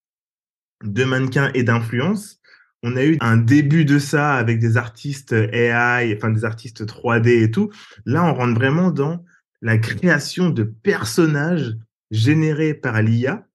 de 0.82 1.04
mannequins 1.04 1.52
et 1.54 1.62
d'influence, 1.62 2.39
on 2.82 2.96
a 2.96 3.04
eu 3.04 3.18
un 3.20 3.36
début 3.36 3.84
de 3.84 3.98
ça 3.98 4.34
avec 4.34 4.58
des 4.58 4.76
artistes 4.76 5.32
AI, 5.32 6.14
enfin 6.16 6.30
des 6.30 6.44
artistes 6.44 6.84
3D 6.84 7.42
et 7.42 7.50
tout. 7.50 7.70
Là, 8.06 8.24
on 8.24 8.34
rentre 8.34 8.54
vraiment 8.54 8.90
dans 8.90 9.24
la 9.60 9.78
création 9.78 10.50
de 10.50 10.62
personnages 10.62 11.76
générés 12.10 12.74
par 12.74 13.02
l'IA. 13.02 13.46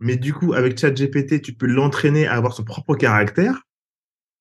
Mais 0.00 0.16
du 0.16 0.32
coup, 0.32 0.52
avec 0.52 0.78
ChatGPT, 0.78 1.42
tu 1.42 1.52
peux 1.52 1.66
l'entraîner 1.66 2.26
à 2.26 2.34
avoir 2.34 2.52
son 2.52 2.62
propre 2.62 2.94
caractère. 2.94 3.62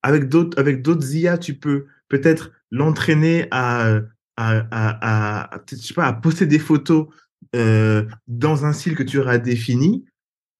Avec 0.03 0.29
d'autres, 0.29 0.59
avec 0.59 0.83
d'autres 0.83 1.15
IA, 1.15 1.39
tu 1.39 1.55
peux 1.55 1.87
peut-être 2.07 2.51
l'entraîner 2.69 3.47
à, 3.49 3.99
à, 4.37 4.63
à, 4.71 5.55
à, 5.55 5.61
je 5.69 5.75
sais 5.75 5.93
pas, 5.95 6.05
à 6.05 6.13
poster 6.13 6.45
des 6.45 6.59
photos 6.59 7.07
euh, 7.55 8.05
dans 8.27 8.65
un 8.65 8.73
style 8.73 8.95
que 8.95 9.03
tu 9.03 9.17
auras 9.17 9.39
défini. 9.39 10.05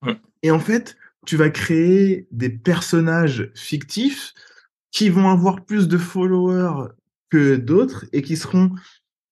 Ouais. 0.04 0.20
Et 0.42 0.50
en 0.50 0.58
fait, 0.58 0.96
tu 1.28 1.36
vas 1.36 1.50
créer 1.50 2.26
des 2.30 2.48
personnages 2.48 3.50
fictifs 3.54 4.32
qui 4.90 5.10
vont 5.10 5.28
avoir 5.28 5.62
plus 5.66 5.86
de 5.86 5.98
followers 5.98 6.88
que 7.28 7.56
d'autres 7.56 8.06
et 8.14 8.22
qui 8.22 8.34
seront 8.34 8.70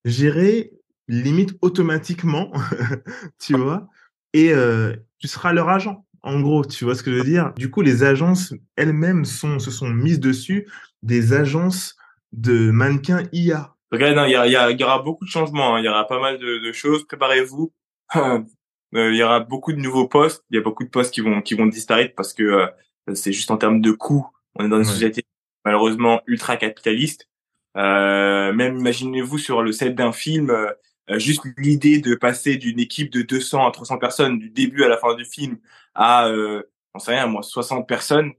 gérés 0.05 0.73
limite 1.07 1.57
automatiquement, 1.63 2.53
tu 3.39 3.57
vois, 3.57 3.87
et 4.33 4.53
euh, 4.53 4.95
tu 5.17 5.27
seras 5.27 5.53
leur 5.53 5.69
agent. 5.69 6.05
En 6.21 6.39
gros, 6.39 6.63
tu 6.63 6.85
vois 6.85 6.93
ce 6.93 7.01
que 7.01 7.11
je 7.11 7.17
veux 7.17 7.23
dire? 7.23 7.51
Du 7.55 7.71
coup, 7.71 7.81
les 7.81 8.03
agences 8.03 8.53
elles-mêmes 8.75 9.25
sont, 9.25 9.57
se 9.57 9.71
sont 9.71 9.89
mises 9.89 10.19
dessus 10.19 10.67
des 11.01 11.33
agences 11.33 11.95
de 12.31 12.69
mannequins 12.69 13.23
IA. 13.31 13.75
Regarde, 13.91 14.29
il 14.29 14.79
y, 14.79 14.83
aura 14.83 15.01
beaucoup 15.01 15.25
de 15.25 15.31
changements, 15.31 15.73
hein. 15.73 15.79
il 15.79 15.85
y 15.85 15.89
aura 15.89 16.05
pas 16.05 16.19
mal 16.19 16.37
de 16.37 16.71
choses. 16.73 17.07
Préparez-vous. 17.07 17.73
Euh, 18.95 19.11
il 19.11 19.17
y 19.17 19.23
aura 19.23 19.39
beaucoup 19.41 19.73
de 19.73 19.79
nouveaux 19.79 20.07
postes. 20.07 20.43
Il 20.49 20.55
y 20.55 20.59
a 20.59 20.63
beaucoup 20.63 20.83
de 20.83 20.89
postes 20.89 21.13
qui 21.13 21.21
vont 21.21 21.41
qui 21.41 21.55
vont 21.55 21.65
disparaître 21.65 22.15
parce 22.15 22.33
que 22.33 22.43
euh, 22.43 22.67
c'est 23.13 23.33
juste 23.33 23.51
en 23.51 23.57
termes 23.57 23.81
de 23.81 23.91
coûts. 23.91 24.27
On 24.55 24.65
est 24.65 24.69
dans 24.69 24.77
une 24.77 24.87
ouais. 24.87 24.91
société 24.91 25.23
malheureusement 25.65 26.21
ultra 26.27 26.55
capitaliste. 26.55 27.27
Euh, 27.75 28.53
même 28.53 28.77
imaginez-vous 28.77 29.37
sur 29.37 29.61
le 29.61 29.71
set 29.71 29.95
d'un 29.95 30.11
film, 30.11 30.49
euh, 30.49 31.19
juste 31.19 31.43
l'idée 31.57 31.99
de 31.99 32.15
passer 32.15 32.55
d'une 32.57 32.79
équipe 32.79 33.11
de 33.11 33.21
200 33.21 33.67
à 33.67 33.71
300 33.71 33.97
personnes 33.97 34.39
du 34.39 34.49
début 34.49 34.83
à 34.83 34.87
la 34.87 34.97
fin 34.97 35.13
du 35.13 35.25
film 35.25 35.57
à, 35.93 36.27
euh, 36.27 36.63
on 36.93 36.99
sait 36.99 37.11
rien, 37.11 37.27
moi, 37.27 37.43
60 37.43 37.87
personnes, 37.87 38.31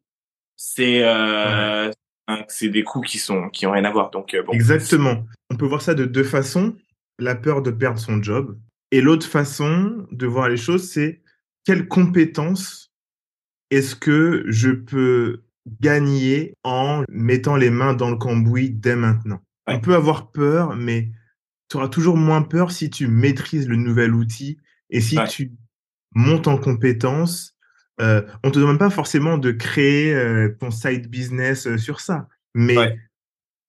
c'est 0.57 1.05
ouais. 1.05 1.91
c'est 2.49 2.69
des 2.69 2.83
coûts 2.83 3.01
qui 3.01 3.19
sont 3.19 3.49
qui 3.51 3.67
ont 3.67 3.73
rien 3.73 3.85
à 3.85 3.91
voir. 3.91 4.11
Donc 4.11 4.35
bon. 4.47 4.53
Exactement. 4.53 5.25
On 5.51 5.57
peut 5.57 5.67
voir 5.67 5.83
ça 5.83 5.95
de 5.95 6.05
deux 6.05 6.25
façons. 6.25 6.75
La 7.21 7.35
peur 7.35 7.63
de 7.63 7.71
perdre 7.71 7.99
son 7.99 8.23
job 8.23 8.59
et 8.91 9.01
l'autre 9.01 9.26
façon 9.26 10.07
de 10.11 10.26
voir 10.26 10.49
les 10.49 10.57
choses, 10.57 10.91
c'est 10.91 11.22
quelles 11.64 11.89
compétences 11.89 12.93
est-ce 13.70 13.95
que 13.95 14.45
je 14.47 14.70
peux 14.70 15.43
gagner 15.80 16.55
en 16.64 17.05
mettant 17.09 17.57
les 17.57 17.70
mains 17.70 17.95
dans 17.95 18.11
le 18.11 18.16
cambouis 18.16 18.70
dès 18.70 18.97
maintenant? 18.97 19.43
On 19.66 19.80
peut 19.80 19.95
avoir 19.95 20.32
peur, 20.32 20.74
mais 20.76 21.11
tu 21.68 21.76
auras 21.76 21.89
toujours 21.89 22.16
moins 22.16 22.43
peur 22.43 22.70
si 22.70 22.89
tu 22.89 23.07
maîtrises 23.07 23.68
le 23.68 23.76
nouvel 23.76 24.14
outil 24.14 24.59
et 24.89 25.03
si 25.03 25.18
tu 25.28 25.53
montes 26.14 26.49
en 26.49 26.57
compétence. 26.57 27.55
Euh, 28.01 28.22
on 28.45 28.51
te 28.51 28.59
demande 28.59 28.78
pas 28.78 28.91
forcément 28.91 29.39
de 29.39 29.51
créer 29.51 30.14
euh, 30.14 30.57
ton 30.59 30.70
side 30.70 31.09
business 31.09 31.66
euh, 31.66 31.76
sur 31.76 32.01
ça, 32.01 32.28
mais 32.55 32.97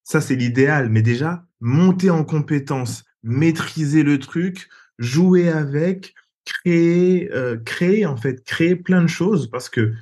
ça 0.03 0.21
c'est 0.21 0.35
l'idéal. 0.35 0.89
Mais 0.89 1.01
déjà, 1.01 1.45
monter 1.59 2.11
en 2.11 2.23
compétence, 2.23 3.03
maîtriser 3.23 4.03
le 4.03 4.19
truc, 4.19 4.69
jouer 4.99 5.49
avec, 5.49 6.13
créer, 6.45 7.31
euh, 7.33 7.57
créer 7.57 8.05
en 8.05 8.17
fait, 8.17 8.43
créer 8.43 8.75
plein 8.75 9.01
de 9.01 9.07
choses 9.07 9.49
parce 9.49 9.69
que 9.69 9.93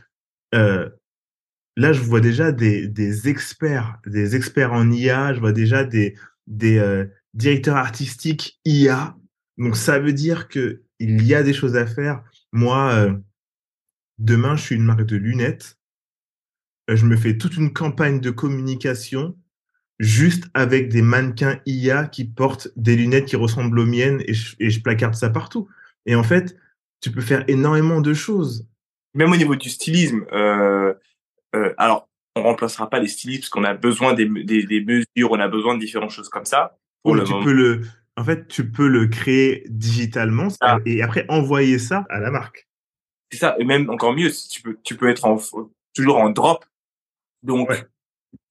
euh, 0.55 0.89
là, 1.77 1.93
je 1.93 2.01
vois 2.01 2.19
déjà 2.19 2.51
des, 2.51 3.29
experts, 3.29 3.99
des 4.05 4.35
experts 4.35 4.73
en 4.73 4.91
IA, 4.91 5.33
je 5.33 5.39
vois 5.39 5.53
déjà 5.53 5.83
des, 5.83 6.15
euh, 6.61 7.05
directeurs 7.33 7.77
artistiques 7.77 8.59
IA. 8.65 9.15
Donc 9.57 9.77
ça 9.77 9.99
veut 9.99 10.13
dire 10.13 10.49
que 10.49 10.83
il 10.99 11.23
y 11.25 11.35
a 11.35 11.43
des 11.43 11.53
choses 11.53 11.75
à 11.75 11.85
faire. 11.85 12.23
Moi, 12.51 13.19
demain, 14.17 14.55
je 14.55 14.63
suis 14.63 14.75
une 14.75 14.83
marque 14.83 15.03
de 15.03 15.15
lunettes. 15.15 15.77
Je 16.87 17.05
me 17.05 17.15
fais 17.15 17.37
toute 17.37 17.55
une 17.55 17.71
campagne 17.71 18.19
de 18.19 18.31
communication 18.31 19.37
juste 19.99 20.45
avec 20.53 20.89
des 20.89 21.01
mannequins 21.01 21.59
IA 21.65 22.05
qui 22.05 22.25
portent 22.25 22.69
des 22.75 22.95
lunettes 22.95 23.25
qui 23.25 23.35
ressemblent 23.35 23.79
aux 23.79 23.85
miennes 23.85 24.21
et 24.27 24.33
je, 24.33 24.55
et 24.59 24.69
je 24.69 24.81
placarde 24.81 25.15
ça 25.15 25.29
partout. 25.29 25.67
Et 26.05 26.15
en 26.15 26.23
fait, 26.23 26.55
tu 27.01 27.11
peux 27.11 27.21
faire 27.21 27.43
énormément 27.47 28.01
de 28.01 28.13
choses. 28.13 28.67
Même 29.13 29.31
au 29.31 29.35
niveau 29.35 29.55
du 29.55 29.69
stylisme, 29.69 30.25
euh, 30.31 30.93
euh, 31.55 31.73
alors 31.77 32.07
on 32.35 32.43
remplacera 32.43 32.89
pas 32.89 32.99
les 32.99 33.07
stylistes 33.07 33.43
parce 33.43 33.49
qu'on 33.49 33.63
a 33.63 33.73
besoin 33.73 34.13
des, 34.13 34.25
des, 34.25 34.63
des, 34.63 34.83
mesures, 34.83 35.31
on 35.31 35.39
a 35.39 35.47
besoin 35.47 35.75
de 35.75 35.79
différentes 35.79 36.11
choses 36.11 36.29
comme 36.29 36.45
ça. 36.45 36.77
Pour 37.03 37.15
le 37.15 37.23
tu 37.23 37.31
moment. 37.31 37.43
peux 37.43 37.53
le, 37.53 37.81
en 38.15 38.23
fait, 38.23 38.47
tu 38.47 38.69
peux 38.69 38.87
le 38.87 39.07
créer 39.07 39.63
digitalement 39.69 40.49
ah. 40.61 40.77
et 40.85 41.01
après 41.01 41.25
envoyer 41.29 41.79
ça 41.79 42.05
à 42.09 42.19
la 42.19 42.29
marque. 42.29 42.67
C'est 43.31 43.39
ça, 43.39 43.55
et 43.59 43.65
même 43.65 43.89
encore 43.89 44.13
mieux, 44.13 44.31
tu 44.49 44.61
peux, 44.61 44.77
tu 44.83 44.95
peux 44.95 45.09
être 45.09 45.25
en, 45.25 45.37
toujours 45.93 46.17
en 46.17 46.29
drop. 46.29 46.65
Donc, 47.43 47.69
ouais. 47.69 47.83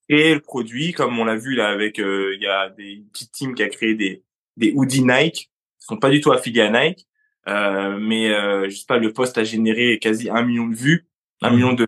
Créer 0.08 0.34
le 0.34 0.40
produit, 0.40 0.92
comme 0.92 1.18
on 1.18 1.24
l'a 1.24 1.36
vu 1.36 1.54
là 1.54 1.68
avec, 1.68 1.98
euh, 1.98 2.34
il 2.34 2.42
y 2.42 2.46
a 2.46 2.68
des 2.70 3.02
petites 3.12 3.32
teams 3.32 3.54
qui 3.54 3.62
a 3.62 3.68
créé 3.68 3.94
des, 3.94 4.22
des 4.56 4.72
hoodies 4.74 5.04
Nike, 5.04 5.50
qui 5.78 5.86
sont 5.86 5.96
pas 5.96 6.10
du 6.10 6.20
tout 6.20 6.32
affiliés 6.32 6.62
à 6.62 6.70
Nike, 6.70 7.06
euh, 7.48 7.98
mais 7.98 8.30
euh, 8.30 8.68
je 8.68 8.76
sais 8.76 8.86
pas, 8.86 8.98
le 8.98 9.12
poste 9.12 9.38
a 9.38 9.44
généré 9.44 9.98
quasi 9.98 10.30
un 10.30 10.42
million 10.42 10.66
de 10.66 10.74
vues, 10.74 11.06
un 11.42 11.50
mmh. 11.50 11.54
million 11.54 11.72
de 11.72 11.86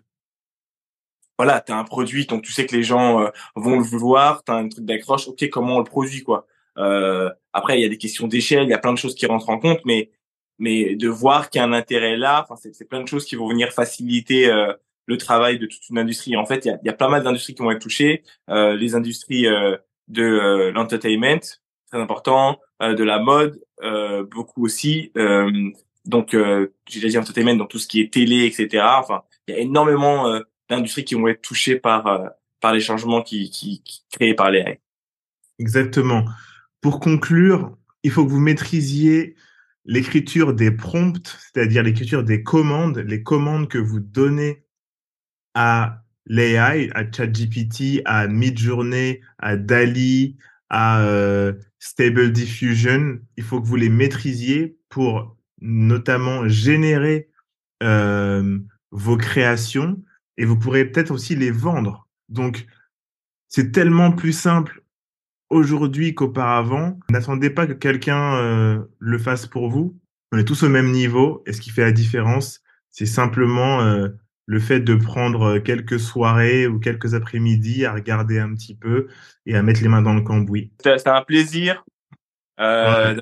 voilà, 1.39 1.61
t'as 1.61 1.77
un 1.77 1.85
produit, 1.85 2.25
donc 2.25 2.43
tu 2.43 2.51
sais 2.51 2.65
que 2.65 2.75
les 2.75 2.83
gens 2.83 3.21
euh, 3.21 3.29
vont 3.55 3.77
le 3.77 3.83
vouloir, 3.83 4.43
t'as 4.43 4.55
un 4.55 4.67
truc 4.67 4.83
d'accroche, 4.83 5.29
ok, 5.29 5.47
comment 5.49 5.77
on 5.77 5.79
le 5.79 5.85
produit 5.85 6.21
quoi. 6.21 6.45
Euh, 6.77 7.29
après, 7.53 7.79
il 7.79 7.81
y 7.81 7.85
a 7.85 7.89
des 7.89 7.97
questions 7.97 8.27
d'échelle, 8.27 8.63
il 8.63 8.69
y 8.69 8.73
a 8.73 8.77
plein 8.77 8.91
de 8.91 8.97
choses 8.97 9.15
qui 9.15 9.25
rentrent 9.25 9.49
en 9.49 9.57
compte, 9.57 9.79
mais 9.85 10.11
mais 10.57 10.95
de 10.97 11.07
voir 11.07 11.49
qu'il 11.49 11.59
y 11.59 11.61
a 11.61 11.65
un 11.65 11.71
intérêt 11.71 12.17
là, 12.17 12.45
enfin 12.49 12.55
c'est 12.73 12.89
plein 12.89 13.01
de 13.01 13.07
choses 13.07 13.23
qui 13.23 13.37
vont 13.37 13.47
venir 13.47 13.71
faciliter 13.71 14.51
euh, 14.51 14.73
le 15.09 15.17
travail 15.17 15.57
de 15.57 15.65
toute 15.65 15.89
une 15.89 15.97
industrie. 15.97 16.37
En 16.37 16.45
fait, 16.45 16.65
il 16.65 16.79
y 16.83 16.89
a, 16.89 16.93
pas 16.93 17.09
mal 17.09 17.23
d'industries 17.23 17.55
qui 17.55 17.63
vont 17.63 17.71
être 17.71 17.81
touchées, 17.81 18.23
euh, 18.49 18.75
les 18.75 18.93
industries 18.93 19.47
euh, 19.47 19.75
de 20.07 20.21
euh, 20.21 20.71
l'entertainment, 20.71 21.39
très 21.89 21.99
important, 21.99 22.59
de 22.79 23.03
la 23.03 23.19
mode, 23.19 23.59
beaucoup 24.31 24.63
aussi. 24.63 25.11
donc, 26.05 26.33
j'ai 26.87 26.99
déjà 27.01 27.09
dit 27.09 27.17
entertainment, 27.17 27.55
donc 27.57 27.69
tout 27.69 27.79
ce 27.79 27.87
qui 27.87 27.99
est 27.99 28.13
télé, 28.13 28.45
etc. 28.45 28.85
Enfin, 28.99 29.23
il 29.47 29.53
y 29.53 29.57
a 29.57 29.59
énormément 29.59 30.39
d'industries 30.69 31.03
qui 31.03 31.15
vont 31.15 31.27
être 31.27 31.41
touchées 31.41 31.75
par 31.75 32.31
par 32.61 32.73
les 32.73 32.79
changements 32.79 33.21
qui, 33.21 33.49
qui, 33.49 33.81
qui 33.83 34.03
créés 34.11 34.33
par 34.33 34.51
les 34.51 34.59
AI. 34.59 34.79
Exactement. 35.57 36.23
Pour 36.79 36.99
conclure, 36.99 37.75
il 38.03 38.11
faut 38.11 38.25
que 38.25 38.31
vous 38.31 38.39
maîtrisiez 38.39 39.35
l'écriture 39.83 40.53
des 40.53 40.71
prompts, 40.71 41.37
c'est-à-dire 41.51 41.83
l'écriture 41.83 42.23
des 42.23 42.43
commandes, 42.43 42.99
les 42.99 43.23
commandes 43.23 43.67
que 43.67 43.77
vous 43.77 43.99
donnez 43.99 44.63
à 45.61 46.03
l'AI, 46.25 46.89
à 46.95 47.03
ChatGPT, 47.11 48.01
à 48.05 48.29
Midjourney, 48.29 49.19
à 49.39 49.57
DALI, 49.57 50.37
à 50.69 51.01
euh, 51.01 51.51
Stable 51.79 52.31
Diffusion. 52.31 53.19
Il 53.35 53.43
faut 53.43 53.59
que 53.59 53.67
vous 53.67 53.75
les 53.75 53.89
maîtrisiez 53.89 54.77
pour 54.87 55.35
notamment 55.59 56.47
générer 56.47 57.27
euh, 57.83 58.57
vos 58.91 59.17
créations 59.17 60.01
et 60.37 60.45
vous 60.45 60.57
pourrez 60.57 60.85
peut-être 60.85 61.11
aussi 61.11 61.35
les 61.35 61.51
vendre. 61.51 62.07
Donc, 62.29 62.65
c'est 63.49 63.73
tellement 63.73 64.13
plus 64.13 64.31
simple 64.31 64.81
aujourd'hui 65.49 66.15
qu'auparavant. 66.15 66.97
N'attendez 67.09 67.49
pas 67.49 67.67
que 67.67 67.73
quelqu'un 67.73 68.35
euh, 68.35 68.79
le 68.97 69.17
fasse 69.17 69.45
pour 69.45 69.69
vous. 69.69 69.99
On 70.31 70.37
est 70.37 70.45
tous 70.45 70.63
au 70.63 70.69
même 70.69 70.91
niveau 70.91 71.43
et 71.45 71.51
ce 71.51 71.59
qui 71.59 71.69
fait 71.69 71.81
la 71.81 71.91
différence, 71.91 72.61
c'est 72.91 73.05
simplement 73.05 74.07
le 74.49 74.59
fait 74.59 74.79
de 74.79 74.95
prendre 74.95 75.59
quelques 75.59 75.99
soirées 75.99 76.65
ou 76.65 76.79
quelques 76.79 77.13
après-midi 77.13 77.85
à 77.85 77.93
regarder 77.93 78.39
un 78.39 78.55
petit 78.55 78.73
peu 78.73 79.05
et 79.45 79.55
à 79.55 79.61
mettre 79.61 79.83
les 79.83 79.87
mains 79.87 80.01
dans 80.01 80.15
le 80.15 80.21
cambouis. 80.21 80.71
C'est 80.83 81.05
un 81.05 81.21
plaisir. 81.21 81.85
Euh, 82.59 83.13
ouais. 83.13 83.21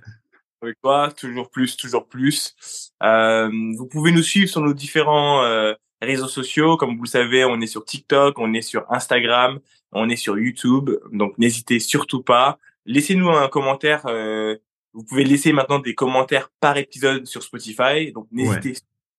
Avec 0.62 0.78
toi, 0.82 1.12
toujours 1.12 1.52
plus, 1.52 1.76
toujours 1.76 2.08
plus. 2.08 2.56
Euh, 3.04 3.50
vous 3.78 3.88
pouvez 3.88 4.14
nous 4.14 4.22
suivre 4.22 4.50
sur 4.50 4.62
nos 4.62 4.74
différents 4.74 5.44
euh, 5.44 5.74
réseaux 6.02 6.30
sociaux. 6.30 6.78
Comme 6.78 6.96
vous 6.96 7.04
le 7.04 7.10
savez, 7.10 7.44
on 7.44 7.60
est 7.60 7.68
sur 7.68 7.84
TikTok, 7.84 8.40
on 8.40 8.54
est 8.54 8.62
sur 8.62 8.86
Instagram, 8.90 9.60
on 9.92 10.08
est 10.08 10.16
sur 10.16 10.40
YouTube. 10.40 10.92
Donc 11.12 11.38
n'hésitez 11.38 11.82
surtout 11.82 12.24
pas. 12.24 12.58
Laissez-nous 12.86 13.32
un 13.32 13.50
commentaire. 13.50 14.06
Euh, 14.06 14.56
vous 14.94 15.04
pouvez 15.04 15.26
laisser 15.26 15.52
maintenant 15.52 15.80
des 15.80 15.94
commentaires 15.94 16.50
par 16.62 16.78
épisode 16.78 17.26
sur 17.26 17.44
Spotify. 17.44 18.14
Donc 18.14 18.30
n'hésitez 18.32 18.70
ouais. 18.70 18.78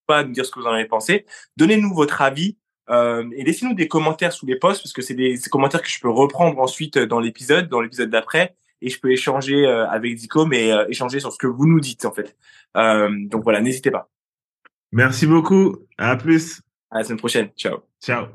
Pas 0.09 0.17
à 0.17 0.23
nous 0.23 0.33
dire 0.33 0.45
ce 0.45 0.51
que 0.51 0.59
vous 0.59 0.65
en 0.65 0.73
avez 0.73 0.85
pensé. 0.85 1.25
Donnez-nous 1.55 1.93
votre 1.93 2.21
avis. 2.21 2.57
Euh, 2.89 3.23
et 3.35 3.43
laissez-nous 3.43 3.75
des 3.75 3.87
commentaires 3.87 4.33
sous 4.33 4.47
les 4.47 4.55
posts 4.55 4.81
parce 4.81 4.93
que 4.93 5.03
c'est 5.03 5.13
des, 5.13 5.37
des, 5.37 5.49
commentaires 5.51 5.83
que 5.83 5.89
je 5.89 5.99
peux 5.99 6.09
reprendre 6.09 6.59
ensuite 6.59 6.97
dans 6.97 7.19
l'épisode, 7.19 7.69
dans 7.69 7.81
l'épisode 7.81 8.09
d'après, 8.09 8.55
et 8.81 8.89
je 8.89 8.99
peux 8.99 9.11
échanger 9.11 9.65
euh, 9.65 9.87
avec 9.87 10.15
Dico, 10.15 10.45
mais 10.45 10.71
euh, 10.71 10.87
échanger 10.89 11.19
sur 11.19 11.31
ce 11.31 11.37
que 11.37 11.47
vous 11.47 11.67
nous 11.67 11.79
dites 11.79 12.05
en 12.05 12.11
fait. 12.11 12.35
Euh, 12.77 13.09
donc 13.27 13.43
voilà, 13.43 13.61
n'hésitez 13.61 13.91
pas. 13.91 14.09
Merci 14.91 15.27
beaucoup. 15.27 15.75
À 15.97 16.15
plus. 16.15 16.61
À 16.89 16.99
la 16.99 17.03
semaine 17.03 17.19
prochaine. 17.19 17.49
Ciao. 17.55 17.79
Ciao. 18.01 18.25